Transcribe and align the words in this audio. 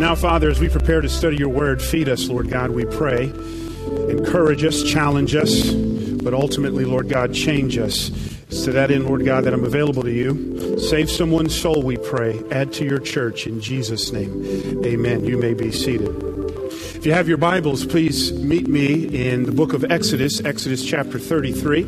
Now, 0.00 0.14
Father, 0.14 0.48
as 0.48 0.58
we 0.58 0.70
prepare 0.70 1.02
to 1.02 1.10
study 1.10 1.36
your 1.36 1.50
word, 1.50 1.82
feed 1.82 2.08
us, 2.08 2.26
Lord 2.26 2.48
God, 2.48 2.70
we 2.70 2.86
pray. 2.86 3.24
Encourage 4.08 4.64
us, 4.64 4.82
challenge 4.82 5.34
us, 5.34 5.72
but 5.72 6.32
ultimately, 6.32 6.86
Lord 6.86 7.10
God, 7.10 7.34
change 7.34 7.76
us. 7.76 8.08
It's 8.48 8.64
to 8.64 8.72
that 8.72 8.90
end, 8.90 9.04
Lord 9.04 9.26
God, 9.26 9.44
that 9.44 9.52
I'm 9.52 9.66
available 9.66 10.02
to 10.04 10.10
you. 10.10 10.78
Save 10.78 11.10
someone's 11.10 11.54
soul, 11.54 11.82
we 11.82 11.98
pray. 11.98 12.42
Add 12.50 12.72
to 12.72 12.84
your 12.86 12.98
church 12.98 13.46
in 13.46 13.60
Jesus' 13.60 14.10
name. 14.10 14.42
Amen. 14.86 15.26
You 15.26 15.36
may 15.36 15.52
be 15.52 15.70
seated. 15.70 16.08
If 16.72 17.04
you 17.04 17.12
have 17.12 17.28
your 17.28 17.36
Bibles, 17.36 17.84
please 17.84 18.32
meet 18.32 18.68
me 18.68 19.04
in 19.04 19.44
the 19.44 19.52
book 19.52 19.74
of 19.74 19.84
Exodus, 19.84 20.42
Exodus 20.42 20.82
chapter 20.82 21.18
33. 21.18 21.82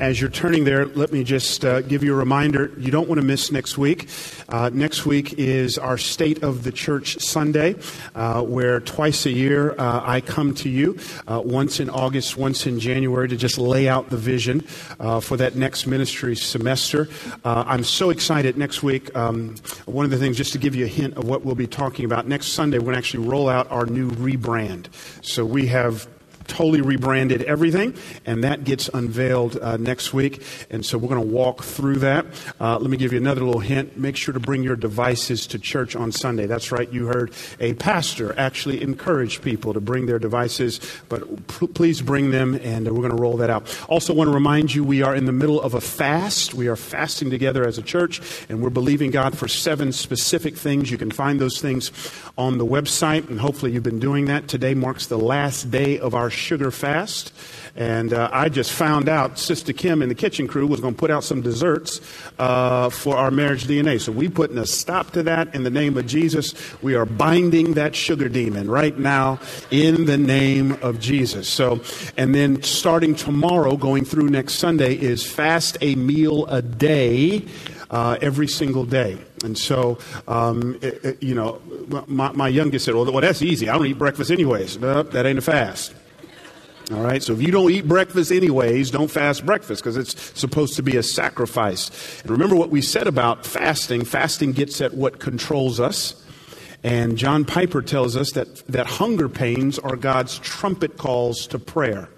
As 0.00 0.20
you're 0.20 0.30
turning 0.30 0.62
there, 0.62 0.86
let 0.86 1.12
me 1.12 1.24
just 1.24 1.64
uh, 1.64 1.80
give 1.80 2.04
you 2.04 2.14
a 2.14 2.16
reminder 2.16 2.70
you 2.78 2.92
don't 2.92 3.08
want 3.08 3.20
to 3.20 3.26
miss 3.26 3.50
next 3.50 3.76
week. 3.76 4.08
Uh, 4.48 4.70
next 4.72 5.04
week 5.04 5.32
is 5.32 5.76
our 5.76 5.98
State 5.98 6.44
of 6.44 6.62
the 6.62 6.70
Church 6.70 7.18
Sunday, 7.18 7.74
uh, 8.14 8.42
where 8.42 8.78
twice 8.78 9.26
a 9.26 9.32
year 9.32 9.72
uh, 9.72 10.00
I 10.04 10.20
come 10.20 10.54
to 10.56 10.68
you, 10.68 10.98
uh, 11.26 11.42
once 11.44 11.80
in 11.80 11.90
August, 11.90 12.36
once 12.36 12.64
in 12.64 12.78
January, 12.78 13.26
to 13.26 13.36
just 13.36 13.58
lay 13.58 13.88
out 13.88 14.08
the 14.08 14.16
vision 14.16 14.64
uh, 15.00 15.18
for 15.18 15.36
that 15.36 15.56
next 15.56 15.84
ministry 15.88 16.36
semester. 16.36 17.08
I'm 17.44 17.82
so 17.82 18.10
excited 18.10 18.56
next 18.56 18.84
week. 18.84 19.14
Um, 19.16 19.56
one 19.86 20.04
of 20.04 20.12
the 20.12 20.18
things, 20.18 20.36
just 20.36 20.52
to 20.52 20.58
give 20.58 20.76
you 20.76 20.84
a 20.84 20.88
hint 20.88 21.16
of 21.16 21.24
what 21.24 21.44
we'll 21.44 21.56
be 21.56 21.66
talking 21.66 22.04
about, 22.04 22.28
next 22.28 22.48
Sunday 22.48 22.78
we're 22.78 22.84
going 22.84 22.94
to 22.94 22.98
actually 22.98 23.26
roll 23.26 23.48
out 23.48 23.68
our 23.72 23.84
new 23.84 24.10
rebrand. 24.12 24.86
So 25.22 25.44
we 25.44 25.66
have 25.66 26.08
totally 26.48 26.80
rebranded 26.80 27.42
everything, 27.42 27.94
and 28.26 28.42
that 28.42 28.64
gets 28.64 28.88
unveiled 28.88 29.56
uh, 29.58 29.76
next 29.76 30.12
week. 30.12 30.42
And 30.70 30.84
so 30.84 30.98
we're 30.98 31.08
going 31.08 31.20
to 31.20 31.34
walk 31.34 31.62
through 31.62 31.96
that. 31.96 32.26
Uh, 32.60 32.78
let 32.78 32.90
me 32.90 32.96
give 32.96 33.12
you 33.12 33.18
another 33.18 33.42
little 33.42 33.60
hint. 33.60 33.96
Make 33.96 34.16
sure 34.16 34.34
to 34.34 34.40
bring 34.40 34.62
your 34.62 34.76
devices 34.76 35.46
to 35.48 35.58
church 35.58 35.94
on 35.94 36.10
Sunday. 36.10 36.46
That's 36.46 36.72
right, 36.72 36.90
you 36.92 37.06
heard 37.06 37.32
a 37.60 37.74
pastor 37.74 38.34
actually 38.38 38.82
encourage 38.82 39.40
people 39.42 39.72
to 39.74 39.80
bring 39.80 40.06
their 40.06 40.18
devices, 40.18 40.80
but 41.08 41.46
please 41.46 42.00
bring 42.00 42.30
them, 42.30 42.54
and 42.62 42.86
we're 42.86 43.02
going 43.02 43.16
to 43.16 43.22
roll 43.22 43.36
that 43.36 43.50
out. 43.50 43.68
Also, 43.88 44.14
want 44.14 44.28
to 44.28 44.34
remind 44.34 44.74
you 44.74 44.82
we 44.82 45.02
are 45.02 45.14
in 45.14 45.26
the 45.26 45.32
middle 45.32 45.60
of 45.60 45.74
a 45.74 45.80
fast. 45.80 46.54
We 46.54 46.68
are 46.68 46.76
fasting 46.76 47.30
together 47.30 47.66
as 47.66 47.78
a 47.78 47.82
church, 47.82 48.20
and 48.48 48.62
we're 48.62 48.70
believing 48.70 49.10
God 49.10 49.36
for 49.36 49.48
seven 49.48 49.92
specific 49.92 50.56
things. 50.56 50.90
You 50.90 50.98
can 50.98 51.10
find 51.10 51.40
those 51.40 51.60
things 51.60 51.92
on 52.36 52.58
the 52.58 52.66
website, 52.66 53.28
and 53.28 53.38
hopefully 53.38 53.72
you've 53.72 53.82
been 53.82 54.00
doing 54.00 54.24
that. 54.26 54.48
Today 54.48 54.74
marks 54.74 55.06
the 55.06 55.18
last 55.18 55.70
day 55.70 55.98
of 55.98 56.14
our 56.14 56.30
sugar 56.38 56.70
fast. 56.70 57.32
And 57.78 58.12
uh, 58.12 58.28
I 58.32 58.48
just 58.48 58.72
found 58.72 59.08
out 59.08 59.38
Sister 59.38 59.72
Kim 59.72 60.02
and 60.02 60.10
the 60.10 60.14
kitchen 60.16 60.48
crew 60.48 60.66
was 60.66 60.80
going 60.80 60.94
to 60.94 60.98
put 60.98 61.12
out 61.12 61.22
some 61.22 61.42
desserts 61.42 62.00
uh, 62.36 62.90
for 62.90 63.16
our 63.16 63.30
marriage 63.30 63.68
DNA. 63.68 64.00
So 64.00 64.10
we're 64.10 64.30
putting 64.30 64.58
a 64.58 64.66
stop 64.66 65.12
to 65.12 65.22
that 65.22 65.54
in 65.54 65.62
the 65.62 65.70
name 65.70 65.96
of 65.96 66.04
Jesus. 66.04 66.54
We 66.82 66.96
are 66.96 67.06
binding 67.06 67.74
that 67.74 67.94
sugar 67.94 68.28
demon 68.28 68.68
right 68.68 68.98
now 68.98 69.38
in 69.70 70.06
the 70.06 70.18
name 70.18 70.72
of 70.82 70.98
Jesus. 70.98 71.48
So, 71.48 71.80
and 72.16 72.34
then 72.34 72.64
starting 72.64 73.14
tomorrow, 73.14 73.76
going 73.76 74.04
through 74.04 74.28
next 74.28 74.54
Sunday, 74.54 74.94
is 74.94 75.24
fast 75.24 75.78
a 75.80 75.94
meal 75.94 76.46
a 76.46 76.62
day. 76.62 77.46
Uh, 77.90 78.18
every 78.20 78.46
single 78.46 78.84
day. 78.84 79.16
And 79.42 79.56
so, 79.56 79.96
um, 80.26 80.78
it, 80.82 81.02
it, 81.02 81.22
you 81.22 81.34
know, 81.34 81.62
my, 82.06 82.30
my 82.32 82.48
youngest 82.48 82.84
said, 82.84 82.94
well, 82.94 83.10
well, 83.10 83.22
that's 83.22 83.40
easy. 83.40 83.66
I 83.66 83.78
don't 83.78 83.86
eat 83.86 83.96
breakfast 83.96 84.30
anyways. 84.30 84.78
No, 84.78 85.04
that 85.04 85.24
ain't 85.24 85.38
a 85.38 85.40
fast. 85.40 85.94
All 86.90 87.02
right, 87.02 87.22
so 87.22 87.34
if 87.34 87.42
you 87.42 87.50
don't 87.50 87.70
eat 87.70 87.86
breakfast 87.86 88.32
anyways, 88.32 88.90
don't 88.90 89.10
fast 89.10 89.44
breakfast 89.44 89.82
because 89.82 89.98
it's 89.98 90.18
supposed 90.38 90.76
to 90.76 90.82
be 90.82 90.96
a 90.96 91.02
sacrifice. 91.02 92.22
And 92.22 92.30
remember 92.30 92.56
what 92.56 92.70
we 92.70 92.80
said 92.80 93.06
about 93.06 93.44
fasting 93.44 94.06
fasting 94.06 94.52
gets 94.52 94.80
at 94.80 94.94
what 94.94 95.18
controls 95.18 95.80
us. 95.80 96.14
And 96.82 97.18
John 97.18 97.44
Piper 97.44 97.82
tells 97.82 98.16
us 98.16 98.32
that, 98.32 98.66
that 98.68 98.86
hunger 98.86 99.28
pains 99.28 99.78
are 99.78 99.96
God's 99.96 100.38
trumpet 100.38 100.96
calls 100.96 101.46
to 101.48 101.58
prayer. 101.58 102.08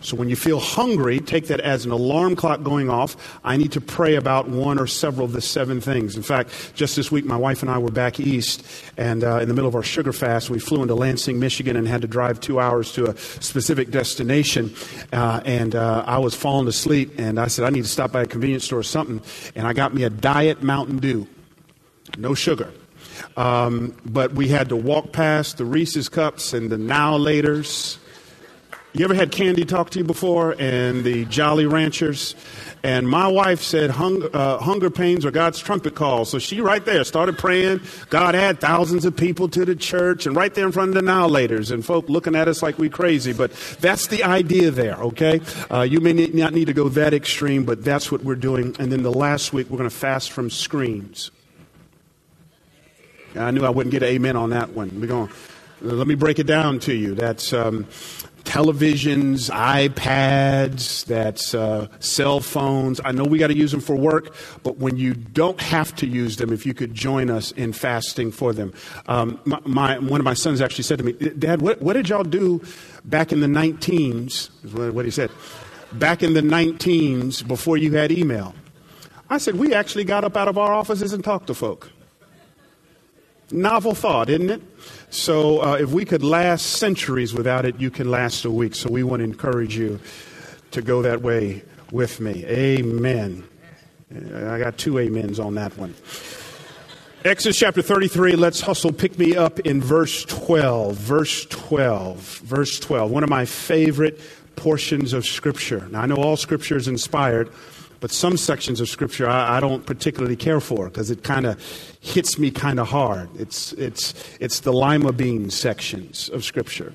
So 0.00 0.16
when 0.16 0.28
you 0.28 0.36
feel 0.36 0.60
hungry, 0.60 1.20
take 1.20 1.46
that 1.48 1.60
as 1.60 1.84
an 1.84 1.90
alarm 1.90 2.36
clock 2.36 2.62
going 2.62 2.88
off. 2.90 3.38
I 3.44 3.56
need 3.56 3.72
to 3.72 3.80
pray 3.80 4.14
about 4.14 4.48
one 4.48 4.78
or 4.78 4.86
several 4.86 5.24
of 5.24 5.32
the 5.32 5.40
seven 5.40 5.80
things. 5.80 6.16
In 6.16 6.22
fact, 6.22 6.50
just 6.74 6.96
this 6.96 7.10
week, 7.10 7.24
my 7.24 7.36
wife 7.36 7.62
and 7.62 7.70
I 7.70 7.78
were 7.78 7.90
back 7.90 8.20
east, 8.20 8.64
and 8.96 9.24
uh, 9.24 9.38
in 9.38 9.48
the 9.48 9.54
middle 9.54 9.68
of 9.68 9.74
our 9.74 9.82
sugar 9.82 10.12
fast, 10.12 10.50
we 10.50 10.58
flew 10.58 10.82
into 10.82 10.94
Lansing, 10.94 11.38
Michigan, 11.38 11.76
and 11.76 11.88
had 11.88 12.02
to 12.02 12.08
drive 12.08 12.40
two 12.40 12.60
hours 12.60 12.92
to 12.92 13.10
a 13.10 13.16
specific 13.16 13.90
destination. 13.90 14.74
Uh, 15.12 15.40
and 15.44 15.74
uh, 15.74 16.04
I 16.06 16.18
was 16.18 16.34
falling 16.34 16.68
asleep, 16.68 17.12
and 17.18 17.40
I 17.40 17.48
said, 17.48 17.64
I 17.64 17.70
need 17.70 17.84
to 17.84 17.90
stop 17.90 18.12
by 18.12 18.22
a 18.22 18.26
convenience 18.26 18.64
store 18.64 18.80
or 18.80 18.84
something. 18.84 19.20
And 19.54 19.66
I 19.66 19.72
got 19.72 19.94
me 19.94 20.04
a 20.04 20.10
Diet 20.10 20.62
Mountain 20.62 20.98
Dew, 20.98 21.26
no 22.18 22.34
sugar. 22.34 22.72
Um, 23.36 23.96
but 24.04 24.32
we 24.32 24.48
had 24.48 24.68
to 24.70 24.76
walk 24.76 25.12
past 25.12 25.58
the 25.58 25.64
Reese's 25.64 26.08
cups 26.08 26.52
and 26.52 26.70
the 26.70 26.78
now 26.78 27.18
laters 27.18 27.98
you 28.98 29.04
ever 29.04 29.14
had 29.14 29.30
Candy 29.30 29.64
talk 29.64 29.90
to 29.90 29.98
you 29.98 30.04
before 30.04 30.54
and 30.58 31.04
the 31.04 31.24
Jolly 31.26 31.66
Ranchers? 31.66 32.34
And 32.82 33.08
my 33.08 33.26
wife 33.26 33.60
said 33.62 33.90
hunger, 33.90 34.30
uh, 34.32 34.58
hunger 34.58 34.90
pains 34.90 35.26
are 35.26 35.30
God's 35.30 35.58
trumpet 35.58 35.94
call. 35.94 36.24
So 36.24 36.38
she 36.38 36.60
right 36.60 36.84
there 36.84 37.04
started 37.04 37.36
praying. 37.36 37.80
God 38.10 38.34
had 38.34 38.60
thousands 38.60 39.04
of 39.04 39.16
people 39.16 39.48
to 39.50 39.64
the 39.64 39.74
church 39.74 40.26
and 40.26 40.34
right 40.34 40.54
there 40.54 40.66
in 40.66 40.72
front 40.72 40.90
of 40.90 40.94
the 40.94 41.02
now 41.02 41.28
laters 41.28 41.70
and 41.72 41.84
folk 41.84 42.08
looking 42.08 42.34
at 42.34 42.48
us 42.48 42.62
like 42.62 42.78
we 42.78 42.88
crazy. 42.88 43.32
But 43.32 43.52
that's 43.80 44.06
the 44.06 44.24
idea 44.24 44.70
there, 44.70 44.96
okay? 44.96 45.40
Uh, 45.70 45.82
you 45.82 46.00
may 46.00 46.12
not 46.12 46.54
need 46.54 46.66
to 46.66 46.72
go 46.72 46.88
that 46.90 47.12
extreme, 47.12 47.64
but 47.64 47.84
that's 47.84 48.10
what 48.10 48.22
we're 48.22 48.34
doing. 48.34 48.76
And 48.78 48.90
then 48.90 49.02
the 49.02 49.12
last 49.12 49.52
week, 49.52 49.68
we're 49.68 49.78
going 49.78 49.90
to 49.90 49.96
fast 49.96 50.32
from 50.32 50.48
screens. 50.48 51.30
I 53.34 53.50
knew 53.50 53.64
I 53.64 53.70
wouldn't 53.70 53.92
get 53.92 54.02
an 54.02 54.08
amen 54.08 54.36
on 54.36 54.50
that 54.50 54.70
one. 54.70 55.00
We're 55.00 55.06
going 55.06 55.30
let 55.82 56.06
me 56.06 56.14
break 56.14 56.38
it 56.38 56.46
down 56.46 56.78
to 56.80 56.94
you. 56.94 57.14
That's 57.14 57.52
um, 57.52 57.86
televisions, 58.46 59.50
iPads, 59.50 61.04
that's 61.04 61.52
uh, 61.54 61.88
cell 61.98 62.40
phones. 62.40 63.00
I 63.04 63.12
know 63.12 63.24
we 63.24 63.38
got 63.38 63.48
to 63.48 63.56
use 63.56 63.72
them 63.72 63.80
for 63.80 63.96
work, 63.96 64.34
but 64.62 64.78
when 64.78 64.96
you 64.96 65.14
don't 65.14 65.60
have 65.60 65.94
to 65.96 66.06
use 66.06 66.36
them, 66.36 66.52
if 66.52 66.64
you 66.64 66.72
could 66.72 66.94
join 66.94 67.28
us 67.28 67.52
in 67.52 67.72
fasting 67.72 68.30
for 68.30 68.52
them. 68.52 68.72
Um, 69.06 69.38
my, 69.44 69.60
my, 69.64 69.98
one 69.98 70.20
of 70.20 70.24
my 70.24 70.34
sons 70.34 70.60
actually 70.60 70.84
said 70.84 70.98
to 70.98 71.04
me, 71.04 71.12
Dad, 71.12 71.60
what, 71.60 71.82
what 71.82 71.94
did 71.94 72.08
y'all 72.08 72.24
do 72.24 72.62
back 73.04 73.32
in 73.32 73.40
the 73.40 73.46
19s? 73.46 74.64
Is 74.64 74.72
what 74.72 75.04
he 75.04 75.10
said. 75.10 75.30
Back 75.92 76.22
in 76.22 76.32
the 76.32 76.40
19s 76.40 77.46
before 77.46 77.76
you 77.76 77.94
had 77.94 78.12
email. 78.12 78.54
I 79.28 79.38
said, 79.38 79.56
we 79.56 79.74
actually 79.74 80.04
got 80.04 80.24
up 80.24 80.36
out 80.36 80.48
of 80.48 80.56
our 80.56 80.72
offices 80.72 81.12
and 81.12 81.22
talked 81.22 81.48
to 81.48 81.54
folk. 81.54 81.90
Novel 83.50 83.94
thought, 83.94 84.28
isn't 84.28 84.50
it? 84.50 84.62
So 85.10 85.62
uh, 85.62 85.76
if 85.76 85.90
we 85.90 86.04
could 86.04 86.22
last 86.22 86.66
centuries 86.66 87.32
without 87.32 87.64
it, 87.64 87.80
you 87.80 87.90
can 87.90 88.10
last 88.10 88.44
a 88.44 88.50
week. 88.50 88.74
So 88.74 88.90
we 88.90 89.02
want 89.02 89.20
to 89.20 89.24
encourage 89.24 89.76
you 89.76 90.00
to 90.72 90.82
go 90.82 91.02
that 91.02 91.22
way 91.22 91.62
with 91.90 92.20
me. 92.20 92.44
Amen. 92.46 93.44
I 94.12 94.58
got 94.58 94.78
two 94.78 94.98
amens 94.98 95.40
on 95.40 95.54
that 95.54 95.76
one. 95.76 95.94
Exodus 97.24 97.58
chapter 97.58 97.82
33, 97.82 98.36
let's 98.36 98.60
hustle, 98.60 98.92
pick 98.92 99.18
me 99.18 99.36
up 99.36 99.58
in 99.60 99.80
verse 99.80 100.24
12. 100.26 100.96
Verse 100.96 101.46
12. 101.46 102.20
Verse 102.20 102.78
12. 102.78 103.10
One 103.10 103.24
of 103.24 103.28
my 103.28 103.44
favorite 103.44 104.20
portions 104.54 105.12
of 105.12 105.26
Scripture. 105.26 105.88
Now, 105.90 106.02
I 106.02 106.06
know 106.06 106.16
all 106.16 106.36
Scripture 106.36 106.76
is 106.76 106.88
inspired, 106.88 107.50
but 108.00 108.10
some 108.10 108.36
sections 108.36 108.80
of 108.80 108.88
Scripture 108.88 109.28
I, 109.28 109.56
I 109.56 109.60
don't 109.60 109.86
particularly 109.86 110.36
care 110.36 110.60
for 110.60 110.88
because 110.88 111.10
it 111.10 111.22
kind 111.22 111.46
of 111.46 111.60
hits 112.00 112.38
me 112.38 112.50
kind 112.50 112.78
of 112.78 112.88
hard. 112.88 113.28
It's, 113.38 113.72
it's, 113.74 114.14
it's 114.40 114.60
the 114.60 114.72
lima 114.72 115.12
bean 115.12 115.50
sections 115.50 116.28
of 116.30 116.44
Scripture, 116.44 116.94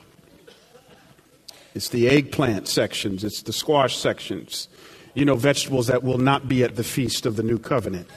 it's 1.74 1.90
the 1.90 2.10
eggplant 2.10 2.68
sections, 2.68 3.24
it's 3.24 3.42
the 3.42 3.54
squash 3.54 3.98
sections. 3.98 4.68
You 5.14 5.26
know, 5.26 5.36
vegetables 5.36 5.88
that 5.88 6.04
will 6.04 6.20
not 6.20 6.48
be 6.48 6.64
at 6.64 6.78
the 6.78 6.86
feast 6.86 7.26
of 7.26 7.36
the 7.36 7.44
new 7.44 7.60
covenant. 7.60 8.08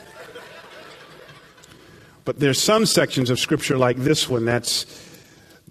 But 2.25 2.39
there's 2.39 2.61
some 2.61 2.87
sections 2.87 3.31
of 3.31 3.41
Scripture 3.41 3.77
like 3.77 3.97
this 3.97 4.29
one 4.29 4.45
that's 4.45 4.87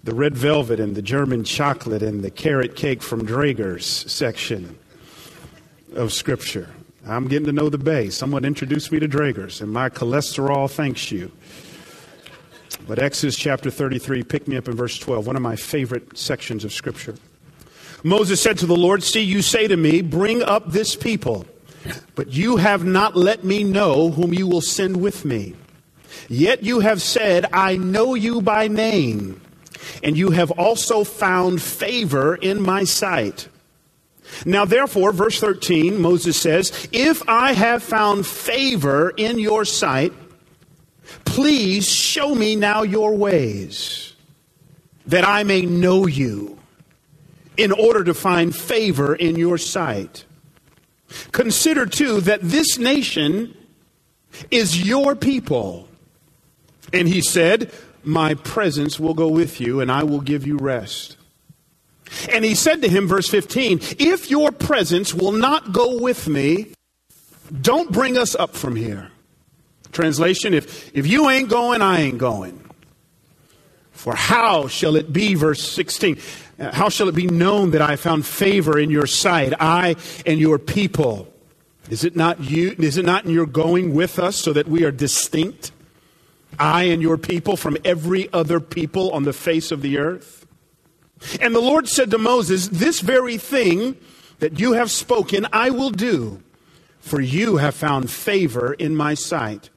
the 0.04 0.14
red 0.14 0.36
velvet 0.36 0.78
and 0.78 0.94
the 0.94 1.02
German 1.02 1.42
chocolate 1.42 2.02
and 2.02 2.22
the 2.22 2.30
carrot 2.30 2.76
cake 2.76 3.02
from 3.02 3.24
Draeger's 3.26 3.86
section 3.86 4.78
of 5.94 6.12
Scripture. 6.12 6.68
I'm 7.06 7.28
getting 7.28 7.46
to 7.46 7.52
know 7.52 7.68
the 7.68 7.78
Bay. 7.78 8.08
Someone 8.08 8.44
introduced 8.44 8.90
me 8.90 8.98
to 8.98 9.08
Draeger's, 9.08 9.60
and 9.60 9.70
my 9.70 9.90
cholesterol 9.90 10.70
thanks 10.70 11.12
you. 11.12 11.30
But 12.86 12.98
Exodus 12.98 13.36
chapter 13.36 13.70
33, 13.70 14.22
pick 14.22 14.48
me 14.48 14.56
up 14.56 14.68
in 14.68 14.74
verse 14.74 14.98
12, 14.98 15.26
one 15.26 15.36
of 15.36 15.42
my 15.42 15.56
favorite 15.56 16.16
sections 16.16 16.64
of 16.64 16.72
Scripture. 16.72 17.14
Moses 18.02 18.40
said 18.40 18.58
to 18.58 18.66
the 18.66 18.76
Lord, 18.76 19.02
See, 19.02 19.22
you 19.22 19.42
say 19.42 19.68
to 19.68 19.76
me, 19.76 20.00
Bring 20.00 20.42
up 20.42 20.70
this 20.70 20.96
people, 20.96 21.46
but 22.14 22.32
you 22.32 22.56
have 22.56 22.84
not 22.84 23.16
let 23.16 23.44
me 23.44 23.64
know 23.64 24.10
whom 24.10 24.32
you 24.32 24.46
will 24.46 24.60
send 24.62 25.00
with 25.00 25.24
me. 25.24 25.54
Yet 26.28 26.62
you 26.62 26.80
have 26.80 27.02
said, 27.02 27.46
I 27.52 27.76
know 27.76 28.14
you 28.14 28.40
by 28.40 28.68
name, 28.68 29.42
and 30.02 30.16
you 30.16 30.30
have 30.30 30.50
also 30.52 31.04
found 31.04 31.60
favor 31.60 32.34
in 32.36 32.62
my 32.62 32.84
sight. 32.84 33.48
Now, 34.44 34.64
therefore, 34.64 35.12
verse 35.12 35.38
13, 35.40 36.00
Moses 36.00 36.36
says, 36.36 36.88
If 36.92 37.22
I 37.28 37.52
have 37.52 37.82
found 37.82 38.26
favor 38.26 39.10
in 39.16 39.38
your 39.38 39.64
sight, 39.64 40.12
please 41.24 41.88
show 41.88 42.34
me 42.34 42.56
now 42.56 42.82
your 42.82 43.14
ways. 43.14 44.14
that 45.06 45.26
I 45.26 45.42
may 45.42 45.62
know 45.62 46.06
you, 46.06 46.58
in 47.56 47.72
order 47.72 48.02
to 48.04 48.14
find 48.14 48.54
favor 48.56 49.14
in 49.14 49.36
your 49.36 49.58
sight. 49.58 50.24
Consider 51.32 51.86
too 51.86 52.20
that 52.22 52.40
this 52.40 52.78
nation 52.78 53.54
is 54.50 54.86
your 54.86 55.14
people. 55.14 55.88
And 56.92 57.06
he 57.06 57.20
said, 57.20 57.70
My 58.02 58.34
presence 58.34 58.98
will 58.98 59.14
go 59.14 59.28
with 59.28 59.60
you, 59.60 59.80
and 59.80 59.92
I 59.92 60.04
will 60.04 60.20
give 60.20 60.46
you 60.46 60.56
rest. 60.56 61.16
And 62.30 62.44
he 62.44 62.54
said 62.54 62.82
to 62.82 62.88
him, 62.88 63.06
verse 63.06 63.28
15, 63.28 63.80
If 63.98 64.30
your 64.30 64.52
presence 64.52 65.14
will 65.14 65.32
not 65.32 65.72
go 65.72 66.00
with 66.00 66.28
me, 66.28 66.72
don't 67.60 67.90
bring 67.90 68.16
us 68.16 68.34
up 68.34 68.54
from 68.54 68.76
here. 68.76 69.10
Translation, 69.92 70.54
if, 70.54 70.94
if 70.94 71.06
you 71.06 71.30
ain't 71.30 71.48
going, 71.48 71.82
I 71.82 72.00
ain't 72.00 72.18
going. 72.18 72.60
For 73.92 74.14
how 74.14 74.66
shall 74.66 74.96
it 74.96 75.12
be, 75.12 75.34
verse 75.34 75.66
16, 75.66 76.18
uh, 76.58 76.72
how 76.72 76.88
shall 76.88 77.08
it 77.08 77.14
be 77.14 77.26
known 77.26 77.70
that 77.70 77.80
I 77.80 77.96
found 77.96 78.26
favor 78.26 78.78
in 78.78 78.90
your 78.90 79.06
sight, 79.06 79.54
I 79.58 79.96
and 80.26 80.38
your 80.40 80.58
people? 80.58 81.32
Is 81.90 82.04
it 82.04 82.16
not 82.16 82.40
you, 82.40 82.74
is 82.78 82.96
it 82.96 83.04
not 83.04 83.24
in 83.24 83.30
your 83.30 83.46
going 83.46 83.94
with 83.94 84.18
us 84.18 84.36
so 84.36 84.52
that 84.52 84.66
we 84.68 84.84
are 84.84 84.90
distinct? 84.90 85.70
I 86.58 86.84
and 86.84 87.02
your 87.02 87.18
people 87.18 87.56
from 87.56 87.76
every 87.84 88.32
other 88.32 88.60
people 88.60 89.10
on 89.12 89.24
the 89.24 89.32
face 89.32 89.70
of 89.70 89.82
the 89.82 89.98
earth? 89.98 90.43
And 91.40 91.54
the 91.54 91.60
Lord 91.60 91.88
said 91.88 92.10
to 92.10 92.18
Moses, 92.18 92.68
This 92.68 93.00
very 93.00 93.36
thing 93.36 93.96
that 94.38 94.58
you 94.58 94.72
have 94.72 94.90
spoken, 94.90 95.46
I 95.52 95.70
will 95.70 95.90
do, 95.90 96.42
for 97.00 97.20
you 97.20 97.56
have 97.58 97.74
found 97.74 98.10
favor 98.10 98.74
in 98.74 98.96
my 98.96 99.14
sight 99.14 99.70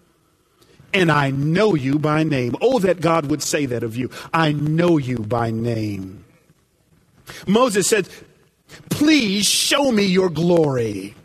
and 0.94 1.12
I 1.12 1.32
know 1.32 1.76
you 1.76 2.00
by 2.00 2.24
name. 2.24 2.56
Oh, 2.62 2.80
that 2.80 3.02
God 3.02 3.30
would 3.30 3.44
say 3.44 3.66
that 3.68 3.84
of 3.84 3.96
you. 3.96 4.10
I 4.34 4.52
know 4.54 4.98
you 4.98 5.18
by 5.20 5.52
name. 5.52 6.26
Moses 7.46 7.88
said, 7.88 8.08
Please 8.90 9.46
show 9.46 9.92
me 9.92 10.04
your 10.04 10.30
glory. 10.30 11.16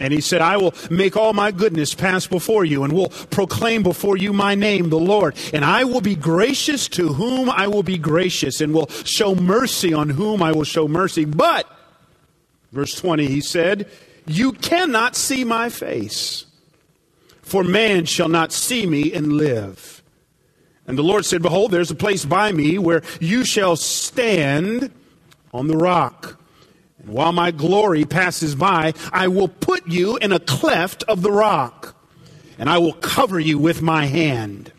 And 0.00 0.12
he 0.12 0.20
said, 0.20 0.40
I 0.40 0.56
will 0.56 0.74
make 0.90 1.16
all 1.16 1.32
my 1.32 1.50
goodness 1.50 1.94
pass 1.94 2.26
before 2.26 2.64
you, 2.64 2.84
and 2.84 2.92
will 2.92 3.08
proclaim 3.08 3.82
before 3.82 4.16
you 4.16 4.32
my 4.32 4.54
name, 4.54 4.90
the 4.90 4.98
Lord. 4.98 5.36
And 5.52 5.64
I 5.64 5.84
will 5.84 6.00
be 6.00 6.14
gracious 6.14 6.88
to 6.90 7.12
whom 7.12 7.50
I 7.50 7.66
will 7.68 7.82
be 7.82 7.98
gracious, 7.98 8.60
and 8.60 8.72
will 8.72 8.88
show 9.04 9.34
mercy 9.34 9.92
on 9.92 10.10
whom 10.10 10.42
I 10.42 10.52
will 10.52 10.64
show 10.64 10.88
mercy. 10.88 11.24
But, 11.24 11.66
verse 12.72 12.94
20, 12.94 13.26
he 13.26 13.40
said, 13.40 13.88
You 14.26 14.52
cannot 14.52 15.16
see 15.16 15.44
my 15.44 15.68
face 15.68 16.46
for 17.48 17.64
man 17.64 18.04
shall 18.04 18.28
not 18.28 18.52
see 18.52 18.84
me 18.84 19.12
and 19.14 19.32
live. 19.32 20.02
And 20.86 20.98
the 20.98 21.02
Lord 21.02 21.24
said, 21.24 21.40
Behold, 21.40 21.70
there's 21.70 21.90
a 21.90 21.94
place 21.94 22.26
by 22.26 22.52
me 22.52 22.78
where 22.78 23.02
you 23.20 23.42
shall 23.42 23.74
stand 23.74 24.90
on 25.52 25.66
the 25.66 25.76
rock. 25.76 26.37
While 27.08 27.32
my 27.32 27.50
glory 27.50 28.04
passes 28.04 28.54
by, 28.54 28.92
I 29.12 29.28
will 29.28 29.48
put 29.48 29.86
you 29.86 30.18
in 30.18 30.30
a 30.30 30.38
cleft 30.38 31.02
of 31.04 31.22
the 31.22 31.32
rock, 31.32 31.96
and 32.58 32.68
I 32.68 32.78
will 32.78 32.92
cover 32.92 33.40
you 33.40 33.58
with 33.58 33.80
my 33.80 34.06
hand 34.06 34.72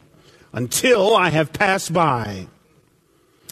until 0.53 1.15
I 1.15 1.29
have 1.29 1.51
passed 1.53 1.91
by. 1.91 2.47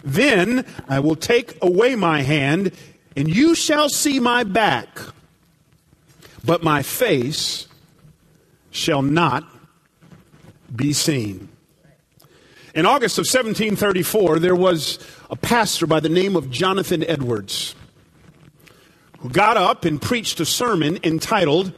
Then 0.04 0.66
I 0.88 1.00
will 1.00 1.16
take 1.16 1.58
away 1.62 1.96
my 1.96 2.22
hand, 2.22 2.72
and 3.16 3.28
you 3.28 3.56
shall 3.56 3.90
see 3.90 4.20
my 4.20 4.44
back, 4.44 5.00
but 6.46 6.64
my 6.64 6.84
face 6.84 7.68
shall 8.70 9.02
not 9.02 9.44
be 10.76 10.94
seen. 10.94 11.50
In 12.76 12.86
August 12.86 13.18
of 13.18 13.24
1734, 13.24 14.38
there 14.38 14.56
was 14.56 15.00
a 15.32 15.36
pastor 15.36 15.88
by 15.88 16.00
the 16.00 16.10
name 16.10 16.36
of 16.36 16.52
Jonathan 16.52 17.04
Edwards 17.04 17.74
got 19.28 19.58
up 19.58 19.86
and 19.86 20.02
preached 20.02 20.40
a 20.40 20.46
sermon 20.46 21.00
entitled 21.04 21.72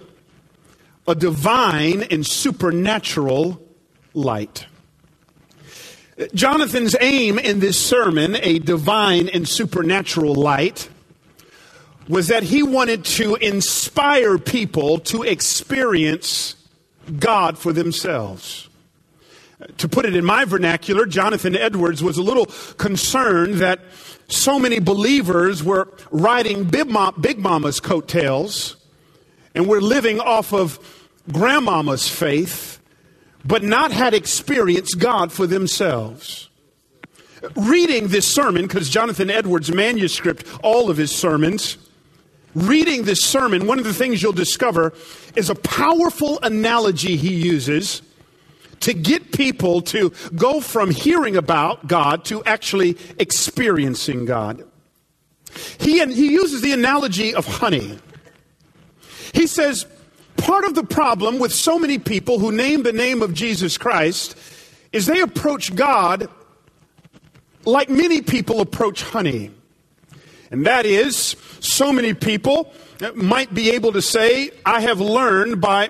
A 1.08 1.16
Divine 1.16 2.04
and 2.04 2.26
Supernatural 2.26 3.62
Light. 4.14 4.68
Jonathan's 6.34 6.96
aim 7.00 7.40
in 7.40 7.60
this 7.60 7.80
sermon, 7.80 8.36
A 8.42 8.60
Divine 8.60 9.30
and 9.30 9.48
Supernatural 9.48 10.36
Light, 10.36 10.90
was 12.08 12.28
that 12.28 12.44
he 12.44 12.64
wanted 12.64 13.06
to 13.06 13.36
inspire 13.36 14.38
people 14.38 15.00
to 15.00 15.24
experience 15.24 16.56
God 17.20 17.58
for 17.58 17.74
themselves. 17.74 18.69
To 19.78 19.90
put 19.90 20.06
it 20.06 20.16
in 20.16 20.24
my 20.24 20.46
vernacular, 20.46 21.06
Jonathan 21.06 21.56
Edwards 21.56 22.02
was 22.02 22.18
a 22.18 22.24
little 22.24 22.46
concerned 22.78 23.56
that 23.56 23.82
so 24.30 24.58
many 24.58 24.80
believers 24.80 25.64
were 25.64 25.94
riding 26.12 26.64
Big, 26.64 26.88
Mama's 27.40 27.80
coattails 27.82 28.78
and 29.54 29.68
were 29.68 29.82
living 29.82 30.20
off 30.20 30.54
of 30.54 30.80
Grandmama's 31.32 32.08
faith, 32.08 32.80
but 33.44 33.64
not 33.64 33.92
had 33.92 34.14
experienced 34.14 34.98
God 35.00 35.32
for 35.32 35.46
themselves. 35.46 36.50
Reading 37.56 38.08
this 38.08 38.28
sermon, 38.28 38.64
because 38.64 38.90
Jonathan 38.90 39.30
Edwards' 39.30 39.74
manuscript, 39.74 40.46
all 40.64 40.90
of 40.90 40.98
his 40.98 41.14
sermons, 41.14 41.78
reading 42.54 43.04
this 43.04 43.24
sermon, 43.24 43.68
one 43.68 43.80
of 43.80 43.86
the 43.86 43.94
things 43.94 44.22
you'll 44.22 44.32
discover 44.32 44.94
is 45.36 45.50
a 45.50 45.56
powerful 45.56 46.40
analogy 46.44 47.18
he 47.18 47.34
uses 47.34 48.02
to 48.82 48.94
get 48.94 49.32
people 49.32 49.82
to 49.82 50.12
go 50.36 50.62
from 50.62 50.92
hearing 50.92 51.36
about 51.36 51.88
God 51.88 52.26
to 52.26 52.44
actually 52.46 52.98
experiencing 53.18 54.26
God. 54.26 54.64
He, 55.80 56.04
he 56.14 56.32
uses 56.32 56.62
the 56.62 56.72
analogy 56.72 57.34
of 57.34 57.46
honey. 57.46 57.98
He 59.34 59.48
says, 59.48 59.86
part 60.38 60.64
of 60.66 60.76
the 60.76 60.84
problem 60.84 61.40
with 61.40 61.54
so 61.54 61.78
many 61.78 62.00
people 62.00 62.40
who 62.40 62.52
name 62.52 62.84
the 62.84 62.94
name 62.94 63.22
of 63.22 63.34
Jesus 63.34 63.78
Christ 63.78 64.36
is 64.92 65.06
they 65.06 65.22
approach 65.22 65.76
God 65.76 66.30
like 67.66 67.90
many 67.90 68.22
people 68.22 68.62
approach 68.62 69.04
honey. 69.04 69.52
And 70.52 70.66
that 70.66 70.86
is, 70.86 71.36
so 71.60 71.92
many 71.92 72.14
people 72.14 72.74
might 73.14 73.54
be 73.54 73.72
able 73.72 73.92
to 73.94 74.02
say, 74.02 74.52
I 74.66 74.82
have 74.82 75.00
learned 75.00 75.62
by, 75.62 75.90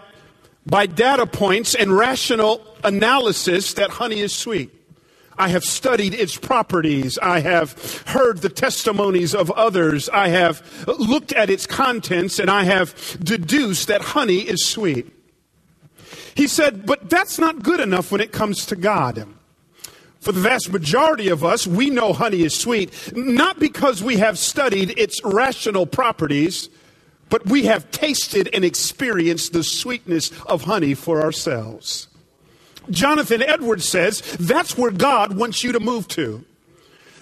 by 0.70 0.86
data 0.86 1.26
points 1.26 1.76
and 1.76 1.96
rational 1.96 2.66
analysis 2.84 3.74
that 3.74 3.90
honey 3.90 4.20
is 4.20 4.34
sweet. 4.34 4.72
I 5.38 5.48
have 5.48 5.64
studied 5.64 6.14
its 6.14 6.38
properties. 6.38 7.18
I 7.18 7.40
have 7.40 8.04
heard 8.08 8.40
the 8.40 8.50
testimonies 8.50 9.34
of 9.34 9.50
others. 9.52 10.10
I 10.10 10.28
have 10.28 10.62
looked 10.86 11.32
at 11.32 11.50
its 11.50 11.66
contents 11.66 12.40
and 12.40 12.52
I 12.52 12.66
have 12.66 13.18
deduced 13.24 13.88
that 13.88 14.02
honey 14.02 14.40
is 14.40 14.66
sweet. 14.66 15.10
He 16.36 16.48
said, 16.48 16.86
but 16.86 17.10
that's 17.10 17.40
not 17.40 17.64
good 17.64 17.80
enough 17.80 18.12
when 18.12 18.22
it 18.22 18.34
comes 18.34 18.66
to 18.68 18.76
God. 18.76 19.26
For 20.20 20.34
the 20.34 20.42
vast 20.42 20.72
majority 20.72 21.30
of 21.30 21.46
us, 21.46 21.66
we 21.66 21.90
know 21.90 22.12
honey 22.12 22.42
is 22.42 22.54
sweet, 22.54 23.14
not 23.16 23.60
because 23.60 24.04
we 24.04 24.18
have 24.18 24.38
studied 24.38 24.98
its 25.00 25.22
rational 25.24 25.86
properties, 25.86 26.70
but 27.30 27.46
we 27.46 27.64
have 27.66 27.90
tasted 27.92 28.50
and 28.54 28.66
experienced 28.66 29.54
the 29.54 29.64
sweetness 29.64 30.32
of 30.44 30.64
honey 30.64 30.94
for 30.94 31.22
ourselves. 31.22 32.08
Jonathan 32.90 33.44
Edwards 33.44 33.88
says 33.88 34.22
that's 34.40 34.78
where 34.78 34.92
God 34.92 35.38
wants 35.38 35.64
you 35.64 35.72
to 35.72 35.80
move 35.80 36.08
to. 36.10 36.44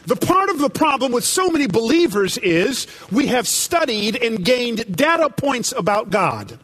The 0.06 0.16
part 0.16 0.50
of 0.50 0.60
the 0.60 0.70
problem 0.70 1.12
with 1.12 1.26
so 1.26 1.50
many 1.50 1.68
believers 1.68 2.38
is 2.38 2.88
we 3.12 3.28
have 3.28 3.46
studied 3.46 4.16
and 4.16 4.44
gained 4.44 4.96
data 4.96 5.30
points 5.30 5.74
about 5.74 6.10
God, 6.10 6.58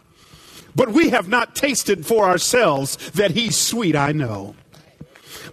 but 0.76 0.90
we 0.90 1.10
have 1.10 1.28
not 1.28 1.54
tasted 1.54 2.06
for 2.06 2.26
ourselves 2.26 2.96
that 3.12 3.32
He's 3.32 3.58
sweet, 3.58 3.98
I 3.98 4.14
know. 4.14 4.56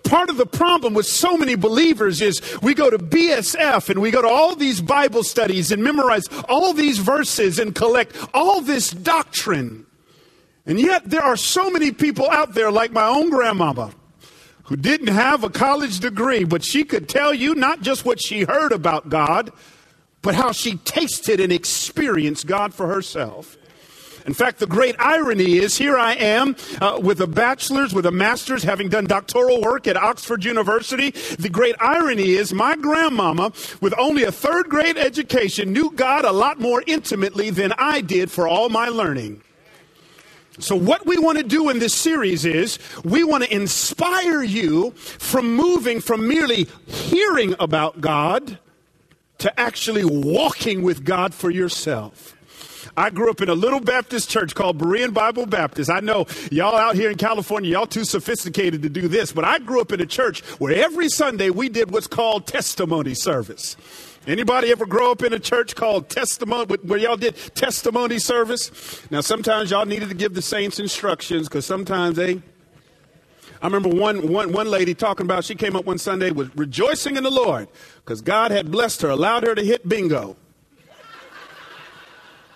Part 0.04 0.30
of 0.30 0.36
the 0.36 0.46
problem 0.46 0.94
with 0.94 1.06
so 1.06 1.36
many 1.36 1.54
believers 1.54 2.20
is 2.20 2.40
we 2.62 2.74
go 2.74 2.90
to 2.90 2.98
BSF 2.98 3.90
and 3.90 4.00
we 4.00 4.10
go 4.10 4.22
to 4.22 4.28
all 4.28 4.54
these 4.54 4.80
Bible 4.80 5.22
studies 5.22 5.70
and 5.72 5.82
memorize 5.82 6.24
all 6.48 6.72
these 6.72 6.98
verses 6.98 7.58
and 7.58 7.74
collect 7.74 8.16
all 8.34 8.60
this 8.60 8.90
doctrine. 8.90 9.86
And 10.66 10.80
yet 10.80 11.08
there 11.08 11.22
are 11.22 11.36
so 11.36 11.70
many 11.70 11.92
people 11.92 12.30
out 12.30 12.54
there 12.54 12.70
like 12.70 12.92
my 12.92 13.06
own 13.06 13.30
grandmama 13.30 13.92
who 14.64 14.76
didn't 14.76 15.08
have 15.08 15.42
a 15.42 15.50
college 15.50 15.98
degree, 15.98 16.44
but 16.44 16.64
she 16.64 16.84
could 16.84 17.08
tell 17.08 17.34
you 17.34 17.54
not 17.54 17.80
just 17.80 18.04
what 18.04 18.22
she 18.22 18.44
heard 18.44 18.70
about 18.70 19.08
God, 19.08 19.52
but 20.22 20.34
how 20.34 20.52
she 20.52 20.76
tasted 20.76 21.40
and 21.40 21.52
experienced 21.52 22.46
God 22.46 22.72
for 22.72 22.86
herself. 22.86 23.56
In 24.30 24.34
fact, 24.34 24.60
the 24.60 24.66
great 24.68 24.94
irony 25.00 25.56
is 25.56 25.76
here 25.76 25.98
I 25.98 26.12
am 26.12 26.54
uh, 26.80 27.00
with 27.02 27.20
a 27.20 27.26
bachelor's, 27.26 27.92
with 27.92 28.06
a 28.06 28.12
master's, 28.12 28.62
having 28.62 28.88
done 28.88 29.06
doctoral 29.06 29.60
work 29.60 29.88
at 29.88 29.96
Oxford 29.96 30.44
University. 30.44 31.10
The 31.10 31.48
great 31.48 31.74
irony 31.80 32.34
is 32.34 32.54
my 32.54 32.76
grandmama, 32.76 33.52
with 33.80 33.92
only 33.98 34.22
a 34.22 34.30
third 34.30 34.68
grade 34.68 34.96
education, 34.96 35.72
knew 35.72 35.90
God 35.90 36.24
a 36.24 36.30
lot 36.30 36.60
more 36.60 36.84
intimately 36.86 37.50
than 37.50 37.72
I 37.76 38.02
did 38.02 38.30
for 38.30 38.46
all 38.46 38.68
my 38.68 38.86
learning. 38.86 39.42
So, 40.60 40.76
what 40.76 41.04
we 41.06 41.18
want 41.18 41.38
to 41.38 41.44
do 41.44 41.68
in 41.68 41.80
this 41.80 41.92
series 41.92 42.44
is 42.44 42.78
we 43.02 43.24
want 43.24 43.42
to 43.42 43.52
inspire 43.52 44.44
you 44.44 44.92
from 44.92 45.56
moving 45.56 46.00
from 46.00 46.28
merely 46.28 46.68
hearing 46.86 47.56
about 47.58 48.00
God 48.00 48.60
to 49.38 49.58
actually 49.58 50.04
walking 50.04 50.82
with 50.82 51.04
God 51.04 51.34
for 51.34 51.50
yourself. 51.50 52.36
I 53.00 53.08
grew 53.08 53.30
up 53.30 53.40
in 53.40 53.48
a 53.48 53.54
little 53.54 53.80
Baptist 53.80 54.28
church 54.28 54.54
called 54.54 54.76
Berean 54.76 55.14
Bible 55.14 55.46
Baptist. 55.46 55.88
I 55.88 56.00
know 56.00 56.26
y'all 56.50 56.76
out 56.76 56.96
here 56.96 57.10
in 57.10 57.16
California, 57.16 57.70
y'all 57.70 57.86
too 57.86 58.04
sophisticated 58.04 58.82
to 58.82 58.90
do 58.90 59.08
this, 59.08 59.32
but 59.32 59.42
I 59.42 59.58
grew 59.58 59.80
up 59.80 59.90
in 59.90 60.02
a 60.02 60.06
church 60.06 60.42
where 60.58 60.74
every 60.84 61.08
Sunday 61.08 61.48
we 61.48 61.70
did 61.70 61.90
what's 61.90 62.06
called 62.06 62.46
testimony 62.46 63.14
service. 63.14 63.78
Anybody 64.26 64.70
ever 64.70 64.84
grow 64.84 65.12
up 65.12 65.22
in 65.22 65.32
a 65.32 65.38
church 65.38 65.74
called 65.74 66.10
testimony 66.10 66.76
where 66.82 66.98
y'all 66.98 67.16
did 67.16 67.36
testimony 67.54 68.18
service? 68.18 68.70
Now 69.10 69.22
sometimes 69.22 69.70
y'all 69.70 69.86
needed 69.86 70.10
to 70.10 70.14
give 70.14 70.34
the 70.34 70.42
saints 70.42 70.78
instructions 70.78 71.48
because 71.48 71.64
sometimes 71.64 72.16
they 72.16 72.42
I 73.62 73.66
remember 73.66 73.88
one, 73.88 74.30
one, 74.30 74.52
one 74.52 74.68
lady 74.68 74.94
talking 74.94 75.24
about 75.24 75.44
she 75.44 75.54
came 75.54 75.74
up 75.74 75.86
one 75.86 75.96
Sunday 75.96 76.32
was 76.32 76.54
rejoicing 76.54 77.16
in 77.16 77.24
the 77.24 77.30
Lord 77.30 77.68
because 78.04 78.20
God 78.20 78.50
had 78.50 78.70
blessed 78.70 79.00
her, 79.00 79.08
allowed 79.08 79.44
her 79.44 79.54
to 79.54 79.64
hit 79.64 79.88
bingo. 79.88 80.36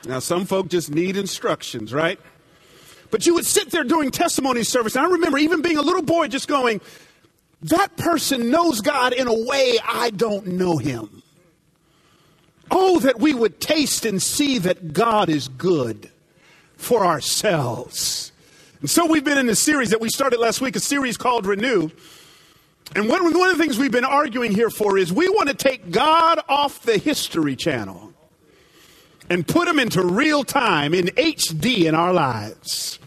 Now, 0.06 0.18
some 0.18 0.44
folk 0.44 0.68
just 0.68 0.90
need 0.90 1.16
instructions, 1.16 1.92
right? 1.92 2.18
But 3.10 3.26
you 3.26 3.34
would 3.34 3.46
sit 3.46 3.70
there 3.70 3.84
doing 3.84 4.10
testimony 4.10 4.64
service. 4.64 4.96
And 4.96 5.06
I 5.06 5.10
remember 5.10 5.38
even 5.38 5.62
being 5.62 5.78
a 5.78 5.82
little 5.82 6.02
boy 6.02 6.28
just 6.28 6.48
going, 6.48 6.80
that 7.62 7.96
person 7.96 8.50
knows 8.50 8.80
God 8.80 9.12
in 9.12 9.26
a 9.26 9.46
way 9.46 9.78
I 9.86 10.10
don't 10.10 10.46
know 10.46 10.78
him. 10.78 11.22
Oh, 12.70 12.98
that 13.00 13.20
we 13.20 13.34
would 13.34 13.60
taste 13.60 14.04
and 14.04 14.20
see 14.20 14.58
that 14.58 14.92
God 14.92 15.28
is 15.28 15.48
good 15.48 16.10
for 16.76 17.06
ourselves. 17.06 18.32
And 18.80 18.90
so 18.90 19.06
we've 19.06 19.24
been 19.24 19.38
in 19.38 19.48
a 19.48 19.54
series 19.54 19.90
that 19.90 20.00
we 20.00 20.08
started 20.08 20.40
last 20.40 20.60
week, 20.60 20.76
a 20.76 20.80
series 20.80 21.16
called 21.16 21.46
Renew. 21.46 21.90
And 22.94 23.08
one, 23.08 23.22
one 23.24 23.48
of 23.48 23.56
the 23.56 23.62
things 23.62 23.78
we've 23.78 23.92
been 23.92 24.04
arguing 24.04 24.52
here 24.52 24.70
for 24.70 24.98
is 24.98 25.12
we 25.12 25.28
want 25.28 25.48
to 25.48 25.54
take 25.54 25.90
God 25.90 26.40
off 26.48 26.82
the 26.82 26.98
History 26.98 27.56
Channel 27.56 28.03
and 29.30 29.46
put 29.46 29.66
them 29.66 29.78
into 29.78 30.02
real 30.02 30.44
time 30.44 30.94
in 30.94 31.06
HD 31.06 31.84
in 31.84 31.94
our 31.94 32.12
lives. 32.12 32.98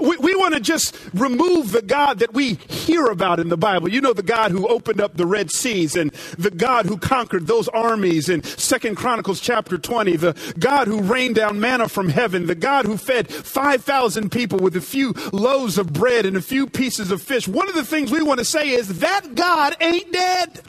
We, 0.00 0.16
we 0.16 0.34
want 0.34 0.54
to 0.54 0.60
just 0.60 0.96
remove 1.12 1.72
the 1.72 1.82
God 1.82 2.20
that 2.20 2.32
we 2.32 2.54
hear 2.54 3.06
about 3.06 3.40
in 3.40 3.48
the 3.48 3.56
Bible. 3.56 3.88
You 3.88 4.00
know, 4.00 4.12
the 4.12 4.22
God 4.22 4.50
who 4.50 4.66
opened 4.68 5.00
up 5.00 5.16
the 5.16 5.26
Red 5.26 5.50
Seas 5.50 5.96
and 5.96 6.10
the 6.38 6.50
God 6.50 6.86
who 6.86 6.96
conquered 6.96 7.46
those 7.46 7.68
armies 7.68 8.28
in 8.28 8.42
Second 8.42 8.96
Chronicles 8.96 9.40
chapter 9.40 9.76
20, 9.76 10.16
the 10.16 10.54
God 10.58 10.86
who 10.86 11.02
rained 11.02 11.34
down 11.34 11.60
manna 11.60 11.88
from 11.88 12.08
heaven, 12.08 12.46
the 12.46 12.54
God 12.54 12.84
who 12.84 12.96
fed 12.96 13.28
5,000 13.28 14.30
people 14.30 14.58
with 14.58 14.76
a 14.76 14.80
few 14.80 15.14
loaves 15.32 15.78
of 15.78 15.92
bread 15.92 16.26
and 16.26 16.36
a 16.36 16.42
few 16.42 16.66
pieces 16.66 17.10
of 17.10 17.20
fish. 17.20 17.46
One 17.46 17.68
of 17.68 17.74
the 17.74 17.84
things 17.84 18.10
we 18.10 18.22
want 18.22 18.38
to 18.38 18.44
say 18.44 18.70
is 18.70 19.00
that 19.00 19.34
God 19.34 19.76
ain't 19.80 20.12
dead. 20.12 20.60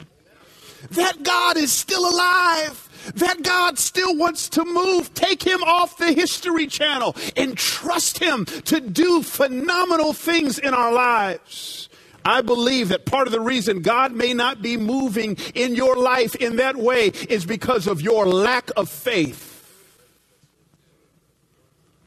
That 0.90 1.22
God 1.22 1.56
is 1.56 1.72
still 1.72 2.06
alive 2.06 2.83
that 3.14 3.42
God 3.42 3.78
still 3.78 4.16
wants 4.16 4.48
to 4.50 4.64
move. 4.64 5.12
Take 5.14 5.42
him 5.42 5.62
off 5.62 5.98
the 5.98 6.12
History 6.12 6.66
Channel 6.66 7.16
and 7.36 7.56
trust 7.56 8.18
him 8.18 8.44
to 8.44 8.80
do 8.80 9.22
phenomenal 9.22 10.12
things 10.12 10.58
in 10.58 10.74
our 10.74 10.92
lives. 10.92 11.88
I 12.24 12.40
believe 12.40 12.88
that 12.88 13.04
part 13.04 13.26
of 13.26 13.32
the 13.32 13.40
reason 13.40 13.82
God 13.82 14.12
may 14.12 14.32
not 14.32 14.62
be 14.62 14.76
moving 14.76 15.36
in 15.54 15.74
your 15.74 15.96
life 15.96 16.34
in 16.34 16.56
that 16.56 16.76
way 16.76 17.08
is 17.28 17.44
because 17.44 17.86
of 17.86 18.00
your 18.00 18.26
lack 18.26 18.70
of 18.76 18.88
faith. 18.88 19.50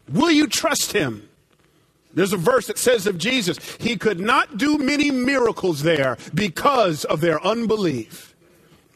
Will 0.09 0.31
you 0.31 0.47
trust 0.47 0.93
him? 0.93 1.27
There's 2.13 2.33
a 2.33 2.37
verse 2.37 2.65
that 2.67 2.79
says 2.79 3.05
of 3.05 3.19
Jesus, 3.19 3.59
he 3.79 3.95
could 3.95 4.19
not 4.19 4.57
do 4.57 4.79
many 4.79 5.11
miracles 5.11 5.83
there 5.83 6.17
because 6.33 7.05
of 7.05 7.21
their 7.21 7.43
unbelief. 7.45 8.35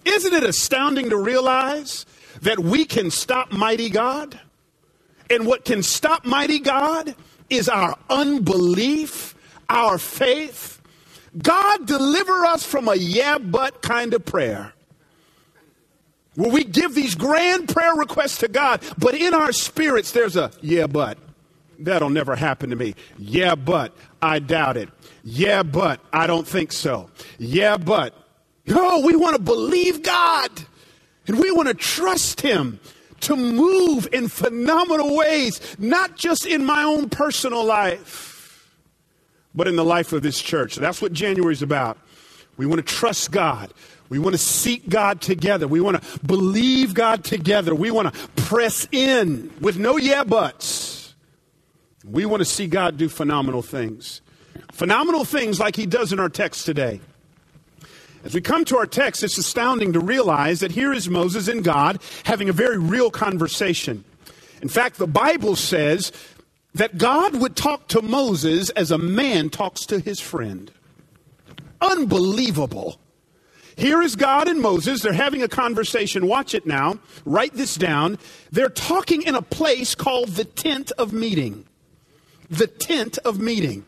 Isn't 0.06 0.34
it 0.34 0.44
astounding 0.44 1.10
to 1.10 1.18
realize 1.18 2.06
that 2.42 2.60
we 2.60 2.86
can 2.86 3.12
stop 3.12 3.52
mighty 3.52 3.90
God? 3.90 4.40
And 5.30 5.46
what 5.46 5.66
can 5.66 5.84
stop 5.84 6.26
mighty 6.26 6.60
God 6.60 7.16
is 7.50 7.70
our 7.70 7.98
unbelief, 8.10 9.36
our 9.70 9.98
faith. 9.98 10.82
God 11.38 11.86
deliver 11.86 12.46
us 12.46 12.66
from 12.66 12.88
a 12.88 12.96
yeah, 12.96 13.38
but 13.38 13.82
kind 13.82 14.14
of 14.14 14.26
prayer. 14.26 14.74
Where 16.36 16.52
we 16.52 16.64
give 16.64 16.96
these 16.96 17.16
grand 17.16 17.70
prayer 17.70 17.94
requests 17.96 18.40
to 18.40 18.48
God, 18.48 18.82
but 18.98 19.16
in 19.16 19.34
our 19.34 19.52
spirits 19.52 20.12
there's 20.12 20.36
a 20.36 20.52
yeah, 20.62 20.88
but. 20.88 21.18
That'll 21.80 22.12
never 22.12 22.36
happen 22.36 22.70
to 22.70 22.76
me. 22.76 22.94
Yeah, 23.18 23.56
but 23.56 23.96
I 24.22 24.40
doubt 24.40 24.78
it. 24.78 24.90
Yeah, 25.24 25.64
but 25.64 26.00
I 26.14 26.28
don't 26.28 26.48
think 26.48 26.72
so. 26.72 27.10
Yeah, 27.40 27.78
but 27.78 28.14
no, 28.66 29.02
we 29.06 29.16
want 29.16 29.36
to 29.36 29.42
believe 29.42 30.04
God 30.04 30.50
and 31.28 31.40
we 31.40 31.52
want 31.52 31.68
to 31.68 31.74
trust 31.74 32.42
Him 32.42 32.80
to 33.22 33.36
move 33.36 34.08
in 34.12 34.28
phenomenal 34.28 35.16
ways, 35.16 35.62
not 35.80 36.18
just 36.18 36.46
in 36.46 36.66
my 36.66 36.84
own 36.84 37.10
personal 37.10 37.64
life, 37.64 38.68
but 39.54 39.68
in 39.68 39.76
the 39.76 39.86
life 39.86 40.14
of 40.14 40.22
this 40.22 40.42
church. 40.42 40.76
That's 40.76 41.02
what 41.02 41.14
January 41.14 41.54
is 41.54 41.62
about. 41.62 41.98
We 42.58 42.66
want 42.66 42.86
to 42.86 42.94
trust 42.94 43.32
God. 43.32 43.74
We 44.10 44.20
want 44.20 44.34
to 44.34 44.40
seek 44.40 44.90
God 44.90 45.22
together. 45.22 45.68
We 45.68 45.80
want 45.80 46.02
to 46.02 46.20
believe 46.20 46.94
God 46.94 47.24
together. 47.24 47.74
We 47.74 47.92
want 47.92 48.14
to 48.14 48.28
press 48.44 48.88
in 48.92 49.52
with 49.62 49.78
no 49.78 49.98
yeah 49.98 50.24
buts. 50.24 51.16
We 52.04 52.26
want 52.26 52.42
to 52.42 52.46
see 52.46 52.68
God 52.68 52.98
do 52.98 53.08
phenomenal 53.08 53.62
things. 53.62 54.22
Phenomenal 54.72 55.24
things 55.24 55.60
like 55.60 55.76
He 55.76 55.86
does 55.86 56.12
in 56.12 56.20
our 56.20 56.30
text 56.30 56.66
today. 56.66 57.00
As 58.24 58.36
we 58.36 58.42
come 58.42 58.66
to 58.66 58.78
our 58.78 58.86
text, 58.86 59.24
it's 59.24 59.38
astounding 59.38 59.94
to 59.94 60.00
realize 60.00 60.60
that 60.60 60.72
here 60.72 60.94
is 60.94 61.10
Moses 61.10 61.48
and 61.48 61.64
God 61.64 62.02
having 62.24 62.50
a 62.50 62.54
very 62.54 62.78
real 62.78 63.10
conversation. 63.10 64.04
In 64.62 64.70
fact, 64.70 64.98
the 64.98 65.08
Bible 65.08 65.56
says 65.56 66.12
that 66.76 66.98
God 66.98 67.36
would 67.36 67.56
talk 67.56 67.88
to 67.90 68.02
Moses 68.02 68.70
as 68.72 68.92
a 68.92 68.98
man 68.98 69.50
talks 69.50 69.86
to 69.88 70.00
his 70.00 70.20
friend. 70.20 70.72
Unbelievable. 71.82 73.00
Here 73.76 74.02
is 74.02 74.16
God 74.16 74.48
and 74.48 74.62
Moses. 74.62 75.02
They're 75.02 75.14
having 75.14 75.42
a 75.42 75.48
conversation. 75.48 76.28
Watch 76.28 76.54
it 76.54 76.68
now. 76.68 77.00
Write 77.26 77.54
this 77.56 77.76
down. 77.76 78.20
They're 78.52 78.70
talking 78.70 79.24
in 79.24 79.34
a 79.34 79.42
place 79.42 79.96
called 79.96 80.30
the 80.30 80.46
tent 80.46 80.92
of 81.00 81.12
meeting. 81.12 81.66
The 82.50 82.68
tent 82.68 83.18
of 83.20 83.40
meeting. 83.40 83.86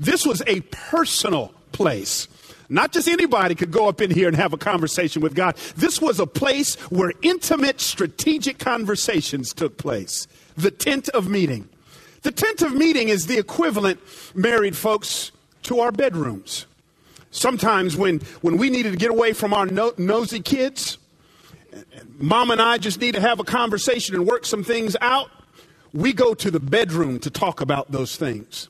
This 0.00 0.24
was 0.24 0.42
a 0.46 0.60
personal 0.60 1.52
place. 1.72 2.28
Not 2.68 2.92
just 2.92 3.08
anybody 3.08 3.54
could 3.54 3.70
go 3.70 3.88
up 3.88 4.00
in 4.00 4.10
here 4.10 4.28
and 4.28 4.36
have 4.36 4.52
a 4.52 4.58
conversation 4.58 5.22
with 5.22 5.34
God. 5.34 5.56
This 5.76 6.00
was 6.00 6.18
a 6.18 6.26
place 6.26 6.74
where 6.90 7.12
intimate, 7.22 7.80
strategic 7.80 8.58
conversations 8.58 9.52
took 9.52 9.76
place. 9.76 10.26
The 10.56 10.70
tent 10.70 11.08
of 11.10 11.28
meeting. 11.28 11.68
The 12.22 12.32
tent 12.32 12.62
of 12.62 12.74
meeting 12.74 13.08
is 13.08 13.26
the 13.26 13.38
equivalent, 13.38 14.00
married 14.34 14.76
folks, 14.76 15.30
to 15.64 15.80
our 15.80 15.92
bedrooms. 15.92 16.66
Sometimes 17.30 17.96
when, 17.96 18.20
when 18.40 18.56
we 18.56 18.70
needed 18.70 18.92
to 18.92 18.96
get 18.96 19.10
away 19.10 19.32
from 19.32 19.52
our 19.52 19.66
no, 19.66 19.92
nosy 19.98 20.40
kids, 20.40 20.98
mom 22.18 22.50
and 22.50 22.60
I 22.60 22.78
just 22.78 23.00
need 23.00 23.14
to 23.14 23.20
have 23.20 23.38
a 23.38 23.44
conversation 23.44 24.14
and 24.14 24.26
work 24.26 24.44
some 24.46 24.64
things 24.64 24.96
out, 25.00 25.30
we 25.92 26.12
go 26.12 26.34
to 26.34 26.50
the 26.50 26.60
bedroom 26.60 27.18
to 27.20 27.30
talk 27.30 27.60
about 27.60 27.92
those 27.92 28.16
things 28.16 28.68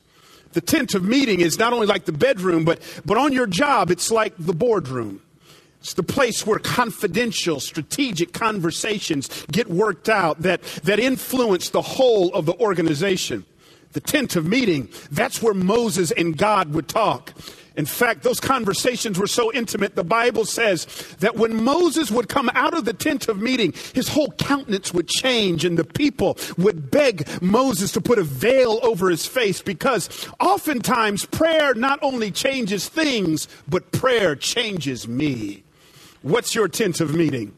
the 0.56 0.62
tent 0.62 0.94
of 0.94 1.04
meeting 1.04 1.40
is 1.40 1.58
not 1.58 1.74
only 1.74 1.86
like 1.86 2.06
the 2.06 2.12
bedroom, 2.12 2.64
but, 2.64 2.80
but 3.04 3.18
on 3.18 3.30
your 3.30 3.46
job, 3.46 3.90
it's 3.90 4.10
like 4.10 4.32
the 4.38 4.54
boardroom. 4.54 5.20
It's 5.80 5.92
the 5.92 6.02
place 6.02 6.46
where 6.46 6.58
confidential, 6.58 7.60
strategic 7.60 8.32
conversations 8.32 9.28
get 9.52 9.68
worked 9.68 10.08
out 10.08 10.40
that, 10.40 10.62
that 10.84 10.98
influence 10.98 11.68
the 11.68 11.82
whole 11.82 12.32
of 12.32 12.46
the 12.46 12.54
organization. 12.54 13.44
The 13.92 14.00
tent 14.00 14.34
of 14.34 14.46
meeting, 14.46 14.88
that's 15.10 15.42
where 15.42 15.52
Moses 15.52 16.10
and 16.10 16.38
God 16.38 16.72
would 16.72 16.88
talk. 16.88 17.34
In 17.76 17.84
fact, 17.84 18.22
those 18.22 18.40
conversations 18.40 19.18
were 19.18 19.26
so 19.26 19.52
intimate, 19.52 19.96
the 19.96 20.04
Bible 20.04 20.46
says 20.46 20.86
that 21.20 21.36
when 21.36 21.62
Moses 21.62 22.10
would 22.10 22.28
come 22.28 22.50
out 22.54 22.76
of 22.76 22.86
the 22.86 22.94
tent 22.94 23.28
of 23.28 23.40
meeting, 23.40 23.74
his 23.94 24.08
whole 24.08 24.30
countenance 24.32 24.94
would 24.94 25.08
change, 25.08 25.64
and 25.64 25.78
the 25.78 25.84
people 25.84 26.38
would 26.56 26.90
beg 26.90 27.28
Moses 27.42 27.92
to 27.92 28.00
put 28.00 28.18
a 28.18 28.24
veil 28.24 28.80
over 28.82 29.10
his 29.10 29.26
face 29.26 29.60
because 29.60 30.08
oftentimes 30.40 31.26
prayer 31.26 31.74
not 31.74 31.98
only 32.02 32.30
changes 32.30 32.88
things, 32.88 33.46
but 33.68 33.92
prayer 33.92 34.34
changes 34.34 35.06
me. 35.06 35.62
What's 36.22 36.54
your 36.54 36.68
tent 36.68 37.00
of 37.00 37.14
meeting? 37.14 37.54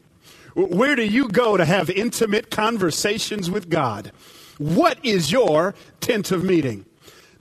Where 0.53 0.95
do 0.95 1.03
you 1.03 1.29
go 1.29 1.55
to 1.55 1.63
have 1.63 1.89
intimate 1.89 2.51
conversations 2.51 3.49
with 3.49 3.69
God? 3.69 4.11
What 4.57 4.99
is 5.03 5.31
your 5.31 5.75
tent 6.01 6.31
of 6.31 6.43
meeting? 6.43 6.85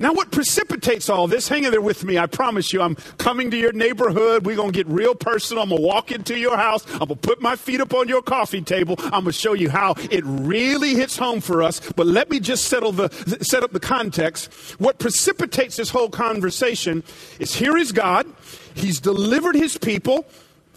Now, 0.01 0.13
what 0.13 0.31
precipitates 0.31 1.09
all 1.09 1.27
this? 1.27 1.49
Hang 1.49 1.65
in 1.65 1.73
there 1.73 1.81
with 1.81 2.05
me. 2.05 2.19
I 2.19 2.27
promise 2.27 2.73
you, 2.73 2.81
I'm 2.81 2.95
coming 3.17 3.51
to 3.51 3.57
your 3.57 3.73
neighborhood. 3.73 4.47
We're 4.47 4.55
going 4.55 4.71
to 4.71 4.77
get 4.77 4.87
real 4.87 5.17
personal. 5.17 5.65
I'm 5.65 5.71
going 5.71 5.83
to 5.83 5.87
walk 5.87 6.13
into 6.13 6.39
your 6.39 6.57
house. 6.57 6.87
I'm 6.93 6.99
going 6.99 7.09
to 7.09 7.17
put 7.17 7.43
my 7.43 7.57
feet 7.57 7.81
up 7.81 7.93
on 7.93 8.07
your 8.07 8.23
coffee 8.23 8.63
table. 8.63 8.95
I'm 8.99 9.11
going 9.11 9.25
to 9.25 9.33
show 9.33 9.55
you 9.55 9.71
how 9.71 9.95
it 10.11 10.23
really 10.25 10.95
hits 10.95 11.17
home 11.17 11.41
for 11.41 11.65
us. 11.65 11.81
But 11.97 12.07
let 12.07 12.31
me 12.31 12.39
just 12.39 12.67
settle 12.67 12.93
the, 12.93 13.09
set 13.43 13.65
up 13.65 13.73
the 13.73 13.81
context. 13.81 14.53
What 14.79 15.01
precipitates 15.01 15.77
this 15.77 15.91
whole 15.91 16.11
conversation 16.11 17.03
is 17.41 17.57
here 17.57 17.77
is 17.77 17.91
God. 17.91 18.27
He's 18.75 19.01
delivered 19.01 19.57
his 19.57 19.77
people 19.77 20.27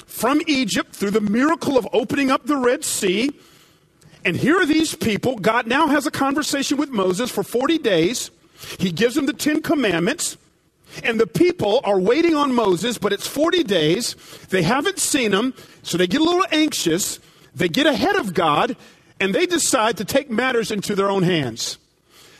from 0.08 0.42
Egypt 0.48 0.96
through 0.96 1.12
the 1.12 1.22
miracle 1.22 1.78
of 1.78 1.88
opening 1.94 2.32
up 2.32 2.48
the 2.48 2.58
Red 2.58 2.84
Sea. 2.84 3.32
And 4.25 4.36
here 4.36 4.60
are 4.60 4.66
these 4.66 4.96
people. 4.96 5.36
God 5.36 5.68
now 5.68 5.86
has 5.88 6.08
a 6.08 6.12
conversation 6.12 6.78
with 6.78 6.90
Moses 6.90 7.30
for 7.30 7.44
40 7.44 7.78
days. 7.78 8.32
He 8.80 8.91
gives 8.91 9.15
them 9.15 9.25
the 9.25 9.34
Ten 9.34 9.62
Commandments, 9.62 10.38
and 11.03 11.20
the 11.20 11.27
people 11.27 11.82
are 11.84 12.00
waiting 12.00 12.36
on 12.36 12.53
Moses, 12.53 12.98
but 12.98 13.13
it's 13.13 13.27
40 13.27 13.63
days. 13.63 14.15
They 14.50 14.63
haven't 14.63 15.00
seen 15.00 15.32
him, 15.32 15.53
so 15.84 15.98
they 15.98 16.08
get 16.08 16.22
a 16.22 16.24
little 16.24 16.46
anxious. 16.51 17.20
They 17.56 17.68
get 17.68 17.86
ahead 17.86 18.15
of 18.15 18.34
God, 18.34 18.75
and 19.20 19.34
they 19.34 19.46
decide 19.46 19.98
to 19.98 20.06
take 20.06 20.30
matters 20.30 20.72
into 20.72 20.96
their 20.96 21.10
own 21.10 21.24
hands. 21.24 21.77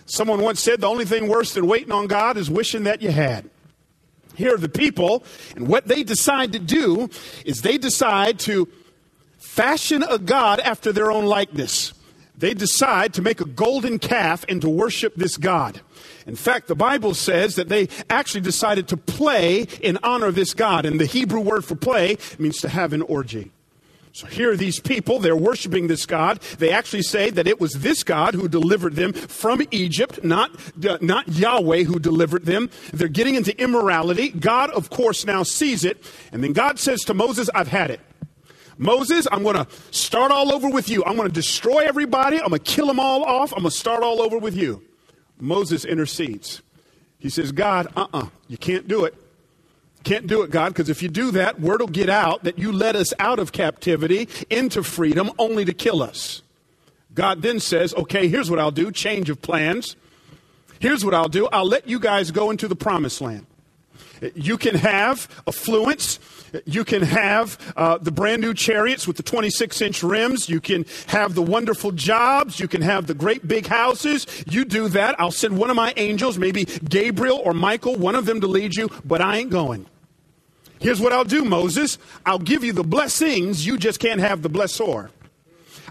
Someone 0.06 0.42
once 0.42 0.60
said 0.60 0.82
the 0.82 0.88
only 0.88 1.06
thing 1.06 1.28
worse 1.28 1.54
than 1.54 1.68
waiting 1.68 1.92
on 1.92 2.08
God 2.08 2.36
is 2.38 2.50
wishing 2.50 2.84
that 2.84 3.02
you 3.02 3.12
had. 3.12 3.50
Here 4.36 4.56
are 4.56 4.58
the 4.58 4.70
people, 4.70 5.24
and 5.56 5.68
what 5.68 5.88
they 5.88 6.04
decide 6.04 6.54
to 6.54 6.60
do 6.60 7.10
is 7.46 7.62
they 7.62 7.78
decide 7.78 8.40
to 8.40 8.68
fashion 9.38 10.04
a 10.04 10.18
God 10.18 10.60
after 10.60 10.92
their 10.92 11.12
own 11.12 11.26
likeness. 11.26 11.94
They 12.42 12.56
decide 12.56 13.14
to 13.14 13.22
make 13.22 13.40
a 13.40 13.46
golden 13.46 14.00
calf 14.00 14.44
and 14.50 14.62
to 14.62 14.70
worship 14.70 15.16
this 15.16 15.38
God. 15.38 15.80
In 16.26 16.36
fact, 16.36 16.68
the 16.68 16.76
Bible 16.76 17.14
says 17.14 17.56
that 17.56 17.70
they 17.70 17.88
actually 18.10 18.42
decided 18.42 18.88
to 18.88 18.98
play 18.98 19.68
in 19.80 20.00
honor 20.02 20.26
of 20.26 20.36
this 20.36 20.56
God. 20.56 20.86
And 20.86 21.00
the 21.00 21.06
Hebrew 21.06 21.40
word 21.40 21.64
for 21.64 21.76
play 21.76 22.18
means 22.40 22.58
to 22.62 22.70
have 22.70 22.94
an 22.94 23.04
orgy. 23.04 23.52
So 24.14 24.26
here 24.26 24.52
are 24.52 24.58
these 24.58 24.80
people, 24.80 25.20
they're 25.20 25.36
worshiping 25.36 25.88
this 25.88 26.08
God. 26.08 26.42
They 26.58 26.72
actually 26.72 27.04
say 27.04 27.30
that 27.30 27.48
it 27.48 27.62
was 27.62 27.74
this 27.74 28.04
God 28.04 28.34
who 28.34 28.50
delivered 28.50 28.96
them 28.96 29.14
from 29.14 29.62
Egypt, 29.70 30.24
not, 30.24 30.52
uh, 30.86 30.98
not 31.00 31.28
Yahweh 31.30 31.84
who 31.84 32.00
delivered 32.00 32.46
them. 32.46 32.72
They're 32.92 33.08
getting 33.08 33.36
into 33.36 33.58
immorality. 33.62 34.30
God, 34.30 34.72
of 34.72 34.90
course, 34.90 35.26
now 35.26 35.44
sees 35.44 35.86
it. 35.86 36.04
And 36.32 36.44
then 36.44 36.54
God 36.54 36.80
says 36.80 37.02
to 37.02 37.14
Moses, 37.14 37.52
I've 37.54 37.70
had 37.70 37.92
it. 37.92 38.02
Moses, 38.82 39.28
I'm 39.32 39.44
going 39.44 39.58
to 39.58 39.68
start 39.92 40.32
all 40.32 40.52
over 40.52 40.68
with 40.68 40.90
you. 40.90 41.06
I'm 41.06 41.16
going 41.16 41.28
to 41.28 41.34
destroy 41.34 41.86
everybody. 41.86 42.42
I'm 42.42 42.50
going 42.50 42.60
to 42.60 42.72
kill 42.72 42.88
them 42.88 43.00
all 43.00 43.24
off. 43.24 43.54
I'm 43.54 43.60
going 43.60 43.70
to 43.70 43.78
start 43.78 44.02
all 44.02 44.20
over 44.20 44.40
with 44.40 44.56
you. 44.56 44.82
Moses 45.40 45.86
intercedes. 45.86 46.64
He 47.20 47.30
says, 47.30 47.52
God, 47.52 47.88
uh 47.96 48.08
uh-uh, 48.12 48.20
uh 48.24 48.28
you 48.48 48.58
can't 48.58 48.88
do 48.88 49.06
it. 49.06 49.14
Can't 50.04 50.26
do 50.26 50.42
it, 50.42 50.50
God, 50.50 50.70
because 50.70 50.90
if 50.90 51.04
you 51.04 51.10
do 51.10 51.30
that, 51.30 51.60
word 51.62 51.82
will 51.82 51.90
get 51.90 52.10
out 52.10 52.44
that 52.44 52.58
you 52.58 52.72
led 52.72 52.96
us 52.96 53.14
out 53.20 53.38
of 53.38 53.52
captivity 53.52 54.28
into 54.50 54.82
freedom 54.82 55.30
only 55.38 55.64
to 55.64 55.74
kill 55.74 56.02
us. 56.02 56.42
God 57.14 57.44
then 57.44 57.60
says, 57.60 57.94
okay, 57.94 58.28
here's 58.28 58.50
what 58.50 58.58
I'll 58.58 58.72
do 58.72 58.92
change 58.92 59.30
of 59.30 59.44
plans. 59.44 59.96
Here's 60.80 61.06
what 61.06 61.14
I'll 61.14 61.30
do 61.30 61.48
I'll 61.54 61.68
let 61.68 61.88
you 61.88 62.00
guys 62.00 62.32
go 62.32 62.50
into 62.50 62.68
the 62.68 62.76
promised 62.76 63.22
land. 63.22 63.46
You 64.34 64.58
can 64.58 64.74
have 64.74 65.28
affluence. 65.48 66.20
You 66.66 66.84
can 66.84 67.02
have 67.02 67.58
uh, 67.78 67.98
the 67.98 68.12
brand 68.12 68.42
new 68.42 68.54
chariots 68.54 69.08
with 69.08 69.18
the 69.18 69.24
26 69.24 69.82
inch 69.82 70.04
rims. 70.04 70.50
You 70.50 70.60
can 70.60 70.86
have 71.08 71.34
the 71.34 71.42
wonderful 71.42 71.92
jobs. 71.92 72.60
You 72.60 72.68
can 72.68 72.82
have 72.82 73.08
the 73.08 73.14
great 73.14 73.48
big 73.48 73.68
houses. 73.68 74.28
You 74.48 74.66
do 74.66 74.90
that. 74.90 75.20
I'll 75.20 75.32
send 75.32 75.58
one 75.58 75.70
of 75.70 75.76
my 75.76 75.94
angels, 75.98 76.38
maybe 76.38 76.66
Gabriel 76.66 77.42
or 77.44 77.54
Michael, 77.54 77.96
one 77.96 78.16
of 78.16 78.26
them 78.26 78.42
to 78.42 78.48
lead 78.48 78.76
you, 78.76 78.90
but 79.06 79.22
I 79.22 79.38
ain't 79.38 79.50
going. 79.50 79.86
Here's 80.80 81.00
what 81.00 81.14
I'll 81.14 81.24
do, 81.24 81.46
Moses. 81.46 82.00
I'll 82.26 82.40
give 82.40 82.64
you 82.64 82.74
the 82.74 82.84
blessings. 82.84 83.66
You 83.66 83.78
just 83.78 84.00
can't 84.00 84.20
have 84.20 84.42
the 84.42 84.50
blessor. 84.50 85.10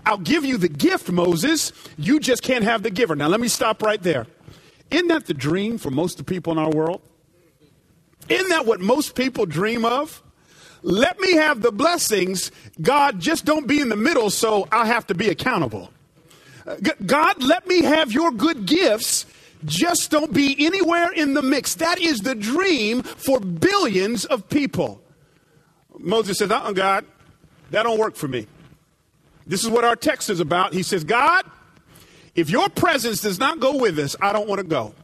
I'll 0.05 0.19
give 0.19 0.45
you 0.45 0.59
the 0.59 0.69
gift, 0.69 1.11
Moses. 1.11 1.73
You 1.97 2.21
just 2.21 2.43
can't 2.43 2.64
have 2.64 2.83
the 2.83 2.90
giver. 2.90 3.14
Now, 3.14 3.29
let 3.29 3.40
me 3.40 3.49
stop 3.49 3.83
right 3.83 4.02
there. 4.02 4.26
Isn't 4.90 5.09
that 5.09 5.26
the 5.26 5.35
dream 5.35 5.79
for 5.79 5.90
most 5.90 6.19
of 6.19 6.26
the 6.26 6.33
people 6.33 6.52
in 6.52 6.59
our 6.59 6.71
world? 6.71 7.02
Isn't 8.29 8.49
that 8.49 8.67
what 8.67 8.81
most 8.81 9.14
people 9.14 9.47
dream 9.47 9.85
of? 9.85 10.23
Let 10.82 11.20
me 11.20 11.34
have 11.34 11.62
the 11.62 11.72
blessings. 11.72 12.50
God, 12.81 13.20
just 13.20 13.44
don't 13.44 13.66
be 13.66 13.81
in 13.81 13.88
the 13.88 13.96
middle 13.96 14.31
so 14.31 14.66
I'll 14.72 14.87
have 14.87 15.07
to 15.09 15.14
be 15.14 15.28
accountable. 15.28 15.90
Uh, 16.66 16.76
God, 17.05 17.42
let 17.42 17.66
me 17.66 17.83
have 17.83 18.12
your 18.12 18.31
good 18.31 18.66
gifts. 18.66 19.26
Just 19.64 20.11
don't 20.11 20.33
be 20.33 20.57
anywhere 20.64 21.12
in 21.12 21.35
the 21.35 21.42
mix. 21.42 21.74
That 21.74 22.00
is 22.00 22.20
the 22.20 22.35
dream 22.35 23.02
for 23.02 23.40
billions 23.40 24.24
of 24.24 24.48
people. 24.48 25.02
Moses 25.98 26.38
says, 26.38 26.50
uh-uh, 26.50 26.72
God, 26.72 27.05
that 27.70 27.83
don't 27.83 27.98
work 27.98 28.16
for 28.16 28.28
me. 28.28 28.46
This 29.46 29.62
is 29.62 29.68
what 29.68 29.85
our 29.85 29.96
text 29.96 30.31
is 30.31 30.40
about. 30.40 30.72
He 30.72 30.83
says, 30.83 31.05
God, 31.05 31.44
if 32.35 32.48
your 32.48 32.68
presence 32.70 33.20
does 33.20 33.38
not 33.38 33.61
go 33.61 33.76
with 33.76 33.98
us, 33.98 34.16
I 34.20 34.33
don't 34.33 34.48
want 34.48 34.61
to 34.61 34.66
go. 34.66 34.94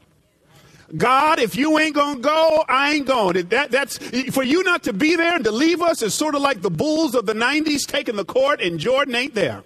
God, 0.97 1.41
if 1.41 1.57
you 1.57 1.79
ain't 1.79 1.95
going 1.95 2.17
to 2.17 2.23
go, 2.23 2.65
I 2.69 2.95
ain't 2.95 3.07
going. 3.07 3.49
That, 3.49 3.71
that's, 3.71 3.99
for 4.31 4.45
you 4.45 4.63
not 4.63 4.85
to 4.85 4.93
be 4.93 5.17
there 5.17 5.35
and 5.35 5.45
to 5.45 5.51
leave 5.51 5.83
us 5.83 6.03
is 6.03 6.15
sort 6.15 6.35
of 6.35 6.43
like 6.43 6.63
the 6.63 6.71
Bulls 6.71 7.15
of 7.15 7.27
the 7.27 7.35
90s 7.35 7.87
taking 7.87 8.17
the 8.17 8.25
court 8.25 8.61
and 8.61 8.79
Jordan 8.79 9.15
ain't 9.17 9.35
there. 9.35 9.65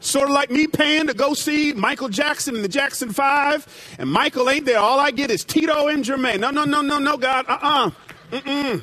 Sort 0.00 0.28
of 0.28 0.34
like 0.34 0.50
me 0.50 0.66
paying 0.66 1.06
to 1.08 1.14
go 1.14 1.34
see 1.34 1.72
Michael 1.72 2.08
Jackson 2.08 2.54
and 2.54 2.64
the 2.64 2.68
Jackson 2.68 3.12
5, 3.12 3.96
and 3.98 4.10
Michael 4.10 4.48
ain't 4.48 4.64
there. 4.64 4.78
All 4.78 5.00
I 5.00 5.10
get 5.10 5.30
is 5.30 5.44
Tito 5.44 5.88
and 5.88 6.04
Jermaine. 6.04 6.40
No, 6.40 6.50
no, 6.50 6.64
no, 6.64 6.82
no, 6.82 6.98
no, 6.98 7.16
God. 7.16 7.46
Uh 7.48 7.58
uh-uh. 7.60 8.38
uh. 8.46 8.78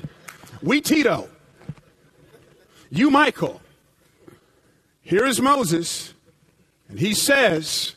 We 0.62 0.82
Tito. 0.82 1.30
You 2.90 3.10
Michael. 3.10 3.62
Here 5.02 5.26
is 5.26 5.40
Moses, 5.40 6.14
and 6.90 7.00
he 7.00 7.14
says, 7.14 7.96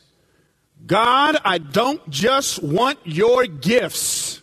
God, 0.89 1.37
I 1.45 1.59
don't 1.59 2.09
just 2.09 2.63
want 2.63 2.97
your 3.05 3.45
gifts. 3.45 4.41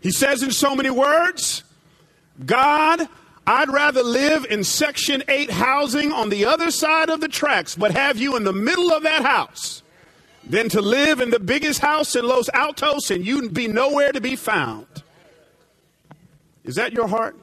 He 0.00 0.10
says 0.10 0.42
in 0.42 0.50
so 0.50 0.74
many 0.74 0.88
words, 0.88 1.62
God, 2.46 3.06
I'd 3.46 3.68
rather 3.68 4.02
live 4.02 4.46
in 4.46 4.64
Section 4.64 5.22
8 5.28 5.50
housing 5.50 6.10
on 6.10 6.30
the 6.30 6.46
other 6.46 6.70
side 6.70 7.10
of 7.10 7.20
the 7.20 7.28
tracks, 7.28 7.74
but 7.74 7.90
have 7.90 8.16
you 8.16 8.34
in 8.36 8.44
the 8.44 8.52
middle 8.54 8.92
of 8.92 9.02
that 9.02 9.22
house 9.22 9.82
than 10.42 10.70
to 10.70 10.80
live 10.80 11.20
in 11.20 11.28
the 11.28 11.38
biggest 11.38 11.80
house 11.80 12.16
in 12.16 12.26
Los 12.26 12.48
Altos 12.54 13.10
and 13.10 13.26
you'd 13.26 13.52
be 13.52 13.68
nowhere 13.68 14.10
to 14.10 14.22
be 14.22 14.36
found. 14.36 14.86
Is 16.64 16.76
that 16.76 16.94
your 16.94 17.08
heart? 17.08 17.36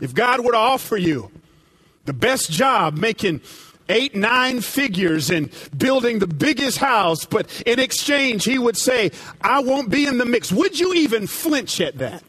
If 0.00 0.12
God 0.12 0.44
were 0.44 0.52
to 0.52 0.58
offer 0.58 0.96
you 0.96 1.30
the 2.04 2.12
best 2.12 2.50
job 2.50 2.96
making 2.96 3.42
eight, 3.88 4.14
nine 4.14 4.60
figures 4.60 5.30
in 5.30 5.50
building 5.76 6.18
the 6.18 6.26
biggest 6.26 6.78
house, 6.78 7.24
but 7.24 7.50
in 7.66 7.78
exchange, 7.78 8.44
he 8.44 8.58
would 8.58 8.76
say, 8.76 9.10
I 9.40 9.60
won't 9.60 9.90
be 9.90 10.06
in 10.06 10.18
the 10.18 10.26
mix. 10.26 10.52
Would 10.52 10.78
you 10.78 10.94
even 10.94 11.26
flinch 11.26 11.80
at 11.80 11.98
that? 11.98 12.22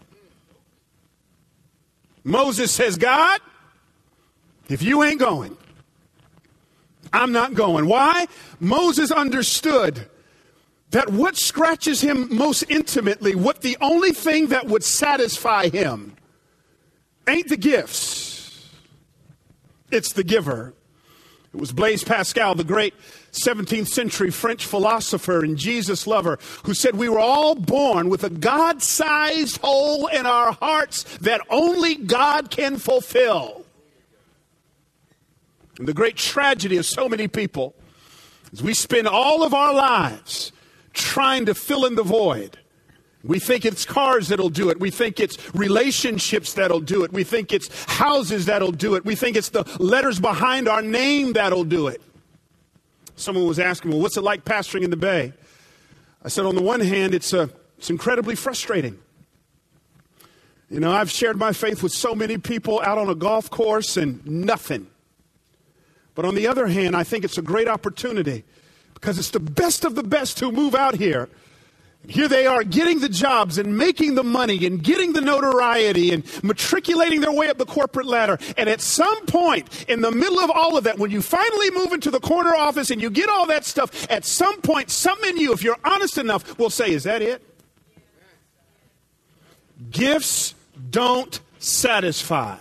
Moses 2.23 2.71
says, 2.71 2.97
God, 2.97 3.39
if 4.69 4.83
you 4.83 5.03
ain't 5.03 5.19
going, 5.19 5.57
I'm 7.11 7.31
not 7.31 7.55
going. 7.55 7.87
Why? 7.87 8.27
Moses 8.59 9.11
understood 9.11 10.07
that 10.91 11.09
what 11.09 11.37
scratches 11.37 12.01
him 12.01 12.35
most 12.35 12.63
intimately, 12.69 13.35
what 13.35 13.61
the 13.61 13.77
only 13.81 14.11
thing 14.11 14.47
that 14.47 14.65
would 14.67 14.83
satisfy 14.83 15.69
him, 15.69 16.15
ain't 17.27 17.47
the 17.47 17.57
gifts, 17.57 18.69
it's 19.91 20.13
the 20.13 20.23
giver. 20.23 20.73
It 21.53 21.59
was 21.59 21.71
Blaise 21.71 22.03
Pascal, 22.03 22.53
the 22.53 22.63
great 22.63 22.93
17th 23.31 23.87
century 23.87 24.29
French 24.29 24.65
philosopher 24.65 25.43
and 25.43 25.57
Jesus 25.57 26.05
lover, 26.05 26.37
who 26.63 26.75
said 26.75 26.95
we 26.95 27.09
were 27.09 27.19
all 27.19 27.55
born 27.55 28.09
with 28.09 28.23
a 28.23 28.29
God 28.29 28.83
sized 28.83 29.57
hole 29.57 30.07
in 30.07 30.27
our 30.27 30.51
hearts 30.53 31.03
that 31.17 31.41
only 31.49 31.95
God 31.95 32.51
can 32.51 32.77
fulfill. 32.77 33.65
And 35.79 35.87
the 35.87 35.93
great 35.93 36.17
tragedy 36.17 36.77
of 36.77 36.85
so 36.85 37.09
many 37.09 37.27
people 37.27 37.73
is 38.51 38.61
we 38.61 38.75
spend 38.75 39.07
all 39.07 39.43
of 39.43 39.53
our 39.53 39.73
lives 39.73 40.51
trying 40.93 41.45
to 41.47 41.55
fill 41.55 41.85
in 41.85 41.95
the 41.95 42.03
void 42.03 42.59
we 43.23 43.39
think 43.39 43.65
it's 43.65 43.85
cars 43.85 44.29
that'll 44.29 44.49
do 44.49 44.69
it. 44.69 44.79
We 44.79 44.91
think 44.91 45.19
it's 45.19 45.37
relationships 45.53 46.53
that'll 46.53 46.79
do 46.79 47.03
it. 47.03 47.11
We 47.11 47.23
think 47.23 47.51
it's 47.51 47.69
houses 47.85 48.45
that'll 48.45 48.71
do 48.71 48.95
it. 48.95 49.03
We 49.03 49.15
think 49.15 49.35
it's 49.35 49.49
the 49.49 49.63
letters 49.79 50.19
behind 50.19 50.69
our 50.69 50.81
name 50.81 51.33
that'll 51.33 51.65
do 51.65 51.87
it. 51.87 52.01
Someone 53.17 53.45
was 53.45 53.59
asking, 53.59 53.91
well, 53.91 53.99
what's 53.99 54.15
it 54.15 54.23
like 54.23 54.45
pastoring 54.45 54.83
in 54.83 54.89
the 54.89 54.97
Bay? 54.97 55.33
I 56.23 56.29
said, 56.29 56.45
on 56.45 56.55
the 56.55 56.61
one 56.61 56.79
hand, 56.79 57.13
it's, 57.13 57.33
uh, 57.33 57.47
it's 57.77 57.89
incredibly 57.89 58.35
frustrating. 58.35 58.97
You 60.69 60.79
know, 60.79 60.91
I've 60.91 61.09
shared 61.09 61.37
my 61.37 61.51
faith 61.51 61.83
with 61.83 61.91
so 61.91 62.15
many 62.15 62.37
people 62.37 62.79
out 62.81 62.97
on 62.97 63.09
a 63.09 63.15
golf 63.15 63.49
course 63.49 63.97
and 63.97 64.25
nothing. 64.25 64.87
But 66.15 66.25
on 66.25 66.35
the 66.35 66.47
other 66.47 66.67
hand, 66.67 66.95
I 66.95 67.03
think 67.03 67.25
it's 67.25 67.37
a 67.37 67.41
great 67.41 67.67
opportunity 67.67 68.43
because 68.93 69.17
it's 69.17 69.31
the 69.31 69.39
best 69.39 69.83
of 69.83 69.95
the 69.95 70.03
best 70.03 70.39
who 70.39 70.51
move 70.51 70.75
out 70.75 70.95
here. 70.95 71.27
Here 72.07 72.27
they 72.27 72.47
are 72.47 72.63
getting 72.63 73.01
the 73.01 73.09
jobs 73.09 73.57
and 73.57 73.77
making 73.77 74.15
the 74.15 74.23
money 74.23 74.65
and 74.65 74.81
getting 74.81 75.13
the 75.13 75.21
notoriety 75.21 76.11
and 76.11 76.23
matriculating 76.43 77.21
their 77.21 77.31
way 77.31 77.49
up 77.49 77.57
the 77.57 77.65
corporate 77.65 78.07
ladder. 78.07 78.39
And 78.57 78.69
at 78.69 78.81
some 78.81 79.25
point 79.25 79.85
in 79.87 80.01
the 80.01 80.11
middle 80.11 80.39
of 80.39 80.49
all 80.49 80.77
of 80.77 80.85
that, 80.85 80.97
when 80.97 81.11
you 81.11 81.21
finally 81.21 81.69
move 81.71 81.91
into 81.91 82.09
the 82.09 82.19
corner 82.19 82.55
office 82.55 82.89
and 82.89 83.01
you 83.01 83.09
get 83.09 83.29
all 83.29 83.45
that 83.47 83.65
stuff, 83.65 84.09
at 84.09 84.25
some 84.25 84.61
point, 84.61 84.89
something 84.89 85.31
in 85.31 85.37
you, 85.37 85.53
if 85.53 85.61
you're 85.61 85.77
honest 85.83 86.17
enough, 86.17 86.57
will 86.57 86.69
say, 86.69 86.89
Is 86.91 87.03
that 87.03 87.21
it? 87.21 87.43
Gifts 89.91 90.55
don't 90.89 91.39
satisfy. 91.59 92.57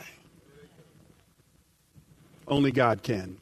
Only 2.46 2.72
God 2.72 3.02
can. 3.02 3.38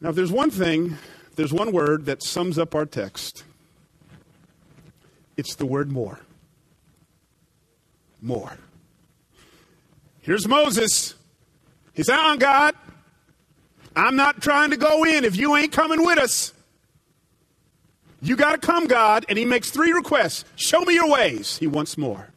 Now, 0.00 0.10
if 0.10 0.16
there's 0.16 0.32
one 0.32 0.50
thing, 0.50 0.96
there's 1.38 1.52
one 1.52 1.70
word 1.70 2.06
that 2.06 2.20
sums 2.20 2.58
up 2.58 2.74
our 2.74 2.84
text, 2.84 3.44
it's 5.36 5.54
the 5.54 5.64
word 5.64 5.92
more. 5.92 6.18
More. 8.20 8.58
Here's 10.20 10.48
Moses. 10.48 11.14
He's 11.94 12.08
out 12.08 12.18
uh, 12.18 12.32
on 12.32 12.38
God. 12.38 12.74
I'm 13.94 14.16
not 14.16 14.42
trying 14.42 14.70
to 14.70 14.76
go 14.76 15.04
in 15.04 15.24
if 15.24 15.36
you 15.36 15.54
ain't 15.54 15.70
coming 15.70 16.04
with 16.04 16.18
us. 16.18 16.52
You 18.20 18.34
got 18.34 18.60
to 18.60 18.66
come, 18.66 18.88
God. 18.88 19.24
And 19.28 19.38
he 19.38 19.44
makes 19.44 19.70
three 19.70 19.92
requests 19.92 20.44
Show 20.56 20.80
me 20.80 20.94
your 20.94 21.08
ways. 21.08 21.56
He 21.56 21.68
wants 21.68 21.96
more. 21.96 22.30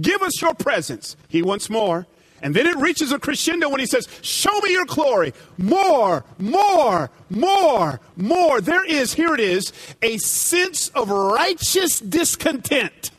Give 0.00 0.20
us 0.22 0.42
your 0.42 0.54
presence. 0.54 1.16
He 1.28 1.40
wants 1.40 1.70
more. 1.70 2.04
And 2.44 2.54
then 2.54 2.66
it 2.66 2.76
reaches 2.76 3.10
a 3.10 3.18
crescendo 3.18 3.70
when 3.70 3.80
he 3.80 3.86
says, 3.86 4.06
Show 4.20 4.56
me 4.60 4.72
your 4.72 4.84
glory. 4.84 5.32
More, 5.56 6.26
more, 6.38 7.10
more, 7.30 8.00
more. 8.16 8.60
There 8.60 8.84
is, 8.84 9.14
here 9.14 9.32
it 9.32 9.40
is, 9.40 9.72
a 10.02 10.18
sense 10.18 10.90
of 10.90 11.08
righteous 11.08 11.98
discontent. 12.00 13.10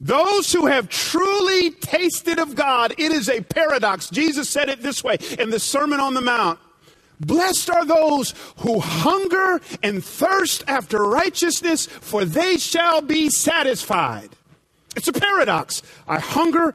Those 0.00 0.52
who 0.52 0.66
have 0.66 0.88
truly 0.88 1.70
tasted 1.72 2.38
of 2.38 2.54
God, 2.54 2.94
it 2.96 3.10
is 3.10 3.28
a 3.28 3.40
paradox. 3.40 4.10
Jesus 4.10 4.48
said 4.48 4.68
it 4.68 4.82
this 4.82 5.02
way 5.02 5.18
in 5.40 5.50
the 5.50 5.58
Sermon 5.58 5.98
on 5.98 6.14
the 6.14 6.20
Mount. 6.20 6.60
Blessed 7.18 7.70
are 7.70 7.84
those 7.84 8.34
who 8.58 8.78
hunger 8.78 9.60
and 9.82 10.04
thirst 10.04 10.62
after 10.68 11.02
righteousness, 11.02 11.86
for 11.86 12.24
they 12.24 12.56
shall 12.56 13.02
be 13.02 13.30
satisfied. 13.30 14.30
It's 14.96 15.08
a 15.08 15.12
paradox. 15.12 15.82
I 16.06 16.18
hunger, 16.18 16.74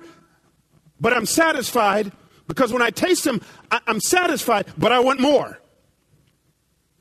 but 0.99 1.13
I'm 1.13 1.25
satisfied 1.25 2.11
because 2.47 2.73
when 2.73 2.81
I 2.81 2.89
taste 2.89 3.23
them, 3.23 3.41
I, 3.71 3.79
am 3.87 3.99
satisfied, 3.99 4.67
but 4.77 4.91
I 4.91 4.99
want 4.99 5.19
more. 5.19 5.59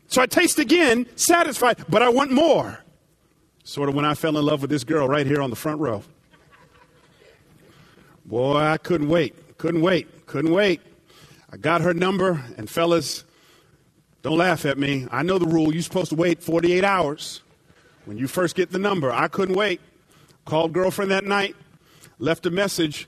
So 0.08 0.22
I 0.22 0.26
taste 0.26 0.58
again, 0.58 1.06
satisfied, 1.16 1.78
but 1.88 2.02
I 2.02 2.08
want 2.08 2.30
more. 2.30 2.78
Sort 3.64 3.88
of 3.88 3.94
when 3.94 4.04
I 4.04 4.14
fell 4.14 4.38
in 4.38 4.44
love 4.44 4.62
with 4.62 4.70
this 4.70 4.84
girl 4.84 5.06
right 5.08 5.26
here 5.26 5.42
on 5.42 5.50
the 5.50 5.56
front 5.56 5.80
row. 5.80 6.02
Boy, 8.24 8.56
I 8.56 8.78
couldn't 8.78 9.08
wait. 9.08 9.58
Couldn't 9.58 9.82
wait. 9.82 10.26
Couldn't 10.26 10.52
wait. 10.52 10.80
I 11.50 11.56
got 11.56 11.80
her 11.80 11.94
number, 11.94 12.42
and 12.56 12.68
fellas, 12.68 13.24
don't 14.22 14.36
laugh 14.36 14.66
at 14.66 14.78
me. 14.78 15.06
I 15.10 15.22
know 15.22 15.38
the 15.38 15.46
rule. 15.46 15.72
You're 15.72 15.82
supposed 15.82 16.10
to 16.10 16.16
wait 16.16 16.42
48 16.42 16.84
hours 16.84 17.42
when 18.04 18.18
you 18.18 18.28
first 18.28 18.54
get 18.54 18.70
the 18.70 18.78
number. 18.78 19.12
I 19.12 19.28
couldn't 19.28 19.54
wait. 19.54 19.80
Called 20.48 20.72
girlfriend 20.72 21.10
that 21.10 21.26
night, 21.26 21.54
left 22.18 22.46
a 22.46 22.50
message 22.50 23.06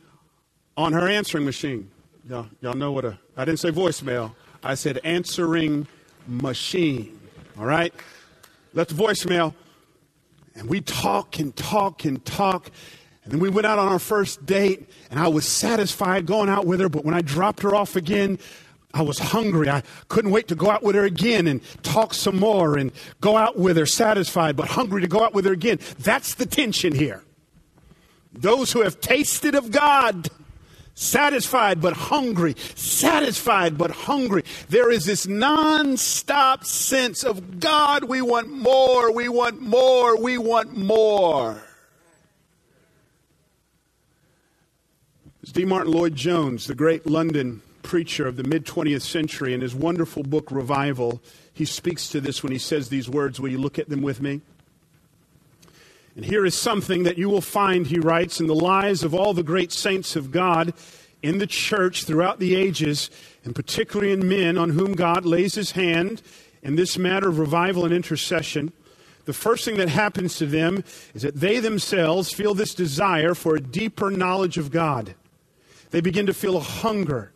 on 0.76 0.92
her 0.92 1.08
answering 1.08 1.46
machine. 1.46 1.90
Y'all, 2.28 2.46
y'all 2.60 2.74
know 2.74 2.92
what 2.92 3.06
a, 3.06 3.18
I 3.34 3.46
didn't 3.46 3.60
say 3.60 3.70
voicemail. 3.70 4.34
I 4.62 4.74
said 4.74 4.98
answering 5.04 5.86
machine. 6.26 7.18
All 7.58 7.64
right? 7.64 7.94
Left 8.74 8.92
a 8.92 8.94
voicemail. 8.94 9.54
And 10.54 10.68
we 10.68 10.82
talk 10.82 11.38
and 11.38 11.56
talk 11.56 12.04
and 12.04 12.22
talk. 12.26 12.70
And 13.24 13.32
then 13.32 13.40
we 13.40 13.48
went 13.48 13.66
out 13.66 13.78
on 13.78 13.88
our 13.88 13.98
first 13.98 14.44
date, 14.44 14.90
and 15.10 15.18
I 15.18 15.28
was 15.28 15.48
satisfied 15.48 16.26
going 16.26 16.50
out 16.50 16.66
with 16.66 16.78
her. 16.80 16.90
But 16.90 17.06
when 17.06 17.14
I 17.14 17.22
dropped 17.22 17.62
her 17.62 17.74
off 17.74 17.96
again, 17.96 18.38
I 18.92 19.00
was 19.00 19.18
hungry. 19.18 19.70
I 19.70 19.82
couldn't 20.08 20.30
wait 20.30 20.48
to 20.48 20.54
go 20.54 20.70
out 20.70 20.82
with 20.82 20.94
her 20.94 21.04
again 21.04 21.46
and 21.46 21.62
talk 21.82 22.12
some 22.12 22.36
more 22.36 22.76
and 22.76 22.92
go 23.22 23.38
out 23.38 23.56
with 23.56 23.78
her 23.78 23.86
satisfied, 23.86 24.56
but 24.56 24.68
hungry 24.68 25.00
to 25.00 25.08
go 25.08 25.24
out 25.24 25.32
with 25.32 25.46
her 25.46 25.52
again. 25.52 25.78
That's 26.00 26.34
the 26.34 26.44
tension 26.44 26.94
here. 26.94 27.24
Those 28.32 28.72
who 28.72 28.82
have 28.82 29.00
tasted 29.00 29.54
of 29.54 29.70
God, 29.70 30.28
satisfied 30.94 31.80
but 31.80 31.94
hungry, 31.94 32.54
satisfied 32.74 33.76
but 33.76 33.90
hungry. 33.90 34.44
There 34.68 34.90
is 34.90 35.04
this 35.04 35.26
non-stop 35.26 36.64
sense 36.64 37.24
of 37.24 37.58
God, 37.58 38.04
we 38.04 38.22
want 38.22 38.50
more, 38.50 39.12
we 39.12 39.28
want 39.28 39.60
more, 39.60 40.16
we 40.20 40.38
want 40.38 40.76
more. 40.76 41.62
It's 45.42 45.52
D. 45.52 45.64
Martyn 45.64 45.92
Lloyd 45.92 46.14
Jones, 46.14 46.66
the 46.66 46.74
great 46.74 47.06
London 47.06 47.62
preacher 47.82 48.28
of 48.28 48.36
the 48.36 48.44
mid 48.44 48.66
20th 48.66 49.02
century, 49.02 49.54
in 49.54 49.62
his 49.62 49.74
wonderful 49.74 50.22
book, 50.22 50.50
Revival, 50.50 51.20
he 51.52 51.64
speaks 51.64 52.08
to 52.10 52.20
this 52.20 52.42
when 52.42 52.52
he 52.52 52.58
says 52.58 52.88
these 52.88 53.08
words. 53.08 53.40
Will 53.40 53.50
you 53.50 53.58
look 53.58 53.78
at 53.78 53.88
them 53.88 54.02
with 54.02 54.20
me? 54.20 54.42
And 56.20 56.28
here 56.28 56.44
is 56.44 56.54
something 56.54 57.04
that 57.04 57.16
you 57.16 57.30
will 57.30 57.40
find, 57.40 57.86
he 57.86 57.98
writes, 57.98 58.40
in 58.40 58.46
the 58.46 58.54
lives 58.54 59.02
of 59.02 59.14
all 59.14 59.32
the 59.32 59.42
great 59.42 59.72
saints 59.72 60.16
of 60.16 60.30
God 60.30 60.74
in 61.22 61.38
the 61.38 61.46
church 61.46 62.04
throughout 62.04 62.38
the 62.38 62.56
ages, 62.56 63.08
and 63.42 63.54
particularly 63.54 64.12
in 64.12 64.28
men 64.28 64.58
on 64.58 64.68
whom 64.68 64.92
God 64.92 65.24
lays 65.24 65.54
his 65.54 65.70
hand 65.70 66.20
in 66.62 66.76
this 66.76 66.98
matter 66.98 67.30
of 67.30 67.38
revival 67.38 67.86
and 67.86 67.94
intercession. 67.94 68.70
The 69.24 69.32
first 69.32 69.64
thing 69.64 69.78
that 69.78 69.88
happens 69.88 70.36
to 70.36 70.44
them 70.44 70.84
is 71.14 71.22
that 71.22 71.36
they 71.36 71.58
themselves 71.58 72.30
feel 72.34 72.52
this 72.52 72.74
desire 72.74 73.34
for 73.34 73.56
a 73.56 73.62
deeper 73.62 74.10
knowledge 74.10 74.58
of 74.58 74.70
God. 74.70 75.14
They 75.90 76.02
begin 76.02 76.26
to 76.26 76.34
feel 76.34 76.58
a 76.58 76.60
hunger 76.60 77.32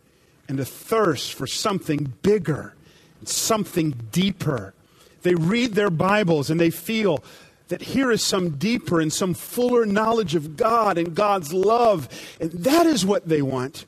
and 0.47 0.59
a 0.59 0.65
thirst 0.65 1.33
for 1.33 1.47
something 1.47 2.13
bigger, 2.21 2.75
something 3.23 3.95
deeper. 4.11 4.75
They 5.23 5.33
read 5.33 5.73
their 5.73 5.89
Bibles 5.89 6.51
and 6.51 6.59
they 6.59 6.69
feel 6.69 7.23
that 7.67 7.81
here 7.81 8.11
is 8.11 8.23
some 8.23 8.51
deeper 8.57 8.99
and 8.99 9.11
some 9.11 9.33
fuller 9.33 9.85
knowledge 9.85 10.35
of 10.35 10.55
God 10.55 10.97
and 10.97 11.15
God's 11.15 11.53
love. 11.53 12.07
And 12.39 12.51
that 12.51 12.85
is 12.85 13.05
what 13.05 13.27
they 13.27 13.41
want. 13.41 13.85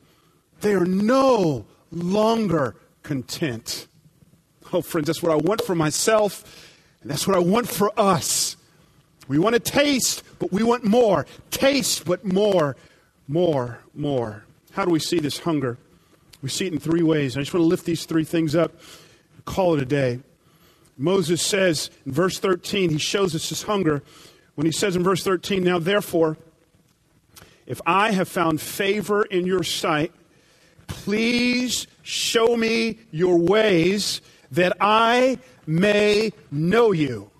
They 0.60 0.74
are 0.74 0.84
no 0.84 1.66
longer 1.90 2.74
content. 3.02 3.86
Oh, 4.72 4.82
friends, 4.82 5.06
that's 5.06 5.22
what 5.22 5.32
I 5.32 5.36
want 5.36 5.62
for 5.62 5.74
myself, 5.74 6.66
and 7.00 7.10
that's 7.10 7.26
what 7.26 7.36
I 7.36 7.40
want 7.40 7.68
for 7.68 7.90
us. 7.98 8.56
We 9.26 9.38
want 9.38 9.54
to 9.54 9.60
taste, 9.60 10.22
but 10.38 10.52
we 10.52 10.62
want 10.62 10.84
more. 10.84 11.26
Taste, 11.50 12.04
but 12.04 12.24
more, 12.24 12.76
more, 13.28 13.78
more. 13.94 14.44
How 14.72 14.84
do 14.84 14.90
we 14.90 14.98
see 14.98 15.18
this 15.20 15.38
hunger? 15.38 15.78
We 16.42 16.48
see 16.48 16.66
it 16.66 16.72
in 16.72 16.78
three 16.78 17.02
ways. 17.02 17.36
I 17.36 17.40
just 17.40 17.54
want 17.54 17.62
to 17.62 17.68
lift 17.68 17.84
these 17.84 18.04
three 18.04 18.24
things 18.24 18.54
up 18.54 18.72
call 19.48 19.74
it 19.74 19.82
a 19.82 19.86
day. 19.86 20.20
Moses 20.98 21.40
says 21.40 21.90
in 22.04 22.12
verse 22.12 22.38
13, 22.38 22.90
he 22.90 22.98
shows 22.98 23.34
us 23.34 23.48
his 23.48 23.62
hunger 23.62 24.02
when 24.56 24.66
he 24.66 24.72
says 24.72 24.96
in 24.96 25.04
verse 25.04 25.22
13, 25.22 25.62
Now 25.62 25.78
therefore, 25.78 26.36
if 27.66 27.80
I 27.86 28.10
have 28.10 28.28
found 28.28 28.60
favor 28.60 29.22
in 29.22 29.46
your 29.46 29.62
sight, 29.62 30.12
please 30.88 31.86
show 32.02 32.56
me 32.56 32.98
your 33.12 33.38
ways 33.38 34.20
that 34.50 34.76
I 34.80 35.38
may 35.66 36.32
know 36.50 36.92
you. 36.92 37.30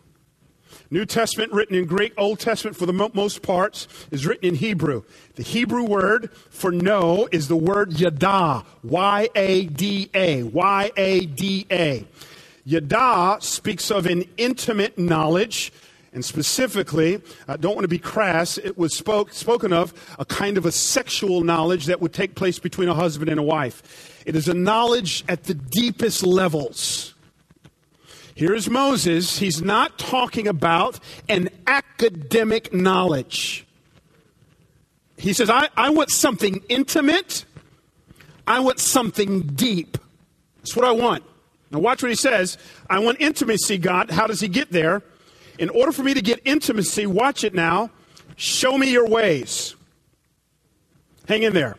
New 0.90 1.04
Testament, 1.04 1.52
written 1.52 1.76
in 1.76 1.84
Greek, 1.84 2.14
Old 2.16 2.38
Testament 2.38 2.76
for 2.76 2.86
the 2.86 2.92
most 2.92 3.42
parts, 3.42 3.88
is 4.10 4.26
written 4.26 4.48
in 4.48 4.54
Hebrew. 4.54 5.02
The 5.34 5.42
Hebrew 5.42 5.82
word 5.82 6.30
for 6.50 6.70
know 6.70 7.28
is 7.30 7.48
the 7.48 7.56
word 7.56 7.98
yada, 7.98 8.64
Y 8.82 9.28
A 9.34 9.66
D 9.66 10.08
A, 10.14 10.44
Y 10.44 10.90
A 10.96 11.26
D 11.26 11.66
A. 11.70 12.06
Yada 12.68 13.38
speaks 13.40 13.90
of 13.90 14.04
an 14.04 14.24
intimate 14.36 14.98
knowledge, 14.98 15.72
and 16.12 16.22
specifically, 16.22 17.18
I 17.48 17.56
don't 17.56 17.74
want 17.74 17.84
to 17.84 17.88
be 17.88 17.98
crass, 17.98 18.58
it 18.58 18.76
was 18.76 18.94
spoke, 18.94 19.32
spoken 19.32 19.72
of 19.72 19.94
a 20.18 20.26
kind 20.26 20.58
of 20.58 20.66
a 20.66 20.72
sexual 20.72 21.42
knowledge 21.42 21.86
that 21.86 22.02
would 22.02 22.12
take 22.12 22.34
place 22.34 22.58
between 22.58 22.90
a 22.90 22.94
husband 22.94 23.30
and 23.30 23.40
a 23.40 23.42
wife. 23.42 24.22
It 24.26 24.36
is 24.36 24.48
a 24.48 24.54
knowledge 24.54 25.24
at 25.30 25.44
the 25.44 25.54
deepest 25.54 26.26
levels. 26.26 27.14
Here's 28.34 28.68
Moses. 28.68 29.38
He's 29.38 29.62
not 29.62 29.98
talking 29.98 30.46
about 30.46 31.00
an 31.26 31.48
academic 31.66 32.74
knowledge. 32.74 33.66
He 35.16 35.32
says, 35.32 35.48
I, 35.48 35.70
I 35.74 35.88
want 35.88 36.10
something 36.10 36.62
intimate. 36.68 37.46
I 38.46 38.60
want 38.60 38.78
something 38.78 39.40
deep. 39.40 39.96
That's 40.58 40.76
what 40.76 40.84
I 40.84 40.92
want. 40.92 41.24
Now, 41.70 41.80
watch 41.80 42.02
what 42.02 42.10
he 42.10 42.16
says. 42.16 42.56
I 42.88 42.98
want 42.98 43.20
intimacy, 43.20 43.78
God. 43.78 44.10
How 44.10 44.26
does 44.26 44.40
he 44.40 44.48
get 44.48 44.70
there? 44.70 45.02
In 45.58 45.68
order 45.70 45.92
for 45.92 46.02
me 46.02 46.14
to 46.14 46.22
get 46.22 46.40
intimacy, 46.44 47.06
watch 47.06 47.44
it 47.44 47.54
now. 47.54 47.90
Show 48.36 48.78
me 48.78 48.90
your 48.90 49.08
ways. 49.08 49.74
Hang 51.26 51.42
in 51.42 51.52
there. 51.52 51.76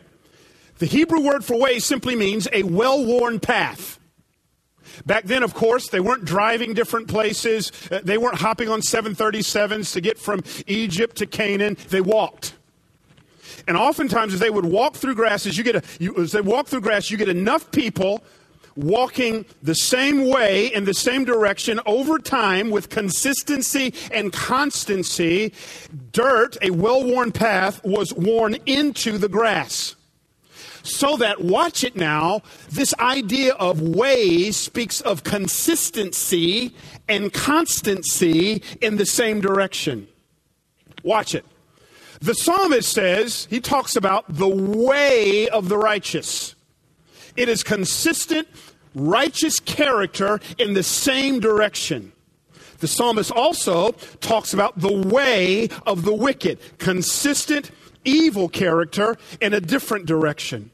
The 0.78 0.86
Hebrew 0.86 1.20
word 1.20 1.44
for 1.44 1.58
way 1.58 1.78
simply 1.78 2.14
means 2.14 2.46
a 2.52 2.62
well 2.62 3.04
worn 3.04 3.40
path. 3.40 3.98
Back 5.06 5.24
then, 5.24 5.42
of 5.42 5.54
course, 5.54 5.88
they 5.88 6.00
weren't 6.00 6.24
driving 6.24 6.74
different 6.74 7.08
places. 7.08 7.72
Uh, 7.90 8.00
they 8.02 8.18
weren't 8.18 8.36
hopping 8.36 8.68
on 8.68 8.80
737s 8.80 9.92
to 9.92 10.00
get 10.00 10.18
from 10.18 10.42
Egypt 10.66 11.16
to 11.16 11.26
Canaan. 11.26 11.76
They 11.88 12.00
walked. 12.00 12.54
And 13.66 13.76
oftentimes, 13.76 14.34
as 14.34 14.40
they 14.40 14.50
would 14.50 14.64
walk 14.64 14.96
through 14.96 15.14
grass, 15.14 15.46
as 15.46 15.56
you 15.56 15.64
get 15.64 15.76
a, 15.76 15.82
you, 15.98 16.16
as 16.16 16.32
they 16.32 16.40
walk 16.40 16.66
through 16.66 16.80
grass, 16.80 17.10
you 17.10 17.16
get 17.16 17.28
enough 17.28 17.70
people 17.70 18.22
walking 18.76 19.44
the 19.62 19.74
same 19.74 20.28
way 20.28 20.66
in 20.66 20.84
the 20.84 20.94
same 20.94 21.24
direction 21.24 21.80
over 21.86 22.18
time 22.18 22.70
with 22.70 22.88
consistency 22.88 23.94
and 24.12 24.32
constancy. 24.32 25.52
Dirt, 26.12 26.56
a 26.62 26.70
well-worn 26.70 27.32
path, 27.32 27.84
was 27.84 28.12
worn 28.14 28.56
into 28.66 29.18
the 29.18 29.28
grass. 29.28 29.96
So 30.82 31.16
that, 31.18 31.42
watch 31.42 31.84
it 31.84 31.94
now, 31.94 32.42
this 32.70 32.94
idea 32.94 33.54
of 33.54 33.82
ways 33.82 34.56
speaks 34.56 35.00
of 35.02 35.24
consistency 35.24 36.74
and 37.08 37.32
constancy 37.32 38.62
in 38.80 38.96
the 38.96 39.04
same 39.04 39.40
direction. 39.40 40.08
Watch 41.02 41.34
it. 41.34 41.44
The 42.20 42.34
psalmist 42.34 42.92
says, 42.92 43.46
he 43.50 43.60
talks 43.60 43.96
about 43.96 44.24
the 44.28 44.48
way 44.48 45.48
of 45.48 45.68
the 45.68 45.78
righteous. 45.78 46.54
It 47.36 47.48
is 47.48 47.62
consistent, 47.62 48.48
righteous 48.94 49.58
character 49.60 50.40
in 50.58 50.74
the 50.74 50.82
same 50.82 51.40
direction. 51.40 52.12
The 52.78 52.88
psalmist 52.88 53.30
also 53.30 53.92
talks 54.20 54.54
about 54.54 54.78
the 54.78 54.92
way 54.92 55.68
of 55.86 56.04
the 56.04 56.14
wicked, 56.14 56.58
consistent, 56.78 57.70
evil 58.04 58.48
character 58.48 59.16
in 59.40 59.52
a 59.52 59.60
different 59.60 60.06
direction. 60.06 60.70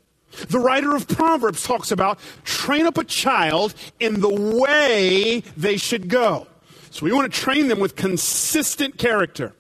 The 0.49 0.61
writer 0.61 0.95
of 0.95 1.09
Proverbs 1.09 1.65
talks 1.65 1.91
about 1.91 2.19
train 2.45 2.87
up 2.87 2.99
a 2.99 3.05
child 3.05 3.75
in 3.99 4.21
the 4.21 4.63
way 4.63 5.41
they 5.57 5.77
should 5.77 6.09
go. 6.09 6.47
So 6.91 7.05
we 7.05 7.13
want 7.13 7.33
to 7.33 7.41
train 7.41 7.69
them 7.69 7.81
with 7.81 7.97
consistent 7.97 8.99
character. 8.99 9.55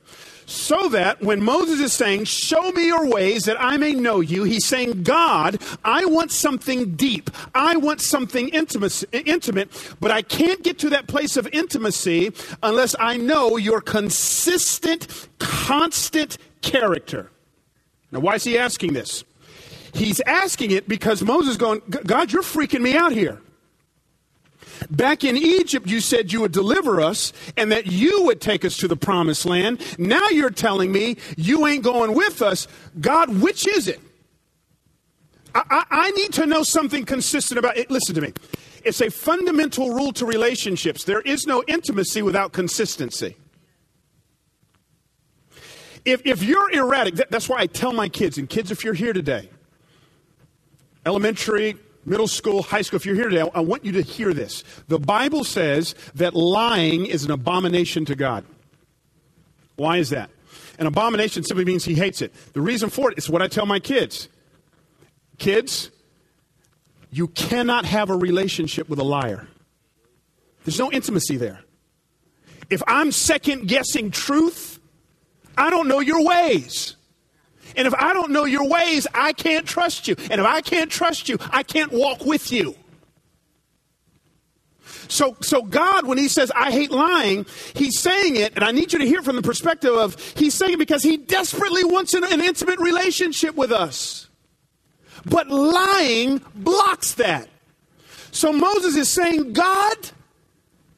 So 0.49 0.89
that 0.91 1.21
when 1.21 1.43
Moses 1.43 1.81
is 1.81 1.93
saying, 1.93 2.25
Show 2.25 2.71
me 2.71 2.87
your 2.87 3.09
ways 3.09 3.45
that 3.45 3.61
I 3.61 3.77
may 3.77 3.93
know 3.93 4.21
you, 4.21 4.45
he's 4.45 4.65
saying, 4.65 5.03
God, 5.03 5.61
I 5.85 6.05
want 6.05 6.31
something 6.31 6.95
deep. 6.95 7.31
I 7.53 7.77
want 7.77 8.01
something 8.01 8.49
intimate, 8.51 9.03
intimate, 9.13 9.71
but 10.01 10.13
I 10.13 10.23
can't 10.23 10.63
get 10.63 10.79
to 10.81 10.91
that 10.91 11.09
place 11.09 11.37
of 11.37 11.49
intimacy 11.53 12.33
unless 12.63 12.95
I 12.99 13.17
know 13.17 13.57
your 13.57 13.81
consistent, 13.81 15.29
constant 15.39 16.39
character. 16.63 17.31
Now, 18.13 18.21
why 18.21 18.37
is 18.37 18.45
he 18.45 18.57
asking 18.57 18.93
this? 18.93 19.25
He's 19.95 20.21
asking 20.21 20.71
it 20.71 20.89
because 20.89 21.23
Moses 21.23 21.57
going, 21.57 21.83
God, 21.89 22.31
you're 22.31 22.43
freaking 22.43 22.83
me 22.83 22.97
out 22.97 23.13
here. 23.13 23.41
Back 24.91 25.25
in 25.25 25.37
Egypt, 25.37 25.87
you 25.87 26.01
said 26.01 26.33
you 26.33 26.41
would 26.41 26.53
deliver 26.53 27.01
us 27.01 27.33
and 27.57 27.73
that 27.73 27.87
you 27.87 28.25
would 28.25 28.41
take 28.41 28.65
us 28.65 28.77
to 28.79 28.89
the 28.89 28.97
promised 28.97 29.47
land. 29.47 29.81
Now 29.99 30.29
you're 30.29 30.51
telling 30.51 30.93
me 30.93 31.17
you 31.37 31.67
ain't 31.67 31.83
going 31.83 32.15
with 32.15 32.43
us. 32.43 32.69
God, 33.01 33.41
which 33.41 33.67
is 33.67 33.89
it? 33.89 34.01
I, 35.55 35.63
I, 35.71 35.85
I 35.91 36.11
need 36.13 36.33
to 36.35 36.47
know 36.47 36.63
something 36.63 37.05
consistent 37.05 37.59
about 37.59 37.77
it. 37.77 37.91
Listen 37.91 38.15
to 38.15 38.21
me. 38.21 38.33
It's 38.85 39.01
a 39.01 39.11
fundamental 39.11 39.93
rule 39.93 40.13
to 40.13 40.27
relationships. 40.27 41.05
There 41.05 41.21
is 41.23 41.47
no 41.47 41.65
intimacy 41.67 42.23
without 42.23 42.53
consistency. 42.53 43.37
If, 46.05 46.25
if 46.25 46.43
you're 46.43 46.71
erratic, 46.71 47.17
that, 47.17 47.31
that's 47.33 47.49
why 47.49 47.59
I 47.59 47.67
tell 47.67 47.93
my 47.93 48.09
kids, 48.09 48.39
and 48.39 48.49
kids, 48.49 48.71
if 48.71 48.85
you're 48.85 48.95
here 48.95 49.13
today, 49.13 49.51
elementary, 51.05 51.77
middle 52.07 52.29
school, 52.29 52.63
high 52.63 52.83
school, 52.83 52.97
if 52.97 53.05
you're 53.05 53.15
here 53.15 53.29
today, 53.29 53.49
I 53.55 53.61
want 53.61 53.85
you 53.85 53.93
to 53.93 54.03
hear 54.03 54.33
this. 54.33 54.65
The 54.89 54.99
Bible 54.99 55.45
says 55.45 55.95
that 56.15 56.35
lying 56.35 57.07
is 57.07 57.25
an 57.25 57.31
abomination 57.31 58.05
to 58.07 58.15
God. 58.15 58.45
Why 59.75 59.99
is 59.99 60.11
that? 60.11 60.31
An 60.79 60.87
abomination 60.87 61.43
simply 61.43 61.65
means 61.65 61.85
he 61.85 61.95
hates 61.95 62.23
it. 62.23 62.33
The 62.53 62.61
reason 62.61 62.89
for 62.89 63.11
it 63.11 63.19
is 63.19 63.29
what 63.29 63.43
I 63.43 63.49
tell 63.49 63.67
my 63.67 63.81
kids. 63.81 64.29
Kids, 65.39 65.91
you 67.11 67.29
cannot 67.29 67.85
have 67.85 68.11
a 68.11 68.17
relationship 68.17 68.89
with 68.89 68.99
a 68.99 69.05
liar. 69.05 69.49
There's 70.65 70.79
no 70.79 70.91
intimacy 70.91 71.37
there. 71.37 71.61
If 72.69 72.83
I'm 72.87 73.13
second 73.13 73.69
guessing 73.69 74.11
truth, 74.11 74.81
I 75.57 75.71
don't 75.71 75.89
know 75.89 76.01
your 76.01 76.25
ways. 76.25 76.96
And 77.77 77.87
if 77.87 77.95
I 77.95 78.13
don't 78.15 78.31
know 78.31 78.45
your 78.45 78.67
ways, 78.67 79.07
I 79.15 79.33
can't 79.33 79.67
trust 79.67 80.09
you. 80.09 80.17
And 80.31 80.41
if 80.41 80.47
I 80.47 80.61
can't 80.63 80.91
trust 80.91 81.29
you, 81.29 81.37
I 81.51 81.63
can't 81.63 81.93
walk 81.93 82.25
with 82.25 82.51
you. 82.51 82.75
So, 85.09 85.37
so 85.41 85.63
God, 85.63 86.07
when 86.07 86.19
He 86.19 86.29
says, 86.29 86.51
I 86.55 86.71
hate 86.71 86.91
lying, 86.91 87.47
He's 87.75 87.99
saying 88.01 88.37
it, 88.37 88.55
and 88.55 88.65
I 88.65 88.73
need 88.73 88.93
you 88.93 88.99
to 88.99 89.07
hear 89.07 89.23
from 89.23 89.37
the 89.37 89.43
perspective 89.43 89.93
of 89.93 90.19
He's 90.37 90.55
saying 90.55 90.75
it 90.75 90.79
because 90.79 91.03
He 91.03 91.17
desperately 91.17 91.85
wants 91.85 92.15
an, 92.15 92.25
an 92.25 92.41
intimate 92.41 92.81
relationship 92.81 93.55
with 93.55 93.73
us. 93.73 94.29
But 95.25 95.49
lying 95.49 96.41
blocks 96.55 97.15
that. 97.15 97.49
So 98.31 98.53
Moses 98.53 98.97
is 98.97 99.09
saying, 99.09 99.53
God, 99.53 99.97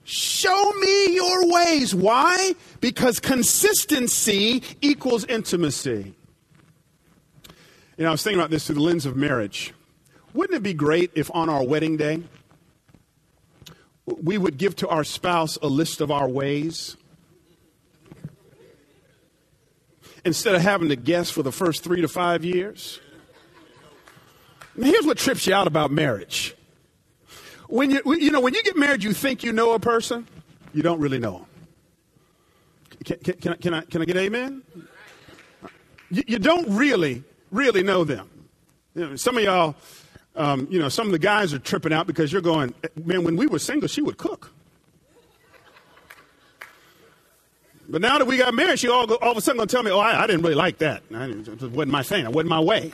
show 0.05 0.73
me 0.73 1.14
your 1.14 1.53
ways. 1.53 1.95
Why? 1.95 2.55
Because 2.81 3.21
consistency 3.21 4.62
equals 4.81 5.25
intimacy. 5.27 6.14
You 7.99 8.05
know, 8.05 8.11
I 8.11 8.13
was 8.13 8.23
thinking 8.23 8.39
about 8.39 8.51
this 8.51 8.65
through 8.65 8.77
the 8.77 8.83
lens 8.83 9.07
of 9.07 9.17
marriage. 9.17 9.75
Wouldn't 10.33 10.57
it 10.57 10.63
be 10.63 10.73
great 10.73 11.11
if 11.17 11.33
on 11.35 11.49
our 11.49 11.65
wedding 11.65 11.97
day, 11.97 12.23
we 14.07 14.39
would 14.39 14.57
give 14.57 14.77
to 14.77 14.89
our 14.89 15.03
spouse 15.03 15.59
a 15.61 15.67
list 15.67 16.01
of 16.01 16.13
our 16.13 16.29
ways? 16.29 16.97
Instead 20.25 20.55
of 20.55 20.63
having 20.63 20.91
to 20.91 20.97
guess 20.97 21.29
for 21.29 21.43
the 21.43 21.51
first 21.51 21.83
three 21.83 22.01
to 22.01 22.07
five 22.07 22.45
years? 22.45 23.01
here's 24.81 25.05
what 25.05 25.19
trips 25.19 25.45
you 25.49 25.53
out 25.53 25.67
about 25.67 25.91
marriage. 25.91 26.55
When 27.69 27.91
you, 27.91 28.01
you 28.15 28.31
know, 28.31 28.41
when 28.41 28.55
you 28.55 28.63
get 28.63 28.77
married, 28.77 29.03
you 29.03 29.13
think 29.13 29.43
you 29.43 29.53
know 29.53 29.73
a 29.73 29.81
person, 29.81 30.25
you 30.73 30.85
don't 30.85 31.01
really 31.01 31.19
know 31.19 31.33
them. 31.33 31.47
Can, 33.05 33.19
can, 33.19 33.35
can 33.35 33.53
I, 33.53 33.57
can, 33.57 33.75
I, 33.75 33.81
can 33.81 34.03
I 34.03 34.05
get 34.05 34.17
amen? 34.17 34.63
You, 36.11 36.23
you 36.29 36.39
don't 36.39 36.77
really 36.77 37.25
really 37.51 37.83
know 37.83 38.05
them. 38.05 38.29
You 38.95 39.11
know, 39.11 39.17
some 39.17 39.37
of 39.37 39.43
y'all, 39.43 39.77
um, 40.37 40.67
you 40.71 40.79
know, 40.79 40.89
some 40.89 41.07
of 41.07 41.13
the 41.13 41.19
guys 41.19 41.53
are 41.53 41.59
tripping 41.59 41.93
out 41.93 42.07
because 42.07 42.33
you're 42.33 42.43
going, 42.43 42.75
man, 42.97 43.25
when 43.25 43.37
we 43.37 43.47
were 43.47 43.59
single, 43.59 43.89
she 43.89 44.03
would 44.03 44.19
cook. 44.19 44.53
But 47.89 48.03
now 48.03 48.19
that 48.19 48.27
we 48.27 48.37
got 48.37 48.53
married, 48.55 48.79
she 48.79 48.89
all, 48.89 49.11
all 49.15 49.31
of 49.31 49.37
a 49.37 49.41
sudden 49.41 49.57
going 49.57 49.69
to 49.69 49.75
tell 49.75 49.83
me, 49.83 49.91
oh, 49.91 49.99
I, 49.99 50.25
I, 50.25 50.27
didn't 50.27 50.43
really 50.43 50.55
like 50.55 50.79
that. 50.79 51.03
it 51.11 51.63
wasn't 51.63 51.89
my 51.89 52.03
thing. 52.03 52.25
It 52.25 52.33
wasn't 52.33 52.51
my 52.51 52.61
way. 52.61 52.93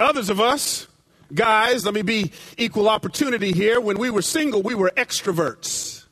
Others 0.00 0.28
of 0.28 0.40
us, 0.40 0.88
guys, 1.32 1.84
let 1.84 1.94
me 1.94 2.02
be 2.02 2.32
equal 2.58 2.88
opportunity 2.88 3.52
here. 3.52 3.80
When 3.80 3.98
we 3.98 4.10
were 4.10 4.22
single, 4.22 4.62
we 4.62 4.74
were 4.74 4.92
extroverts. 4.96 6.04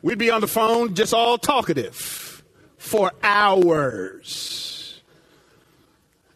We'd 0.00 0.18
be 0.18 0.30
on 0.30 0.40
the 0.40 0.48
phone 0.48 0.94
just 0.94 1.12
all 1.12 1.36
talkative 1.36 2.25
for 2.86 3.12
hours. 3.22 5.00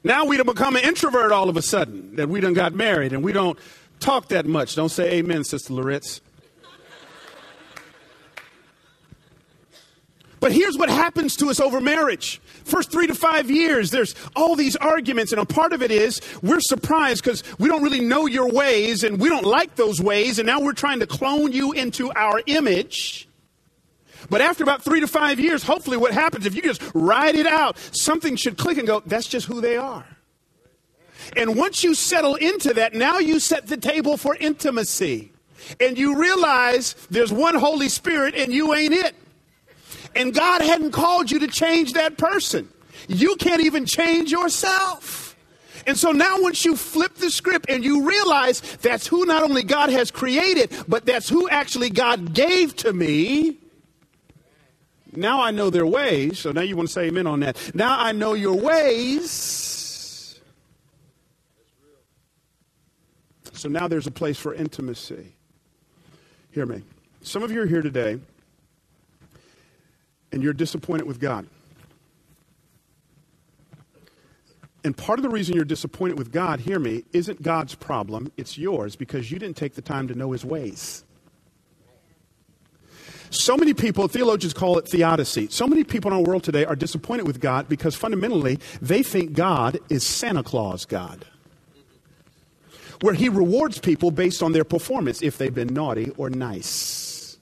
Now 0.03 0.25
we 0.25 0.37
done 0.37 0.47
become 0.47 0.77
an 0.77 0.83
introvert 0.83 1.31
all 1.31 1.49
of 1.49 1.57
a 1.57 1.63
sudden 1.63 2.17
that 2.17 2.29
we 2.29 2.41
done 2.41 2.55
got 2.55 2.75
married 2.75 3.13
and 3.13 3.23
we 3.23 3.33
don't 3.33 3.59
talk 4.01 4.29
that 4.29 4.47
much. 4.47 4.75
Don't 4.75 4.89
say 4.89 5.13
amen, 5.13 5.45
Sister 5.45 5.73
Loritz. 5.73 6.21
But 10.41 10.53
here's 10.53 10.79
what 10.79 10.89
happens 10.89 11.37
to 11.37 11.51
us 11.51 11.61
over 11.61 11.83
marriage. 11.83 12.41
First 12.65 12.91
three 12.91 13.07
to 13.07 13.15
five 13.15 13.51
years, 13.51 13.91
there's 13.91 14.15
all 14.35 14.57
these 14.57 14.75
arguments, 14.75 15.33
and 15.33 15.41
a 15.41 15.45
part 15.45 15.75
of 15.75 15.83
it 15.83 15.91
is 15.91 16.19
we're 16.43 16.61
surprised 16.61 17.23
because 17.23 17.45
we 17.59 17.69
don't 17.69 17.83
really 17.83 18.01
know 18.01 18.25
your 18.25 18.51
ways 18.51 19.05
and 19.05 19.21
we 19.21 19.29
don't 19.29 19.45
like 19.45 19.77
those 19.77 20.01
ways, 20.01 20.39
and 20.39 20.47
now 20.47 20.59
we're 20.59 20.73
trying 20.73 21.01
to 21.01 21.07
clone 21.07 21.53
you 21.53 21.73
into 21.73 22.11
our 22.13 22.43
image. 22.47 23.29
But 24.29 24.41
after 24.41 24.63
about 24.63 24.83
three 24.83 25.01
to 25.01 25.07
five 25.07 25.41
years, 25.41 25.63
hopefully, 25.63 25.97
what 25.97 26.13
happens 26.13 26.47
if 26.47 26.55
you 26.55 26.63
just 26.63 26.83
ride 26.95 27.35
it 27.35 27.47
out, 27.47 27.79
something 27.93 28.37
should 28.37 28.59
click 28.59 28.79
and 28.79 28.87
go, 28.87 29.03
that's 29.07 29.27
just 29.27 29.47
who 29.47 29.61
they 29.61 29.77
are. 29.77 30.05
And 31.37 31.57
once 31.57 31.85
you 31.85 31.95
settle 31.95 32.35
into 32.35 32.75
that, 32.75 32.95
now 32.95 33.19
you 33.19 33.41
set 33.41 33.67
the 33.67 33.77
table 33.77 34.17
for 34.17 34.37
intimacy. 34.37 35.33
And 35.79 35.97
you 35.97 36.19
realize 36.19 36.95
there's 37.11 37.33
one 37.33 37.55
Holy 37.55 37.89
Spirit 37.89 38.35
and 38.35 38.53
you 38.53 38.75
ain't 38.75 38.95
it. 38.95 39.15
And 40.17 40.35
God 40.35 40.63
hadn't 40.63 40.91
called 40.91 41.31
you 41.31 41.39
to 41.41 41.47
change 41.47 41.93
that 41.93 42.19
person. 42.19 42.69
You 43.09 43.37
can't 43.37 43.63
even 43.63 43.87
change 43.87 44.33
yourself. 44.33 45.37
And 45.87 45.97
so 45.97 46.13
now, 46.13 46.41
once 46.41 46.65
you 46.65 46.77
flip 46.77 47.15
the 47.15 47.31
script 47.31 47.67
and 47.69 47.85
you 47.85 48.07
realize 48.07 48.61
that's 48.83 49.07
who 49.07 49.25
not 49.25 49.43
only 49.43 49.63
God 49.63 49.91
has 49.91 50.11
created, 50.11 50.71
but 50.87 51.07
that's 51.07 51.29
who 51.29 51.49
actually 51.49 51.91
God 51.91 52.35
gave 52.35 52.77
to 52.77 52.93
me, 52.93 53.57
Now 55.15 55.43
I 55.43 55.51
know 55.51 55.71
their 55.71 55.87
ways. 55.87 56.39
So 56.39 56.53
now 56.53 56.61
you 56.61 56.77
want 56.77 56.89
to 56.89 56.93
say 56.93 57.07
amen 57.07 57.27
on 57.27 57.41
that. 57.41 57.75
Now 57.75 57.99
I 57.99 58.13
know 58.13 58.35
your 58.35 58.55
ways. 58.57 60.41
So 63.53 63.69
now 63.69 63.89
there's 63.89 64.07
a 64.07 64.11
place 64.11 64.39
for 64.39 64.55
intimacy. 64.55 65.35
Hear 66.53 66.67
me. 66.67 66.83
Some 67.23 67.43
of 67.43 67.51
you 67.51 67.61
are 67.63 67.67
here 67.67 67.83
today 67.83 68.19
and 70.33 70.43
you're 70.43 70.53
disappointed 70.53 71.07
with 71.07 71.21
God. 71.21 71.47
And 74.83 74.97
part 74.97 75.19
of 75.19 75.23
the 75.23 75.29
reason 75.29 75.55
you're 75.55 75.65
disappointed 75.67 76.17
with 76.17 76.33
God, 76.33 76.61
hear 76.61 76.79
me, 76.79 77.05
isn't 77.13 77.43
God's 77.43 77.75
problem, 77.75 78.33
it's 78.39 78.57
yours 78.57 78.97
because 78.97 79.31
you 79.31 79.39
didn't 79.39 79.57
take 79.57 79.75
the 79.75 79.83
time 79.83 80.09
to 80.09 80.15
know 80.15 80.33
his 80.33 80.45
ways. 80.45 81.05
So 83.31 83.57
many 83.57 83.75
people, 83.75 84.09
theologians 84.09 84.53
call 84.53 84.79
it 84.79 84.89
theodicy. 84.89 85.49
So 85.51 85.67
many 85.67 85.85
people 85.85 86.11
in 86.11 86.17
our 86.17 86.23
world 86.23 86.43
today 86.43 86.65
are 86.65 86.75
disappointed 86.75 87.27
with 87.27 87.41
God 87.41 87.69
because 87.69 87.95
fundamentally 87.95 88.59
they 88.83 89.05
think 89.05 89.35
God 89.35 89.79
is 89.89 90.05
Santa 90.05 90.43
Claus 90.43 90.85
God, 90.85 91.25
where 93.01 93.15
he 93.15 93.29
rewards 93.29 93.79
people 93.79 94.11
based 94.11 94.43
on 94.43 94.51
their 94.53 94.65
performance 94.65 95.23
if 95.23 95.39
they've 95.39 95.55
been 95.55 95.73
naughty 95.73 96.11
or 96.17 96.29
nice. 96.29 97.39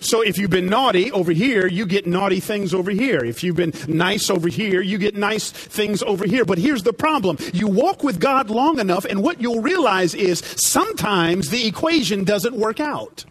So 0.00 0.22
if 0.22 0.38
you've 0.38 0.50
been 0.50 0.66
naughty 0.66 1.12
over 1.12 1.32
here, 1.32 1.66
you 1.66 1.86
get 1.86 2.06
naughty 2.06 2.40
things 2.40 2.72
over 2.72 2.90
here. 2.90 3.24
If 3.24 3.42
you've 3.42 3.56
been 3.56 3.74
nice 3.86 4.30
over 4.30 4.48
here, 4.48 4.80
you 4.80 4.98
get 4.98 5.14
nice 5.14 5.50
things 5.50 6.02
over 6.02 6.26
here. 6.26 6.44
But 6.44 6.58
here's 6.58 6.82
the 6.82 6.92
problem. 6.92 7.36
You 7.52 7.68
walk 7.68 8.02
with 8.02 8.18
God 8.18 8.48
long 8.48 8.78
enough, 8.78 9.04
and 9.04 9.22
what 9.22 9.40
you'll 9.42 9.60
realize 9.60 10.14
is 10.14 10.40
sometimes 10.56 11.50
the 11.50 11.66
equation 11.66 12.24
doesn't 12.24 12.56
work 12.56 12.80
out. 12.80 13.24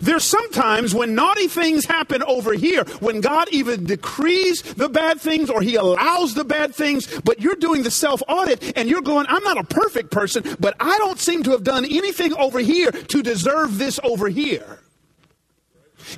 There's 0.00 0.24
sometimes 0.24 0.94
when 0.94 1.14
naughty 1.14 1.48
things 1.48 1.84
happen 1.84 2.22
over 2.22 2.52
here, 2.52 2.84
when 3.00 3.20
God 3.20 3.48
even 3.50 3.84
decrees 3.84 4.62
the 4.62 4.88
bad 4.88 5.20
things 5.20 5.50
or 5.50 5.62
He 5.62 5.76
allows 5.76 6.34
the 6.34 6.44
bad 6.44 6.74
things, 6.74 7.20
but 7.20 7.40
you're 7.40 7.54
doing 7.56 7.82
the 7.82 7.90
self 7.90 8.22
audit 8.28 8.76
and 8.76 8.88
you're 8.88 9.02
going, 9.02 9.26
I'm 9.28 9.44
not 9.44 9.58
a 9.58 9.64
perfect 9.64 10.10
person, 10.10 10.44
but 10.60 10.74
I 10.80 10.98
don't 10.98 11.18
seem 11.18 11.42
to 11.44 11.50
have 11.52 11.64
done 11.64 11.84
anything 11.84 12.34
over 12.34 12.58
here 12.58 12.90
to 12.90 13.22
deserve 13.22 13.78
this 13.78 13.98
over 14.02 14.28
here. 14.28 14.80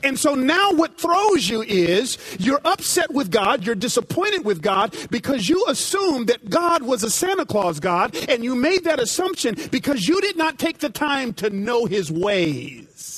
And 0.03 0.19
so 0.19 0.35
now 0.35 0.73
what 0.73 1.01
throws 1.01 1.49
you 1.49 1.63
is 1.63 2.19
you're 2.39 2.61
upset 2.65 3.13
with 3.13 3.31
God, 3.31 3.65
you're 3.65 3.75
disappointed 3.75 4.45
with 4.45 4.63
God 4.63 4.95
because 5.11 5.49
you 5.49 5.65
assumed 5.69 6.29
that 6.29 6.51
God 6.51 6.83
was 6.83 7.03
a 7.03 7.11
Santa 7.11 7.47
Claus 7.47 7.81
God, 7.81 8.15
and 8.29 8.45
you 8.45 8.55
made 8.55 8.85
that 8.85 9.01
assumption 9.01 9.57
because 9.71 10.07
you 10.07 10.21
did 10.21 10.37
not 10.37 10.59
take 10.59 10.79
the 10.79 10.91
time 10.91 11.33
to 11.35 11.51
know 11.51 11.87
his 11.87 12.11
ways. 12.11 13.18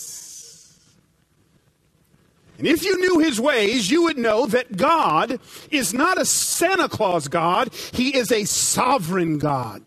And 2.60 2.68
if 2.68 2.84
you 2.84 2.98
knew 3.00 3.20
his 3.20 3.40
ways, 3.40 3.90
you 3.90 4.02
would 4.02 4.18
know 4.18 4.44
that 4.44 4.76
God 4.76 5.40
is 5.70 5.94
not 5.94 6.20
a 6.20 6.26
Santa 6.26 6.90
Claus 6.90 7.26
God, 7.26 7.72
he 7.92 8.14
is 8.14 8.30
a 8.30 8.44
sovereign 8.44 9.38
God. 9.38 9.82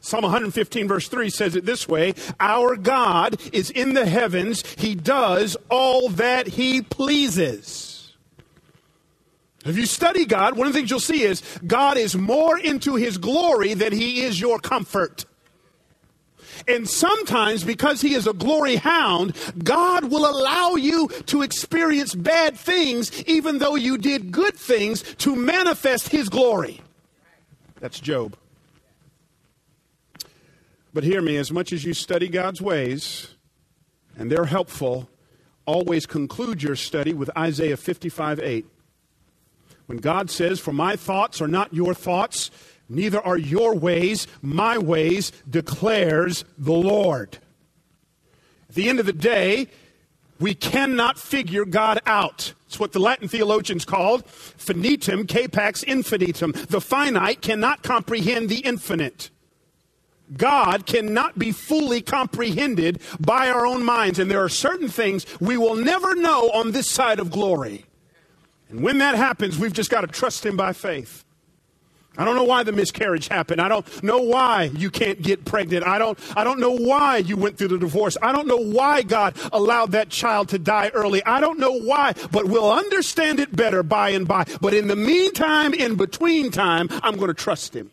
Psalm 0.00 0.22
115, 0.24 0.88
verse 0.88 1.06
3 1.06 1.30
says 1.30 1.54
it 1.54 1.64
this 1.64 1.86
way 1.88 2.14
Our 2.40 2.74
God 2.74 3.40
is 3.52 3.70
in 3.70 3.94
the 3.94 4.04
heavens, 4.04 4.64
He 4.76 4.96
does 4.96 5.56
all 5.70 6.08
that 6.10 6.48
He 6.48 6.82
pleases. 6.82 8.12
If 9.64 9.78
you 9.78 9.86
study 9.86 10.24
God, 10.24 10.56
one 10.56 10.66
of 10.66 10.72
the 10.72 10.80
things 10.80 10.90
you'll 10.90 10.98
see 10.98 11.22
is 11.22 11.40
God 11.64 11.96
is 11.96 12.16
more 12.16 12.58
into 12.58 12.96
His 12.96 13.16
glory 13.16 13.74
than 13.74 13.92
He 13.92 14.22
is 14.22 14.40
your 14.40 14.58
comfort. 14.58 15.24
And 16.68 16.88
sometimes, 16.88 17.64
because 17.64 18.00
He 18.00 18.14
is 18.14 18.26
a 18.26 18.32
glory 18.32 18.76
hound, 18.76 19.36
God 19.62 20.10
will 20.10 20.28
allow 20.28 20.74
you 20.74 21.08
to 21.26 21.42
experience 21.42 22.14
bad 22.14 22.56
things, 22.56 23.22
even 23.24 23.58
though 23.58 23.74
you 23.74 23.98
did 23.98 24.32
good 24.32 24.56
things, 24.56 25.02
to 25.18 25.34
manifest 25.34 26.08
His 26.08 26.28
glory. 26.28 26.80
That's 27.80 27.98
Job. 27.98 28.36
But 30.94 31.04
hear 31.04 31.22
me, 31.22 31.36
as 31.36 31.50
much 31.50 31.72
as 31.72 31.84
you 31.84 31.94
study 31.94 32.28
God's 32.28 32.60
ways, 32.60 33.28
and 34.16 34.30
they're 34.30 34.44
helpful, 34.44 35.08
always 35.64 36.06
conclude 36.06 36.62
your 36.62 36.76
study 36.76 37.14
with 37.14 37.30
Isaiah 37.36 37.76
55 37.76 38.40
8. 38.40 38.66
When 39.86 39.98
God 39.98 40.30
says, 40.30 40.60
For 40.60 40.72
my 40.72 40.96
thoughts 40.96 41.40
are 41.40 41.48
not 41.48 41.72
your 41.74 41.94
thoughts, 41.94 42.50
neither 42.94 43.20
are 43.20 43.38
your 43.38 43.74
ways 43.74 44.26
my 44.40 44.78
ways, 44.78 45.32
declares 45.48 46.44
the 46.58 46.72
Lord. 46.72 47.38
At 48.68 48.74
the 48.74 48.88
end 48.88 49.00
of 49.00 49.06
the 49.06 49.12
day, 49.12 49.68
we 50.38 50.54
cannot 50.54 51.18
figure 51.18 51.64
God 51.64 52.00
out. 52.06 52.54
It's 52.66 52.80
what 52.80 52.92
the 52.92 52.98
Latin 52.98 53.28
theologians 53.28 53.84
called 53.84 54.26
finitum 54.26 55.24
capax 55.24 55.84
infinitum. 55.84 56.52
The 56.68 56.80
finite 56.80 57.42
cannot 57.42 57.82
comprehend 57.82 58.48
the 58.48 58.60
infinite. 58.60 59.30
God 60.36 60.86
cannot 60.86 61.38
be 61.38 61.52
fully 61.52 62.00
comprehended 62.00 63.00
by 63.20 63.48
our 63.48 63.66
own 63.66 63.84
minds. 63.84 64.18
And 64.18 64.30
there 64.30 64.42
are 64.42 64.48
certain 64.48 64.88
things 64.88 65.26
we 65.40 65.56
will 65.56 65.76
never 65.76 66.14
know 66.14 66.50
on 66.50 66.72
this 66.72 66.88
side 66.88 67.18
of 67.18 67.30
glory. 67.30 67.84
And 68.68 68.82
when 68.82 68.98
that 68.98 69.14
happens, 69.14 69.58
we've 69.58 69.72
just 69.72 69.90
got 69.90 70.00
to 70.00 70.06
trust 70.06 70.46
Him 70.46 70.56
by 70.56 70.72
faith. 70.72 71.24
I 72.18 72.26
don't 72.26 72.36
know 72.36 72.44
why 72.44 72.62
the 72.62 72.72
miscarriage 72.72 73.28
happened. 73.28 73.60
I 73.60 73.68
don't 73.68 74.02
know 74.02 74.18
why 74.18 74.64
you 74.64 74.90
can't 74.90 75.22
get 75.22 75.46
pregnant. 75.46 75.86
I 75.86 75.98
don't, 75.98 76.18
I 76.36 76.44
don't 76.44 76.60
know 76.60 76.76
why 76.76 77.18
you 77.18 77.38
went 77.38 77.56
through 77.56 77.68
the 77.68 77.78
divorce. 77.78 78.18
I 78.20 78.32
don't 78.32 78.46
know 78.46 78.58
why 78.58 79.00
God 79.00 79.34
allowed 79.50 79.92
that 79.92 80.10
child 80.10 80.50
to 80.50 80.58
die 80.58 80.90
early. 80.92 81.24
I 81.24 81.40
don't 81.40 81.58
know 81.58 81.72
why, 81.72 82.12
but 82.30 82.46
we'll 82.46 82.70
understand 82.70 83.40
it 83.40 83.56
better 83.56 83.82
by 83.82 84.10
and 84.10 84.28
by. 84.28 84.44
But 84.60 84.74
in 84.74 84.88
the 84.88 84.96
meantime, 84.96 85.72
in 85.72 85.94
between 85.96 86.50
time, 86.50 86.88
I'm 87.02 87.16
going 87.16 87.28
to 87.28 87.34
trust 87.34 87.74
Him. 87.74 87.90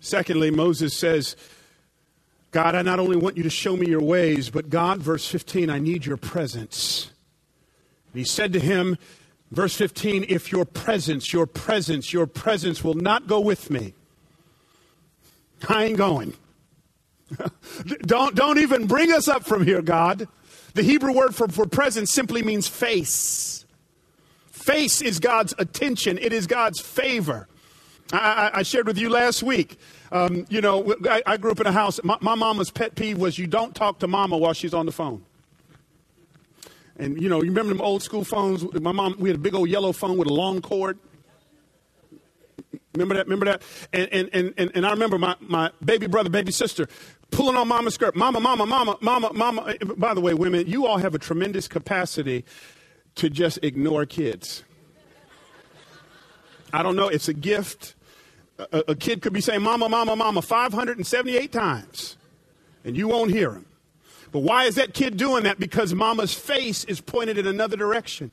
Secondly, 0.00 0.50
Moses 0.50 0.94
says, 0.94 1.36
God, 2.50 2.74
I 2.74 2.82
not 2.82 3.00
only 3.00 3.16
want 3.16 3.38
you 3.38 3.42
to 3.44 3.50
show 3.50 3.74
me 3.74 3.88
your 3.88 4.02
ways, 4.02 4.50
but 4.50 4.68
God, 4.68 4.98
verse 4.98 5.26
15, 5.26 5.70
I 5.70 5.78
need 5.78 6.04
your 6.04 6.18
presence. 6.18 7.10
And 8.14 8.20
he 8.20 8.24
said 8.24 8.52
to 8.52 8.60
him, 8.60 8.96
verse 9.50 9.74
15, 9.74 10.26
if 10.28 10.52
your 10.52 10.64
presence, 10.64 11.32
your 11.32 11.46
presence, 11.46 12.12
your 12.12 12.28
presence 12.28 12.84
will 12.84 12.94
not 12.94 13.26
go 13.26 13.40
with 13.40 13.70
me, 13.72 13.92
I 15.68 15.86
ain't 15.86 15.98
going. 15.98 16.34
don't, 18.02 18.36
don't 18.36 18.58
even 18.58 18.86
bring 18.86 19.12
us 19.12 19.26
up 19.26 19.44
from 19.44 19.64
here, 19.64 19.82
God. 19.82 20.28
The 20.74 20.84
Hebrew 20.84 21.12
word 21.12 21.34
for, 21.34 21.48
for 21.48 21.66
presence 21.66 22.12
simply 22.12 22.42
means 22.42 22.68
face. 22.68 23.64
Face 24.46 25.02
is 25.02 25.18
God's 25.18 25.52
attention, 25.58 26.16
it 26.18 26.32
is 26.32 26.46
God's 26.46 26.78
favor. 26.78 27.48
I, 28.12 28.50
I, 28.54 28.62
shared 28.62 28.86
with 28.86 28.98
you 28.98 29.08
last 29.08 29.42
week. 29.42 29.76
Um, 30.12 30.46
you 30.48 30.60
know, 30.60 30.94
I, 31.10 31.22
I, 31.26 31.36
grew 31.36 31.50
up 31.50 31.58
in 31.58 31.66
a 31.66 31.72
house. 31.72 31.98
My, 32.04 32.16
my, 32.20 32.36
mama's 32.36 32.70
pet 32.70 32.94
peeve 32.94 33.18
was 33.18 33.38
you 33.38 33.48
don't 33.48 33.74
talk 33.74 33.98
to 34.00 34.06
mama 34.06 34.36
while 34.36 34.52
she's 34.52 34.74
on 34.74 34.86
the 34.86 34.92
phone. 34.92 35.24
And 36.96 37.20
you 37.20 37.28
know, 37.28 37.42
you 37.42 37.48
remember 37.48 37.72
them 37.72 37.80
old 37.80 38.02
school 38.02 38.24
phones? 38.24 38.64
My 38.74 38.92
mom, 38.92 39.16
we 39.18 39.28
had 39.28 39.36
a 39.36 39.40
big 39.40 39.54
old 39.54 39.68
yellow 39.68 39.92
phone 39.92 40.16
with 40.16 40.28
a 40.28 40.32
long 40.32 40.60
cord. 40.60 40.98
Remember 42.94 43.14
that? 43.16 43.26
Remember 43.26 43.46
that? 43.46 43.62
And 43.92 44.08
and 44.12 44.30
and 44.32 44.54
and 44.56 44.70
and 44.74 44.86
I 44.86 44.90
remember 44.90 45.18
my, 45.18 45.34
my 45.40 45.70
baby 45.84 46.06
brother, 46.06 46.30
baby 46.30 46.52
sister, 46.52 46.86
pulling 47.30 47.56
on 47.56 47.66
mama's 47.66 47.94
skirt. 47.94 48.14
Mama, 48.14 48.38
mama, 48.38 48.64
mama, 48.66 48.96
mama, 49.00 49.32
mama. 49.32 49.74
By 49.96 50.14
the 50.14 50.20
way, 50.20 50.34
women, 50.34 50.68
you 50.68 50.86
all 50.86 50.98
have 50.98 51.14
a 51.14 51.18
tremendous 51.18 51.66
capacity 51.66 52.44
to 53.16 53.28
just 53.28 53.58
ignore 53.62 54.06
kids. 54.06 54.62
I 56.72 56.82
don't 56.82 56.96
know. 56.96 57.08
It's 57.08 57.28
a 57.28 57.34
gift. 57.34 57.94
A, 58.58 58.84
a, 58.88 58.94
kid 58.94 59.20
could 59.22 59.32
be 59.32 59.40
saying, 59.40 59.62
Mama, 59.62 59.88
Mama, 59.88 60.14
Mama, 60.14 60.40
578 60.40 61.50
times, 61.50 62.16
and 62.84 62.96
you 62.96 63.08
won't 63.08 63.32
hear 63.32 63.52
him. 63.52 63.66
But 64.34 64.40
why 64.40 64.64
is 64.64 64.74
that 64.74 64.94
kid 64.94 65.16
doing 65.16 65.44
that? 65.44 65.60
Because 65.60 65.94
Mama's 65.94 66.34
face 66.34 66.82
is 66.86 67.00
pointed 67.00 67.38
in 67.38 67.46
another 67.46 67.76
direction. 67.76 68.32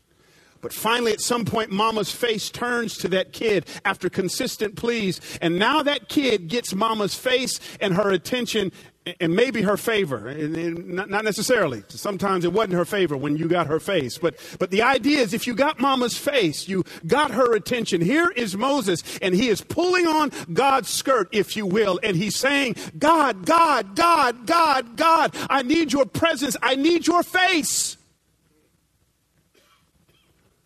But 0.59 0.73
finally, 0.73 1.11
at 1.11 1.21
some 1.21 1.45
point, 1.45 1.71
mama's 1.71 2.11
face 2.11 2.49
turns 2.49 2.97
to 2.99 3.07
that 3.09 3.33
kid 3.33 3.67
after 3.85 4.09
consistent 4.09 4.75
pleas. 4.75 5.21
And 5.41 5.59
now 5.59 5.83
that 5.83 6.09
kid 6.09 6.47
gets 6.47 6.73
mama's 6.73 7.13
face 7.13 7.59
and 7.79 7.93
her 7.93 8.09
attention 8.09 8.71
and 9.19 9.35
maybe 9.35 9.63
her 9.63 9.77
favor, 9.77 10.27
and, 10.27 10.87
not 10.89 11.23
necessarily. 11.23 11.83
Sometimes 11.87 12.45
it 12.45 12.53
wasn't 12.53 12.73
her 12.73 12.85
favor 12.85 13.17
when 13.17 13.35
you 13.35 13.47
got 13.47 13.65
her 13.65 13.79
face. 13.79 14.19
But, 14.19 14.35
but 14.59 14.69
the 14.69 14.83
idea 14.83 15.19
is 15.19 15.33
if 15.33 15.47
you 15.47 15.55
got 15.55 15.79
mama's 15.79 16.15
face, 16.15 16.67
you 16.67 16.83
got 17.07 17.31
her 17.31 17.55
attention. 17.55 18.01
Here 18.01 18.29
is 18.29 18.55
Moses, 18.55 19.03
and 19.19 19.33
he 19.33 19.49
is 19.49 19.61
pulling 19.61 20.05
on 20.05 20.31
God's 20.53 20.89
skirt, 20.89 21.29
if 21.31 21.55
you 21.55 21.65
will, 21.65 21.99
and 22.03 22.15
he's 22.15 22.37
saying, 22.37 22.75
God, 22.99 23.45
God, 23.45 23.95
God, 23.95 24.45
God, 24.45 24.97
God, 24.97 25.35
I 25.49 25.63
need 25.63 25.91
your 25.91 26.05
presence. 26.05 26.55
I 26.61 26.75
need 26.75 27.07
your 27.07 27.23
face. 27.23 27.97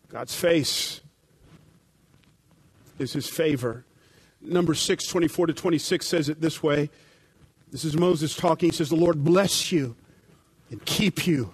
God's 0.08 0.34
face 0.34 1.00
is 2.98 3.14
his 3.14 3.28
favor. 3.28 3.86
Number 4.42 4.74
6, 4.74 5.06
24 5.06 5.46
to 5.46 5.52
26 5.54 6.06
says 6.06 6.28
it 6.28 6.40
this 6.42 6.62
way 6.62 6.90
This 7.70 7.84
is 7.84 7.96
Moses 7.96 8.34
talking. 8.34 8.70
He 8.70 8.76
says, 8.76 8.90
The 8.90 8.96
Lord 8.96 9.24
bless 9.24 9.72
you 9.72 9.96
and 10.70 10.84
keep 10.84 11.26
you. 11.26 11.52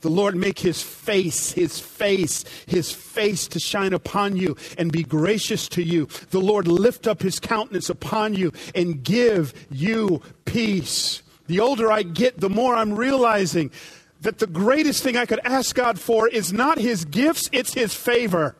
The 0.00 0.08
Lord 0.08 0.36
make 0.36 0.60
his 0.60 0.80
face, 0.80 1.52
his 1.52 1.80
face, 1.80 2.44
his 2.66 2.92
face 2.92 3.48
to 3.48 3.58
shine 3.58 3.92
upon 3.92 4.36
you 4.36 4.56
and 4.76 4.92
be 4.92 5.02
gracious 5.02 5.68
to 5.70 5.82
you. 5.82 6.06
The 6.30 6.40
Lord 6.40 6.68
lift 6.68 7.08
up 7.08 7.20
his 7.20 7.40
countenance 7.40 7.90
upon 7.90 8.34
you 8.34 8.52
and 8.76 9.02
give 9.02 9.52
you 9.70 10.22
peace. 10.44 11.22
The 11.48 11.58
older 11.58 11.90
I 11.90 12.04
get, 12.04 12.38
the 12.38 12.50
more 12.50 12.76
I'm 12.76 12.94
realizing 12.94 13.72
that 14.20 14.38
the 14.38 14.46
greatest 14.46 15.02
thing 15.02 15.16
I 15.16 15.26
could 15.26 15.40
ask 15.44 15.74
God 15.74 15.98
for 15.98 16.28
is 16.28 16.52
not 16.52 16.78
his 16.78 17.04
gifts, 17.04 17.48
it's 17.52 17.74
his 17.74 17.92
favor. 17.92 18.54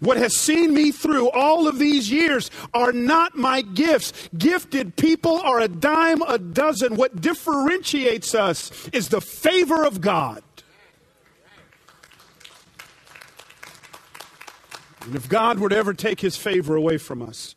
What 0.00 0.18
has 0.18 0.36
seen 0.36 0.74
me 0.74 0.92
through 0.92 1.30
all 1.30 1.66
of 1.66 1.78
these 1.78 2.10
years 2.10 2.50
are 2.74 2.92
not 2.92 3.36
my 3.36 3.62
gifts. 3.62 4.28
Gifted 4.36 4.96
people 4.96 5.40
are 5.40 5.60
a 5.60 5.68
dime 5.68 6.20
a 6.22 6.38
dozen. 6.38 6.96
What 6.96 7.20
differentiates 7.20 8.34
us 8.34 8.88
is 8.92 9.08
the 9.08 9.22
favor 9.22 9.84
of 9.84 10.00
God. 10.00 10.42
And 15.02 15.14
if 15.14 15.28
God 15.28 15.60
were 15.60 15.68
to 15.68 15.76
ever 15.76 15.94
take 15.94 16.20
his 16.20 16.36
favor 16.36 16.76
away 16.76 16.98
from 16.98 17.22
us, 17.22 17.54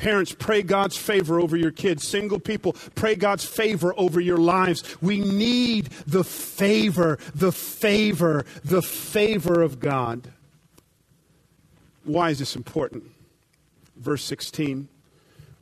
Parents, 0.00 0.34
pray 0.38 0.62
God's 0.62 0.96
favor 0.96 1.38
over 1.38 1.58
your 1.58 1.72
kids. 1.72 2.08
Single 2.08 2.40
people, 2.40 2.74
pray 2.94 3.16
God's 3.16 3.44
favor 3.44 3.92
over 3.98 4.18
your 4.18 4.38
lives. 4.38 4.96
We 5.02 5.20
need 5.20 5.90
the 6.06 6.24
favor, 6.24 7.18
the 7.34 7.52
favor, 7.52 8.46
the 8.64 8.80
favor 8.80 9.60
of 9.60 9.78
God. 9.78 10.32
Why 12.04 12.30
is 12.30 12.38
this 12.38 12.56
important? 12.56 13.04
Verse 13.96 14.24
16. 14.24 14.88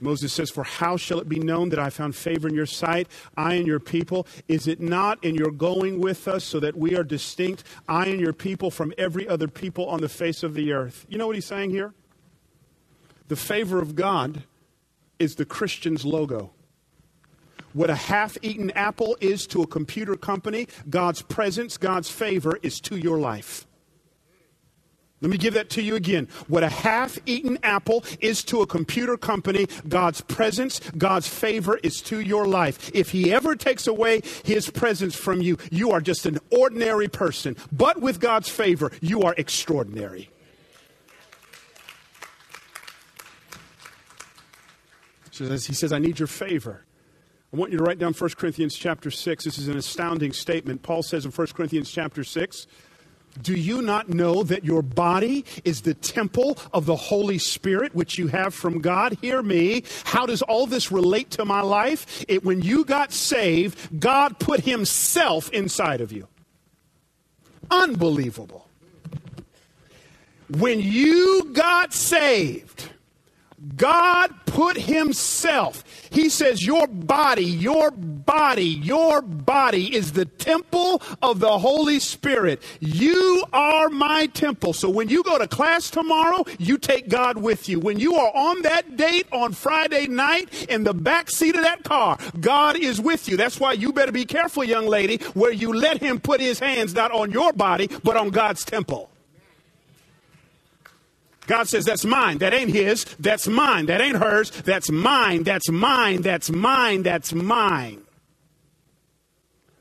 Moses 0.00 0.32
says, 0.32 0.50
For 0.50 0.64
how 0.64 0.96
shall 0.96 1.18
it 1.18 1.28
be 1.28 1.40
known 1.40 1.70
that 1.70 1.78
I 1.78 1.90
found 1.90 2.14
favor 2.14 2.48
in 2.48 2.54
your 2.54 2.66
sight, 2.66 3.08
I 3.36 3.54
and 3.54 3.66
your 3.66 3.80
people? 3.80 4.26
Is 4.46 4.68
it 4.68 4.80
not 4.80 5.22
in 5.24 5.34
your 5.34 5.50
going 5.50 6.00
with 6.00 6.28
us 6.28 6.44
so 6.44 6.60
that 6.60 6.76
we 6.76 6.94
are 6.96 7.02
distinct, 7.02 7.64
I 7.88 8.06
and 8.06 8.20
your 8.20 8.32
people, 8.32 8.70
from 8.70 8.92
every 8.96 9.28
other 9.28 9.48
people 9.48 9.86
on 9.88 10.00
the 10.00 10.08
face 10.08 10.42
of 10.42 10.54
the 10.54 10.72
earth? 10.72 11.04
You 11.08 11.18
know 11.18 11.26
what 11.26 11.34
he's 11.34 11.46
saying 11.46 11.70
here? 11.70 11.94
The 13.26 13.36
favor 13.36 13.80
of 13.80 13.94
God 13.94 14.44
is 15.18 15.34
the 15.34 15.44
Christian's 15.44 16.04
logo. 16.04 16.52
What 17.72 17.90
a 17.90 17.94
half 17.94 18.38
eaten 18.40 18.70
apple 18.70 19.16
is 19.20 19.46
to 19.48 19.62
a 19.62 19.66
computer 19.66 20.16
company, 20.16 20.68
God's 20.88 21.22
presence, 21.22 21.76
God's 21.76 22.08
favor 22.08 22.58
is 22.62 22.80
to 22.80 22.96
your 22.96 23.18
life. 23.18 23.67
Let 25.20 25.30
me 25.30 25.36
give 25.36 25.54
that 25.54 25.68
to 25.70 25.82
you 25.82 25.96
again. 25.96 26.28
What 26.46 26.62
a 26.62 26.68
half 26.68 27.18
eaten 27.26 27.58
apple 27.62 28.04
is 28.20 28.44
to 28.44 28.62
a 28.62 28.66
computer 28.66 29.16
company, 29.16 29.66
God's 29.88 30.20
presence, 30.20 30.80
God's 30.96 31.26
favor 31.26 31.78
is 31.82 32.00
to 32.02 32.20
your 32.20 32.46
life. 32.46 32.90
If 32.94 33.10
He 33.10 33.32
ever 33.32 33.56
takes 33.56 33.86
away 33.88 34.22
His 34.44 34.70
presence 34.70 35.16
from 35.16 35.42
you, 35.42 35.58
you 35.72 35.90
are 35.90 36.00
just 36.00 36.24
an 36.26 36.38
ordinary 36.50 37.08
person. 37.08 37.56
But 37.72 38.00
with 38.00 38.20
God's 38.20 38.48
favor, 38.48 38.92
you 39.00 39.22
are 39.22 39.34
extraordinary. 39.36 40.30
he 45.38 45.56
says, 45.56 45.92
I 45.92 46.00
need 46.00 46.18
your 46.18 46.26
favor. 46.26 46.84
I 47.52 47.56
want 47.56 47.70
you 47.72 47.78
to 47.78 47.84
write 47.84 47.98
down 47.98 48.12
1 48.12 48.30
Corinthians 48.36 48.74
chapter 48.74 49.10
6. 49.10 49.44
This 49.44 49.56
is 49.56 49.68
an 49.68 49.76
astounding 49.76 50.32
statement. 50.32 50.82
Paul 50.82 51.02
says 51.02 51.24
in 51.24 51.30
1 51.30 51.46
Corinthians 51.54 51.90
chapter 51.90 52.24
6, 52.24 52.66
do 53.42 53.54
you 53.54 53.82
not 53.82 54.08
know 54.08 54.42
that 54.42 54.64
your 54.64 54.82
body 54.82 55.44
is 55.64 55.82
the 55.82 55.94
temple 55.94 56.58
of 56.72 56.86
the 56.86 56.96
Holy 56.96 57.38
Spirit, 57.38 57.94
which 57.94 58.18
you 58.18 58.28
have 58.28 58.54
from 58.54 58.80
God? 58.80 59.16
Hear 59.20 59.42
me. 59.42 59.84
How 60.04 60.26
does 60.26 60.42
all 60.42 60.66
this 60.66 60.90
relate 60.90 61.30
to 61.32 61.44
my 61.44 61.60
life? 61.60 62.24
It, 62.28 62.44
when 62.44 62.62
you 62.62 62.84
got 62.84 63.12
saved, 63.12 64.00
God 64.00 64.38
put 64.38 64.60
Himself 64.60 65.50
inside 65.50 66.00
of 66.00 66.12
you. 66.12 66.26
Unbelievable. 67.70 68.66
When 70.50 70.80
you 70.80 71.50
got 71.52 71.92
saved, 71.92 72.88
God 73.76 74.32
put 74.46 74.76
Himself. 74.76 75.84
He 76.10 76.28
says, 76.28 76.64
Your 76.64 76.86
body, 76.86 77.44
your 77.44 77.90
body, 77.90 78.64
your 78.64 79.20
body 79.20 79.94
is 79.94 80.12
the 80.12 80.24
temple 80.24 81.02
of 81.22 81.40
the 81.40 81.58
Holy 81.58 81.98
Spirit. 81.98 82.62
You 82.80 83.44
are 83.52 83.88
my 83.88 84.26
temple. 84.26 84.72
So 84.72 84.88
when 84.88 85.08
you 85.08 85.22
go 85.24 85.38
to 85.38 85.48
class 85.48 85.90
tomorrow, 85.90 86.44
you 86.58 86.78
take 86.78 87.08
God 87.08 87.38
with 87.38 87.68
you. 87.68 87.80
When 87.80 87.98
you 87.98 88.14
are 88.14 88.32
on 88.34 88.62
that 88.62 88.96
date 88.96 89.26
on 89.32 89.52
Friday 89.52 90.06
night 90.06 90.66
in 90.68 90.84
the 90.84 90.94
back 90.94 91.30
seat 91.30 91.56
of 91.56 91.62
that 91.62 91.82
car, 91.82 92.18
God 92.40 92.76
is 92.76 93.00
with 93.00 93.28
you. 93.28 93.36
That's 93.36 93.58
why 93.58 93.72
you 93.72 93.92
better 93.92 94.12
be 94.12 94.24
careful, 94.24 94.62
young 94.62 94.86
lady, 94.86 95.18
where 95.34 95.52
you 95.52 95.72
let 95.72 96.00
Him 96.00 96.20
put 96.20 96.40
His 96.40 96.60
hands 96.60 96.94
not 96.94 97.10
on 97.10 97.32
your 97.32 97.52
body, 97.52 97.88
but 98.04 98.16
on 98.16 98.30
God's 98.30 98.64
temple. 98.64 99.10
God 101.48 101.66
says, 101.66 101.84
That's 101.84 102.04
mine. 102.04 102.38
That 102.38 102.54
ain't 102.54 102.70
his. 102.70 103.04
That's 103.18 103.48
mine. 103.48 103.86
That 103.86 104.00
ain't 104.00 104.18
hers. 104.18 104.50
That's 104.50 104.90
mine. 104.90 105.42
That's 105.42 105.68
mine. 105.68 106.22
That's 106.22 106.50
mine. 106.50 107.02
That's 107.02 107.32
mine. 107.32 108.02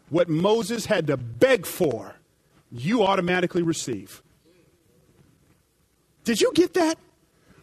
What 0.10 0.30
Moses 0.30 0.86
had 0.86 1.08
to 1.08 1.18
beg 1.18 1.66
for, 1.66 2.16
you 2.72 3.04
automatically 3.04 3.62
receive. 3.62 4.24
Did 6.24 6.42
you 6.42 6.52
get 6.56 6.74
that? 6.74 6.98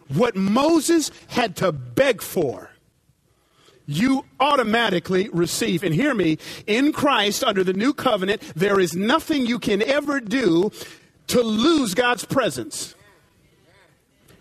What 0.08 0.36
Moses 0.36 1.10
had 1.28 1.56
to 1.56 1.72
beg 1.72 2.20
for, 2.20 2.70
you 3.86 4.26
automatically 4.38 5.30
receive. 5.30 5.82
And 5.82 5.94
hear 5.94 6.14
me, 6.14 6.38
in 6.66 6.92
Christ, 6.92 7.42
under 7.42 7.64
the 7.64 7.72
new 7.72 7.94
covenant, 7.94 8.42
there 8.54 8.78
is 8.78 8.94
nothing 8.94 9.46
you 9.46 9.58
can 9.58 9.80
ever 9.82 10.20
do 10.20 10.70
to 11.28 11.40
lose 11.42 11.94
God's 11.94 12.26
presence. 12.26 12.94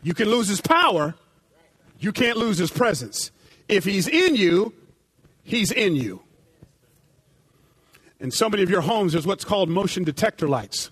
You 0.04 0.14
can 0.14 0.30
lose 0.30 0.48
his 0.48 0.62
power, 0.62 1.16
you 2.00 2.12
can't 2.12 2.38
lose 2.38 2.58
his 2.58 2.70
presence. 2.70 3.32
If 3.68 3.86
he's 3.86 4.08
in 4.08 4.36
you, 4.36 4.74
he's 5.44 5.72
in 5.72 5.96
you. 5.96 6.22
In 8.20 8.30
so 8.30 8.50
many 8.50 8.64
of 8.64 8.70
your 8.70 8.82
homes, 8.82 9.14
there's 9.14 9.26
what's 9.26 9.46
called 9.46 9.70
motion 9.70 10.04
detector 10.04 10.48
lights. 10.48 10.92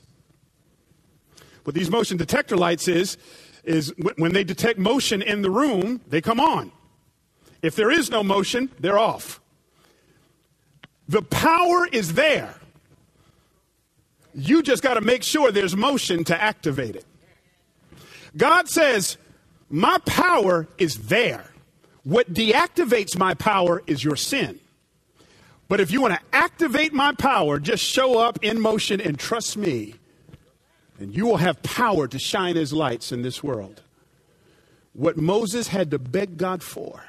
What 1.63 1.75
these 1.75 1.91
motion 1.91 2.17
detector 2.17 2.57
lights 2.57 2.87
is, 2.87 3.17
is 3.63 3.93
when 4.17 4.33
they 4.33 4.43
detect 4.43 4.79
motion 4.79 5.21
in 5.21 5.41
the 5.41 5.51
room, 5.51 6.01
they 6.07 6.21
come 6.21 6.39
on. 6.39 6.71
If 7.61 7.75
there 7.75 7.91
is 7.91 8.09
no 8.09 8.23
motion, 8.23 8.71
they're 8.79 8.97
off. 8.97 9.39
The 11.07 11.21
power 11.21 11.87
is 11.91 12.13
there. 12.13 12.55
You 14.33 14.63
just 14.63 14.81
got 14.81 14.95
to 14.95 15.01
make 15.01 15.23
sure 15.23 15.51
there's 15.51 15.75
motion 15.75 16.23
to 16.25 16.41
activate 16.41 16.95
it. 16.95 17.05
God 18.35 18.69
says, 18.69 19.17
My 19.69 19.97
power 20.05 20.67
is 20.77 20.95
there. 21.07 21.45
What 22.03 22.33
deactivates 22.33 23.17
my 23.17 23.33
power 23.33 23.83
is 23.85 24.03
your 24.03 24.15
sin. 24.15 24.59
But 25.67 25.79
if 25.79 25.91
you 25.91 26.01
want 26.01 26.15
to 26.15 26.19
activate 26.33 26.93
my 26.93 27.13
power, 27.13 27.59
just 27.59 27.83
show 27.83 28.19
up 28.19 28.39
in 28.41 28.59
motion 28.59 28.99
and 28.99 29.17
trust 29.17 29.55
me, 29.55 29.95
and 30.99 31.15
you 31.15 31.25
will 31.25 31.37
have 31.37 31.63
power 31.63 32.07
to 32.07 32.19
shine 32.19 32.57
as 32.57 32.73
lights 32.73 33.11
in 33.11 33.21
this 33.21 33.41
world. 33.41 33.81
What 34.93 35.15
Moses 35.15 35.69
had 35.69 35.91
to 35.91 35.99
beg 35.99 36.37
God 36.37 36.61
for, 36.61 37.05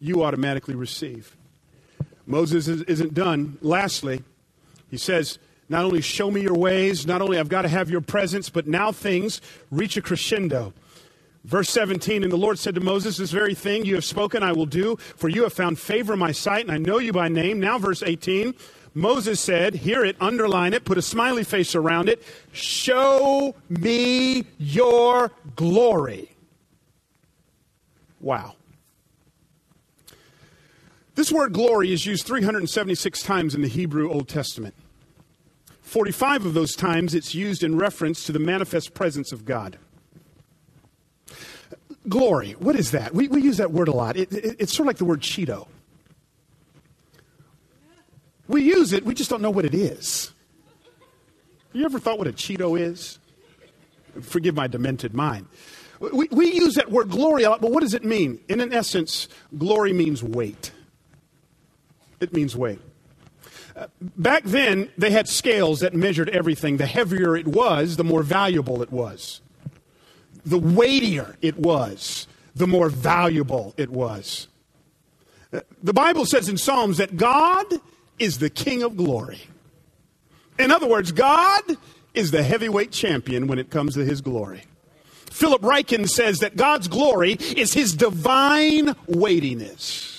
you 0.00 0.24
automatically 0.24 0.74
receive. 0.74 1.36
Moses 2.26 2.66
isn't 2.66 3.14
done. 3.14 3.58
Lastly, 3.62 4.22
he 4.90 4.96
says, 4.96 5.38
not 5.68 5.84
only 5.84 6.00
show 6.00 6.30
me 6.30 6.42
your 6.42 6.56
ways, 6.56 7.06
not 7.06 7.20
only 7.20 7.38
I've 7.38 7.48
got 7.48 7.62
to 7.62 7.68
have 7.68 7.90
your 7.90 8.00
presence, 8.00 8.48
but 8.48 8.66
now 8.66 8.92
things 8.92 9.40
reach 9.70 9.96
a 9.96 10.02
crescendo. 10.02 10.72
Verse 11.44 11.70
17, 11.70 12.22
and 12.22 12.32
the 12.32 12.36
Lord 12.36 12.58
said 12.58 12.74
to 12.74 12.80
Moses, 12.80 13.16
This 13.16 13.30
very 13.30 13.54
thing 13.54 13.84
you 13.84 13.94
have 13.94 14.04
spoken 14.04 14.42
I 14.42 14.52
will 14.52 14.66
do, 14.66 14.96
for 14.96 15.28
you 15.28 15.44
have 15.44 15.52
found 15.52 15.78
favor 15.78 16.14
in 16.14 16.18
my 16.18 16.32
sight, 16.32 16.64
and 16.64 16.72
I 16.72 16.78
know 16.78 16.98
you 16.98 17.12
by 17.12 17.28
name. 17.28 17.60
Now, 17.60 17.78
verse 17.78 18.02
18, 18.02 18.54
Moses 18.94 19.40
said, 19.40 19.74
Hear 19.74 20.04
it, 20.04 20.16
underline 20.20 20.74
it, 20.74 20.84
put 20.84 20.98
a 20.98 21.02
smiley 21.02 21.44
face 21.44 21.74
around 21.74 22.08
it. 22.08 22.22
Show 22.52 23.54
me 23.68 24.44
your 24.58 25.30
glory. 25.54 26.34
Wow. 28.20 28.56
This 31.14 31.32
word 31.32 31.52
glory 31.52 31.92
is 31.92 32.04
used 32.06 32.26
376 32.26 33.22
times 33.22 33.54
in 33.54 33.62
the 33.62 33.68
Hebrew 33.68 34.10
Old 34.10 34.28
Testament. 34.28 34.74
45 35.88 36.44
of 36.44 36.54
those 36.54 36.76
times 36.76 37.14
it's 37.14 37.34
used 37.34 37.62
in 37.62 37.78
reference 37.78 38.24
to 38.24 38.32
the 38.32 38.38
manifest 38.38 38.92
presence 38.92 39.32
of 39.32 39.46
God. 39.46 39.78
Glory, 42.06 42.52
what 42.58 42.76
is 42.76 42.90
that? 42.90 43.14
We, 43.14 43.28
we 43.28 43.40
use 43.40 43.56
that 43.56 43.72
word 43.72 43.88
a 43.88 43.92
lot. 43.92 44.18
It, 44.18 44.30
it, 44.30 44.56
it's 44.58 44.74
sort 44.74 44.84
of 44.84 44.88
like 44.88 44.98
the 44.98 45.06
word 45.06 45.22
Cheeto. 45.22 45.66
We 48.48 48.64
use 48.64 48.92
it, 48.92 49.04
we 49.04 49.14
just 49.14 49.30
don't 49.30 49.40
know 49.40 49.50
what 49.50 49.64
it 49.64 49.74
is. 49.74 50.30
You 51.72 51.86
ever 51.86 51.98
thought 51.98 52.18
what 52.18 52.26
a 52.28 52.32
Cheeto 52.32 52.78
is? 52.78 53.18
Forgive 54.20 54.54
my 54.54 54.66
demented 54.66 55.14
mind. 55.14 55.46
We, 56.00 56.28
we 56.30 56.52
use 56.52 56.74
that 56.74 56.90
word 56.90 57.08
glory 57.08 57.44
a 57.44 57.50
lot, 57.50 57.62
but 57.62 57.70
what 57.70 57.80
does 57.80 57.94
it 57.94 58.04
mean? 58.04 58.40
In 58.48 58.60
an 58.60 58.74
essence, 58.74 59.26
glory 59.56 59.94
means 59.94 60.22
weight. 60.22 60.70
It 62.20 62.34
means 62.34 62.54
weight. 62.54 62.80
Back 64.00 64.44
then, 64.44 64.90
they 64.98 65.10
had 65.10 65.28
scales 65.28 65.80
that 65.80 65.94
measured 65.94 66.28
everything. 66.30 66.76
The 66.76 66.86
heavier 66.86 67.36
it 67.36 67.46
was, 67.46 67.96
the 67.96 68.04
more 68.04 68.22
valuable 68.22 68.82
it 68.82 68.90
was. 68.90 69.40
The 70.44 70.58
weightier 70.58 71.36
it 71.42 71.56
was, 71.58 72.26
the 72.54 72.66
more 72.66 72.88
valuable 72.88 73.74
it 73.76 73.90
was. 73.90 74.48
The 75.82 75.94
Bible 75.94 76.26
says 76.26 76.48
in 76.48 76.56
Psalms 76.58 76.98
that 76.98 77.16
God 77.16 77.66
is 78.18 78.38
the 78.38 78.50
King 78.50 78.82
of 78.82 78.96
glory. 78.96 79.40
In 80.58 80.70
other 80.70 80.88
words, 80.88 81.12
God 81.12 81.62
is 82.14 82.30
the 82.30 82.42
heavyweight 82.42 82.90
champion 82.90 83.46
when 83.46 83.58
it 83.58 83.70
comes 83.70 83.94
to 83.94 84.04
his 84.04 84.20
glory. 84.20 84.62
Philip 85.30 85.62
Ryken 85.62 86.08
says 86.08 86.40
that 86.40 86.56
God's 86.56 86.88
glory 86.88 87.32
is 87.34 87.72
his 87.72 87.94
divine 87.94 88.96
weightiness. 89.06 90.17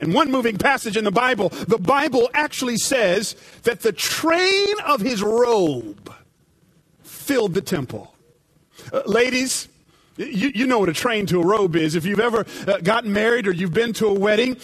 In 0.00 0.12
one 0.12 0.30
moving 0.30 0.56
passage 0.56 0.96
in 0.96 1.04
the 1.04 1.10
Bible, 1.10 1.48
the 1.48 1.78
Bible 1.78 2.30
actually 2.34 2.76
says 2.76 3.34
that 3.64 3.80
the 3.80 3.92
train 3.92 4.74
of 4.86 5.00
his 5.00 5.22
robe 5.22 6.12
filled 7.02 7.54
the 7.54 7.60
temple. 7.60 8.14
Uh, 8.92 9.02
ladies, 9.06 9.68
you, 10.18 10.50
you 10.54 10.66
know 10.66 10.80
what 10.80 10.88
a 10.88 10.92
train 10.92 11.26
to 11.26 11.40
a 11.40 11.46
robe 11.46 11.76
is. 11.76 11.94
If 11.94 12.04
you've 12.04 12.20
ever 12.20 12.44
uh, 12.66 12.78
gotten 12.78 13.12
married 13.12 13.46
or 13.46 13.52
you've 13.52 13.72
been 13.72 13.92
to 13.94 14.06
a 14.06 14.12
wedding, 14.12 14.56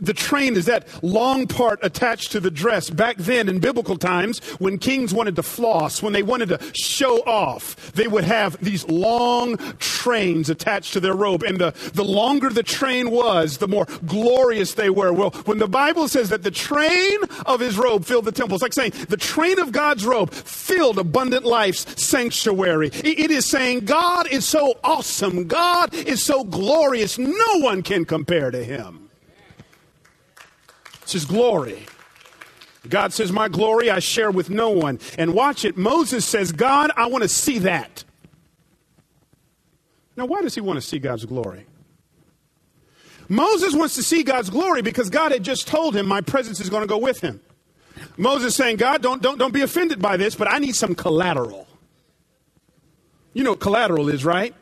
the 0.00 0.14
train 0.14 0.56
is 0.56 0.66
that 0.66 0.88
long 1.02 1.46
part 1.46 1.78
attached 1.82 2.32
to 2.32 2.40
the 2.40 2.50
dress. 2.50 2.88
Back 2.88 3.16
then, 3.18 3.48
in 3.48 3.58
biblical 3.58 3.96
times, 3.96 4.40
when 4.58 4.78
kings 4.78 5.12
wanted 5.12 5.36
to 5.36 5.42
floss, 5.42 6.02
when 6.02 6.12
they 6.12 6.22
wanted 6.22 6.48
to 6.48 6.60
show 6.74 7.18
off, 7.24 7.92
they 7.92 8.08
would 8.08 8.24
have 8.24 8.56
these 8.64 8.88
long 8.88 9.56
trains 9.78 10.48
attached 10.48 10.94
to 10.94 11.00
their 11.00 11.14
robe. 11.14 11.42
And 11.42 11.58
the, 11.58 11.74
the 11.92 12.04
longer 12.04 12.48
the 12.48 12.62
train 12.62 13.10
was, 13.10 13.58
the 13.58 13.68
more 13.68 13.86
glorious 14.06 14.74
they 14.74 14.90
were. 14.90 15.12
Well, 15.12 15.30
when 15.44 15.58
the 15.58 15.68
Bible 15.68 16.08
says 16.08 16.30
that 16.30 16.42
the 16.42 16.50
train 16.50 17.18
of 17.44 17.60
his 17.60 17.76
robe 17.76 18.04
filled 18.04 18.24
the 18.24 18.32
temple, 18.32 18.56
it's 18.56 18.62
like 18.62 18.72
saying 18.72 18.92
the 19.08 19.16
train 19.16 19.58
of 19.58 19.72
God's 19.72 20.06
robe 20.06 20.32
filled 20.32 20.98
abundant 20.98 21.44
life's 21.44 22.02
sanctuary. 22.02 22.88
it, 22.88 23.18
it 23.18 23.30
is 23.30 23.44
saying 23.44 23.80
God 23.80 24.26
is 24.28 24.46
so 24.46 24.78
awesome 24.82 25.01
awesome. 25.02 25.48
God 25.48 25.92
is 25.94 26.22
so 26.22 26.44
glorious. 26.44 27.18
No 27.18 27.58
one 27.58 27.82
can 27.82 28.04
compare 28.04 28.52
to 28.52 28.62
him. 28.62 29.10
It's 31.02 31.12
his 31.12 31.24
glory. 31.24 31.86
God 32.88 33.12
says, 33.12 33.32
My 33.32 33.48
glory 33.48 33.90
I 33.90 33.98
share 33.98 34.30
with 34.30 34.48
no 34.48 34.70
one. 34.70 35.00
And 35.18 35.34
watch 35.34 35.64
it. 35.64 35.76
Moses 35.76 36.24
says, 36.24 36.52
God, 36.52 36.92
I 36.96 37.06
want 37.06 37.22
to 37.22 37.28
see 37.28 37.58
that. 37.60 38.04
Now, 40.16 40.26
why 40.26 40.40
does 40.40 40.54
he 40.54 40.60
want 40.60 40.76
to 40.76 40.80
see 40.80 41.00
God's 41.00 41.24
glory? 41.24 41.66
Moses 43.28 43.74
wants 43.74 43.96
to 43.96 44.04
see 44.04 44.22
God's 44.22 44.50
glory 44.50 44.82
because 44.82 45.10
God 45.10 45.32
had 45.32 45.42
just 45.42 45.66
told 45.66 45.96
him, 45.96 46.06
My 46.06 46.20
presence 46.20 46.60
is 46.60 46.70
going 46.70 46.82
to 46.82 46.88
go 46.88 46.98
with 46.98 47.20
him. 47.20 47.40
Moses 48.16 48.54
saying, 48.54 48.76
God, 48.76 49.02
don't, 49.02 49.20
don't, 49.20 49.36
don't 49.36 49.52
be 49.52 49.62
offended 49.62 50.00
by 50.00 50.16
this, 50.16 50.36
but 50.36 50.48
I 50.48 50.58
need 50.58 50.76
some 50.76 50.94
collateral. 50.94 51.66
You 53.32 53.42
know 53.42 53.50
what 53.50 53.60
collateral 53.60 54.08
is, 54.08 54.24
right? 54.24 54.54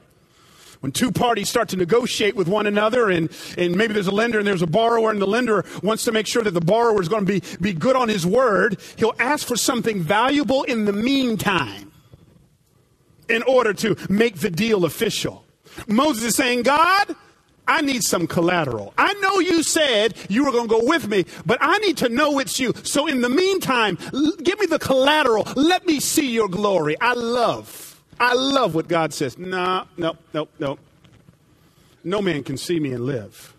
When 0.80 0.92
two 0.92 1.12
parties 1.12 1.48
start 1.48 1.68
to 1.70 1.76
negotiate 1.76 2.34
with 2.34 2.48
one 2.48 2.66
another 2.66 3.10
and, 3.10 3.30
and 3.58 3.76
maybe 3.76 3.92
there's 3.92 4.06
a 4.06 4.12
lender 4.12 4.38
and 4.38 4.46
there's 4.46 4.62
a 4.62 4.66
borrower 4.66 5.10
and 5.10 5.20
the 5.20 5.26
lender 5.26 5.64
wants 5.82 6.04
to 6.04 6.12
make 6.12 6.26
sure 6.26 6.42
that 6.42 6.54
the 6.54 6.60
borrower 6.60 7.00
is 7.00 7.08
going 7.08 7.24
to 7.24 7.40
be, 7.40 7.42
be 7.60 7.72
good 7.72 7.96
on 7.96 8.08
his 8.08 8.26
word, 8.26 8.80
he'll 8.96 9.14
ask 9.18 9.46
for 9.46 9.56
something 9.56 10.00
valuable 10.00 10.62
in 10.64 10.86
the 10.86 10.92
meantime 10.92 11.92
in 13.28 13.42
order 13.42 13.72
to 13.74 13.96
make 14.08 14.36
the 14.36 14.50
deal 14.50 14.84
official. 14.84 15.44
Moses 15.86 16.24
is 16.24 16.34
saying, 16.34 16.62
God, 16.62 17.14
I 17.68 17.82
need 17.82 18.02
some 18.02 18.26
collateral. 18.26 18.92
I 18.98 19.12
know 19.14 19.38
you 19.38 19.62
said 19.62 20.14
you 20.28 20.44
were 20.44 20.50
going 20.50 20.68
to 20.68 20.80
go 20.80 20.84
with 20.84 21.06
me, 21.06 21.26
but 21.46 21.58
I 21.60 21.78
need 21.78 21.98
to 21.98 22.08
know 22.08 22.38
it's 22.38 22.58
you. 22.58 22.72
So 22.82 23.06
in 23.06 23.20
the 23.20 23.28
meantime, 23.28 23.96
give 24.42 24.58
me 24.58 24.66
the 24.66 24.78
collateral. 24.80 25.46
Let 25.54 25.86
me 25.86 26.00
see 26.00 26.32
your 26.32 26.48
glory. 26.48 26.96
I 27.00 27.12
love 27.12 27.89
I 28.20 28.34
love 28.34 28.74
what 28.74 28.86
God 28.86 29.14
says. 29.14 29.38
No, 29.38 29.86
no, 29.96 30.16
no, 30.34 30.46
no. 30.58 30.78
No 32.04 32.20
man 32.20 32.44
can 32.44 32.58
see 32.58 32.78
me 32.78 32.92
and 32.92 33.04
live. 33.04 33.54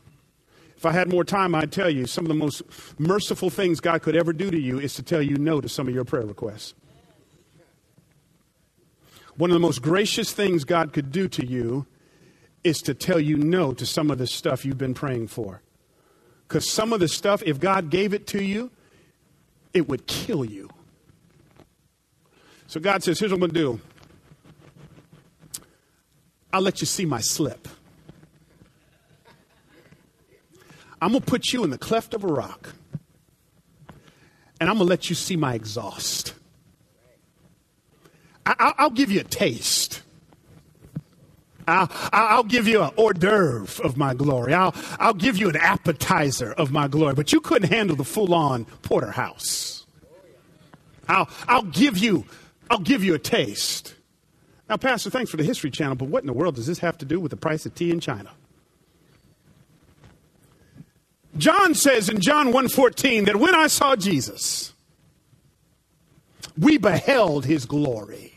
If 0.78 0.86
I 0.86 0.92
had 0.92 1.10
more 1.10 1.24
time, 1.24 1.54
I'd 1.54 1.72
tell 1.72 1.90
you 1.90 2.06
some 2.06 2.24
of 2.26 2.30
the 2.30 2.36
most 2.36 2.62
merciful 3.00 3.50
things 3.50 3.80
God 3.80 4.02
could 4.04 4.16
ever 4.16 4.34
do 4.34 4.50
to 4.50 4.60
you 4.60 4.80
is 4.80 4.94
to 4.96 5.04
tell 5.04 5.22
you 5.22 5.38
no 5.38 5.62
to 5.62 5.70
some 5.70 5.88
of 5.88 5.94
your 5.94 6.06
prayer 6.06 6.26
requests. 6.26 6.76
One 9.36 9.50
of 9.50 9.56
the 9.56 9.60
most 9.60 9.82
gracious 9.82 10.32
things 10.32 10.64
God 10.64 10.94
could 10.94 11.12
do 11.12 11.28
to 11.30 11.46
you 11.46 11.88
is 12.64 12.82
to 12.84 12.94
tell 12.94 13.20
you 13.20 13.38
no 13.38 13.74
to 13.74 13.86
some 13.86 14.12
of 14.12 14.18
the 14.18 14.28
stuff 14.28 14.66
you've 14.66 14.78
been 14.78 14.94
praying 14.94 15.28
for. 15.28 15.62
Because 16.48 16.70
some 16.70 16.94
of 16.94 17.00
the 17.00 17.08
stuff, 17.08 17.42
if 17.46 17.60
God 17.60 17.90
gave 17.90 18.14
it 18.14 18.28
to 18.28 18.44
you, 18.44 18.70
it 19.74 19.88
would 19.88 20.06
kill 20.06 20.46
you. 20.46 20.70
So 22.68 22.80
God 22.80 23.04
says, 23.04 23.20
Here's 23.20 23.32
what 23.32 23.38
I'm 23.38 23.40
going 23.40 23.54
to 23.54 23.60
do 23.60 23.82
I'll 26.54 26.62
let 26.62 26.82
you 26.82 26.88
see 26.88 27.06
my 27.06 27.22
slip. 27.22 27.68
I'm 31.02 31.12
going 31.12 31.22
to 31.22 31.28
put 31.28 31.52
you 31.52 31.64
in 31.64 31.72
the 31.72 31.78
cleft 31.78 32.14
of 32.14 32.24
a 32.24 32.28
rock. 32.28 32.76
And 34.60 34.70
I'm 34.70 34.78
going 34.78 34.86
to 34.86 34.90
let 34.90 35.10
you 35.10 35.16
see 35.16 35.36
my 35.36 35.56
exhaust. 35.56 36.36
I, 38.46 38.74
will 38.80 38.92
give 38.92 39.12
you 39.12 39.22
a 39.22 39.24
taste. 39.24 40.04
I'll, 41.68 41.90
I'll, 42.12 42.44
give 42.44 42.68
you 42.68 42.82
an 42.82 42.92
hors 42.98 43.14
d'oeuvre 43.14 43.84
of 43.84 43.98
my 43.98 44.14
glory. 44.14 44.54
I'll, 44.54 44.76
I'll 45.00 45.14
give 45.14 45.38
you 45.38 45.50
an 45.50 45.56
appetizer 45.56 46.52
of 46.54 46.72
my 46.72 46.88
glory. 46.88 47.14
But 47.14 47.34
you 47.34 47.40
couldn't 47.40 47.72
handle 47.72 47.96
the 47.96 48.04
full 48.04 48.34
on 48.34 48.66
porterhouse. 48.84 49.86
I'll, 51.08 51.30
I'll, 51.48 51.64
give 51.64 51.98
you, 51.98 52.26
I'll 52.70 52.80
give 52.80 53.04
you 53.04 53.16
a 53.16 53.20
taste. 53.20 53.96
Now, 54.72 54.78
Pastor, 54.78 55.10
thanks 55.10 55.30
for 55.30 55.36
the 55.36 55.44
History 55.44 55.70
Channel, 55.70 55.96
but 55.96 56.08
what 56.08 56.24
in 56.24 56.28
the 56.28 56.34
world 56.34 56.56
does 56.56 56.66
this 56.66 56.80
have 56.80 56.98
to 57.00 57.06
do 57.06 57.20
with 57.20 57.30
the 57.30 57.36
price 57.36 57.66
of 57.66 57.76
tea 57.76 57.92
in 57.92 58.00
China? 58.00 58.30
John 61.38 61.76
says 61.76 62.08
in 62.08 62.22
John 62.22 62.54
1:14 62.54 63.26
that 63.26 63.36
when 63.36 63.54
I 63.54 63.68
saw 63.68 63.98
Jesus, 63.98 64.72
we 66.58 66.78
beheld 66.78 67.44
his 67.44 67.66
glory 67.66 68.31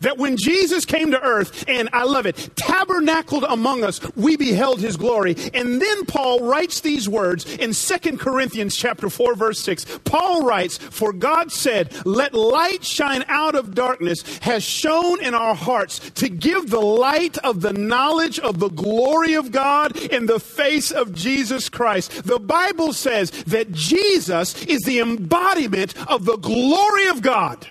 that 0.00 0.18
when 0.18 0.36
Jesus 0.36 0.84
came 0.84 1.10
to 1.10 1.22
earth, 1.22 1.64
and 1.68 1.88
I 1.92 2.04
love 2.04 2.26
it, 2.26 2.50
tabernacled 2.56 3.44
among 3.44 3.84
us, 3.84 4.00
we 4.14 4.36
beheld 4.36 4.80
his 4.80 4.96
glory. 4.96 5.36
And 5.54 5.80
then 5.80 6.06
Paul 6.06 6.40
writes 6.40 6.80
these 6.80 7.08
words 7.08 7.44
in 7.56 7.72
Second 7.72 8.18
Corinthians 8.18 8.76
chapter 8.76 9.08
4, 9.08 9.34
verse 9.34 9.60
6. 9.60 10.00
Paul 10.04 10.44
writes, 10.44 10.78
For 10.78 11.12
God 11.12 11.52
said, 11.52 11.94
Let 12.06 12.34
light 12.34 12.84
shine 12.84 13.24
out 13.28 13.54
of 13.54 13.74
darkness, 13.74 14.22
has 14.38 14.62
shone 14.62 15.22
in 15.22 15.34
our 15.34 15.54
hearts 15.54 15.98
to 16.10 16.28
give 16.28 16.70
the 16.70 16.80
light 16.80 17.38
of 17.38 17.60
the 17.60 17.72
knowledge 17.72 18.38
of 18.38 18.58
the 18.58 18.70
glory 18.70 19.34
of 19.34 19.52
God 19.52 19.96
in 19.96 20.26
the 20.26 20.40
face 20.40 20.90
of 20.90 21.14
Jesus 21.14 21.68
Christ. 21.68 22.24
The 22.24 22.38
Bible 22.38 22.92
says 22.92 23.30
that 23.44 23.72
Jesus 23.72 24.64
is 24.64 24.82
the 24.82 25.00
embodiment 25.00 25.94
of 26.08 26.24
the 26.24 26.36
glory 26.36 27.08
of 27.08 27.22
God 27.22 27.66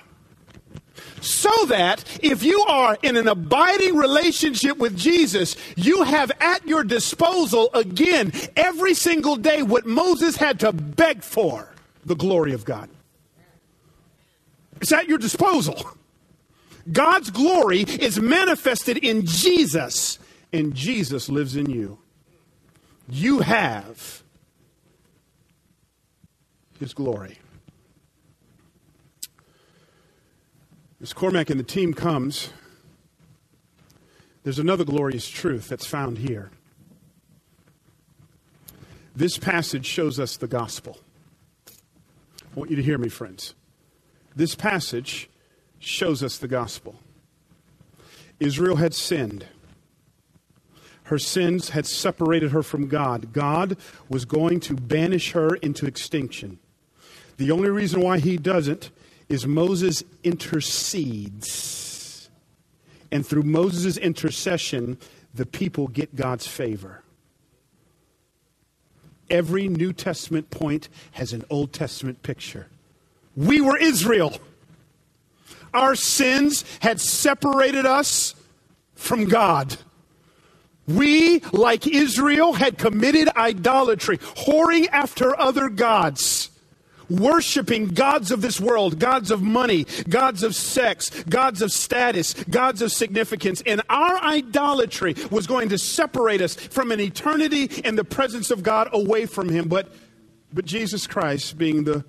so 1.26 1.66
that 1.68 2.04
if 2.24 2.44
you 2.44 2.62
are 2.68 2.98
in 3.02 3.16
an 3.16 3.28
abiding 3.28 3.96
relationship 3.96 4.78
with 4.78 4.96
Jesus, 4.98 5.56
you 5.76 6.04
have 6.04 6.32
at 6.40 6.68
your 6.68 6.84
disposal 6.84 7.70
again 7.74 8.32
every 8.56 8.94
single 8.94 9.36
day 9.36 9.62
what 9.62 9.86
Moses 9.86 10.38
had 10.38 10.60
to 10.62 10.72
beg 10.72 11.24
for 11.24 11.70
the 12.06 12.16
glory 12.16 12.54
of 12.54 12.66
God. 12.66 12.90
It's 14.82 14.92
at 14.92 15.08
your 15.08 15.18
disposal. 15.18 15.92
God's 16.92 17.32
glory 17.32 17.82
is 17.82 18.20
manifested 18.20 18.98
in 18.98 19.26
Jesus, 19.26 20.20
and 20.54 20.76
Jesus 20.76 21.30
lives 21.30 21.56
in 21.56 21.70
you. 21.70 21.98
You 23.10 23.40
have 23.40 24.22
his 26.80 26.94
glory. 26.94 27.40
As 31.02 31.12
Cormac 31.12 31.50
and 31.50 31.60
the 31.60 31.64
team 31.64 31.94
comes, 31.94 32.50
there's 34.44 34.60
another 34.60 34.86
glorious 34.86 35.28
truth 35.28 35.68
that's 35.68 35.86
found 35.86 36.20
here. 36.20 36.52
This 39.16 39.38
passage 39.38 39.86
shows 39.86 40.20
us 40.20 40.38
the 40.38 40.48
gospel. 40.48 41.00
I 41.70 42.60
want 42.60 42.70
you 42.70 42.76
to 42.78 42.84
hear 42.84 42.98
me, 42.98 43.10
friends. 43.10 43.56
This 44.36 44.56
passage 44.56 45.30
shows 45.80 46.24
us 46.24 46.38
the 46.38 46.48
gospel. 46.48 46.96
Israel 48.40 48.78
had 48.78 48.94
sinned. 48.94 49.46
Her 51.04 51.20
sins 51.20 51.70
had 51.70 51.86
separated 51.86 52.52
her 52.52 52.64
from 52.64 52.88
God. 52.88 53.32
God 53.34 53.78
was 54.10 54.26
going 54.26 54.60
to 54.62 54.74
banish 54.74 55.34
her 55.34 55.56
into 55.56 55.86
extinction. 55.86 56.60
The 57.38 57.52
only 57.52 57.70
reason 57.70 58.02
why 58.02 58.20
he 58.20 58.38
doesn't 58.38 58.92
is 59.30 59.48
Moses 59.48 60.04
intercedes 60.24 61.76
And 63.12 63.26
through 63.26 63.44
Moses' 63.44 63.98
intercession, 63.98 64.98
the 65.34 65.46
people 65.46 65.88
get 65.88 66.16
God's 66.16 66.48
favor. 66.48 67.04
Every 69.30 69.68
New 69.68 69.94
Testament 69.94 70.50
point 70.50 70.90
has 71.14 71.34
an 71.34 71.44
Old 71.50 71.74
Testament 71.74 72.22
picture. 72.24 72.68
We 73.36 73.62
were 73.62 73.78
Israel. 73.78 74.38
Our 75.74 75.96
sins 75.96 76.64
had 76.80 77.02
separated 77.02 77.86
us 77.86 78.36
from 78.96 79.26
God. 79.26 79.76
We, 80.88 81.40
like 81.52 81.88
Israel, 81.88 82.54
had 82.54 82.78
committed 82.78 83.28
idolatry, 83.36 84.20
whoring 84.20 84.88
after 84.92 85.38
other 85.40 85.70
gods 85.70 86.52
worshiping 87.10 87.88
gods 87.88 88.32
of 88.32 88.42
this 88.42 88.60
world, 88.60 89.00
gods 89.00 89.32
of 89.32 89.42
money, 89.42 89.86
gods 90.10 90.44
of 90.44 90.56
sex, 90.56 91.10
gods 91.24 91.62
of 91.62 91.72
status, 91.72 92.34
gods 92.50 92.82
of 92.82 92.92
significance. 92.92 93.62
And 93.66 93.82
our 93.90 94.18
idolatry 94.24 95.16
was 95.32 95.48
going 95.48 95.70
to 95.70 95.78
separate 95.78 96.42
us 96.42 96.56
from 96.56 96.92
an 96.92 97.00
eternity 97.00 97.66
in 97.84 97.96
the 97.96 98.04
presence 98.04 98.52
of 98.52 98.64
God 98.64 98.90
away 98.94 99.26
from 99.26 99.50
Him. 99.50 99.68
But, 99.68 99.94
but 100.54 100.66
Jesus 100.66 101.08
Christ, 101.08 101.58
being 101.58 101.84
the 101.84 102.06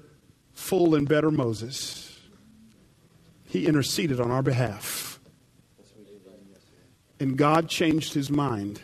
full 0.53 0.94
and 0.94 1.09
better 1.09 1.30
Moses, 1.30 2.18
He 3.44 3.66
interceded 3.66 4.20
on 4.20 4.30
our 4.30 4.42
behalf. 4.42 5.20
And 7.18 7.36
God 7.36 7.68
changed 7.68 8.14
His 8.14 8.30
mind. 8.30 8.80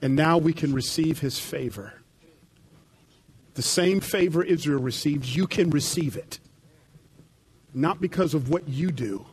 And 0.00 0.16
now 0.16 0.38
we 0.38 0.52
can 0.52 0.72
receive 0.72 1.20
His 1.20 1.38
favor. 1.38 2.01
The 3.54 3.62
same 3.62 4.00
favor 4.00 4.42
Israel 4.42 4.80
received, 4.80 5.26
you 5.26 5.46
can 5.46 5.70
receive 5.70 6.16
it. 6.16 6.38
Not 7.74 8.00
because 8.00 8.34
of 8.34 8.48
what 8.48 8.68
you 8.68 8.90
do, 8.90 9.26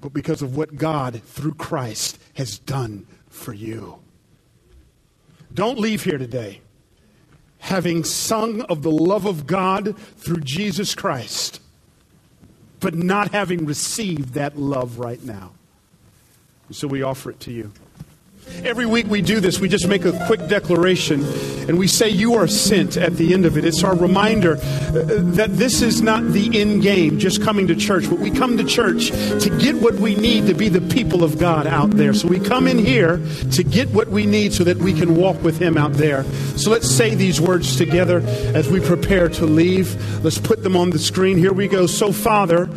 but 0.00 0.12
because 0.12 0.42
of 0.42 0.56
what 0.56 0.76
God, 0.76 1.22
through 1.22 1.54
Christ, 1.54 2.18
has 2.34 2.58
done 2.58 3.06
for 3.28 3.52
you. 3.52 3.98
Don't 5.52 5.78
leave 5.78 6.04
here 6.04 6.18
today 6.18 6.60
having 7.58 8.04
sung 8.04 8.60
of 8.62 8.82
the 8.82 8.90
love 8.90 9.26
of 9.26 9.46
God 9.46 9.98
through 9.98 10.40
Jesus 10.40 10.94
Christ, 10.94 11.60
but 12.78 12.94
not 12.94 13.32
having 13.32 13.66
received 13.66 14.34
that 14.34 14.56
love 14.56 14.98
right 14.98 15.22
now. 15.24 15.52
So 16.70 16.86
we 16.86 17.02
offer 17.02 17.30
it 17.30 17.40
to 17.40 17.52
you. 17.52 17.72
Every 18.64 18.86
week 18.86 19.06
we 19.06 19.22
do 19.22 19.40
this, 19.40 19.60
we 19.60 19.68
just 19.68 19.86
make 19.86 20.04
a 20.04 20.12
quick 20.26 20.48
declaration 20.48 21.24
and 21.68 21.78
we 21.78 21.86
say, 21.86 22.08
You 22.08 22.34
are 22.34 22.48
sent 22.48 22.96
at 22.96 23.16
the 23.16 23.34
end 23.34 23.44
of 23.44 23.56
it. 23.56 23.64
It's 23.64 23.82
our 23.84 23.96
reminder 23.96 24.52
uh, 24.52 24.92
that 25.34 25.50
this 25.52 25.82
is 25.82 26.00
not 26.00 26.24
the 26.32 26.60
end 26.60 26.82
game, 26.82 27.18
just 27.18 27.42
coming 27.42 27.66
to 27.66 27.74
church, 27.74 28.08
but 28.08 28.18
we 28.18 28.30
come 28.30 28.56
to 28.56 28.64
church 28.64 29.10
to 29.10 29.56
get 29.60 29.76
what 29.76 29.94
we 29.94 30.14
need 30.14 30.46
to 30.46 30.54
be 30.54 30.68
the 30.68 30.80
people 30.80 31.24
of 31.24 31.38
God 31.38 31.66
out 31.66 31.90
there. 31.90 32.14
So 32.14 32.28
we 32.28 32.40
come 32.40 32.66
in 32.66 32.78
here 32.78 33.20
to 33.52 33.64
get 33.64 33.88
what 33.90 34.08
we 34.08 34.26
need 34.26 34.52
so 34.52 34.64
that 34.64 34.78
we 34.78 34.92
can 34.92 35.16
walk 35.16 35.42
with 35.42 35.58
Him 35.58 35.76
out 35.76 35.92
there. 35.94 36.24
So 36.56 36.70
let's 36.70 36.90
say 36.90 37.14
these 37.14 37.40
words 37.40 37.76
together 37.76 38.20
as 38.54 38.68
we 38.68 38.80
prepare 38.80 39.28
to 39.30 39.46
leave. 39.46 40.24
Let's 40.24 40.38
put 40.38 40.62
them 40.62 40.76
on 40.76 40.90
the 40.90 40.98
screen. 40.98 41.36
Here 41.36 41.52
we 41.52 41.68
go. 41.68 41.86
So, 41.86 42.12
Father, 42.12 42.68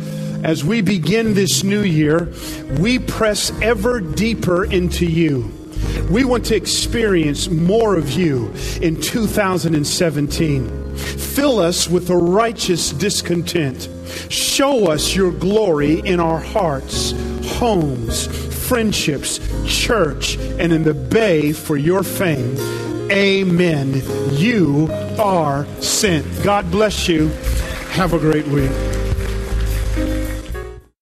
as 0.42 0.64
we 0.64 0.80
begin 0.80 1.34
this 1.34 1.62
new 1.62 1.82
year, 1.82 2.32
we 2.78 2.98
press 2.98 3.52
ever 3.60 4.00
deeper 4.00 4.64
into 4.64 5.06
you. 5.06 5.59
We 6.10 6.24
want 6.24 6.44
to 6.46 6.56
experience 6.56 7.48
more 7.48 7.96
of 7.96 8.10
you 8.10 8.52
in 8.80 9.00
2017. 9.00 10.96
Fill 10.96 11.58
us 11.58 11.88
with 11.88 12.10
a 12.10 12.16
righteous 12.16 12.90
discontent. 12.90 13.88
Show 14.28 14.90
us 14.90 15.14
your 15.14 15.30
glory 15.30 16.00
in 16.00 16.20
our 16.20 16.40
hearts, 16.40 17.12
homes, 17.58 18.26
friendships, 18.68 19.40
church, 19.66 20.36
and 20.36 20.72
in 20.72 20.84
the 20.84 20.94
bay 20.94 21.52
for 21.52 21.76
your 21.76 22.02
fame. 22.02 22.56
Amen. 23.10 24.02
You 24.30 24.88
are 25.18 25.66
sent. 25.80 26.26
God 26.44 26.70
bless 26.70 27.08
you. 27.08 27.28
Have 27.92 28.14
a 28.14 28.18
great 28.18 28.46
week. 28.46 28.70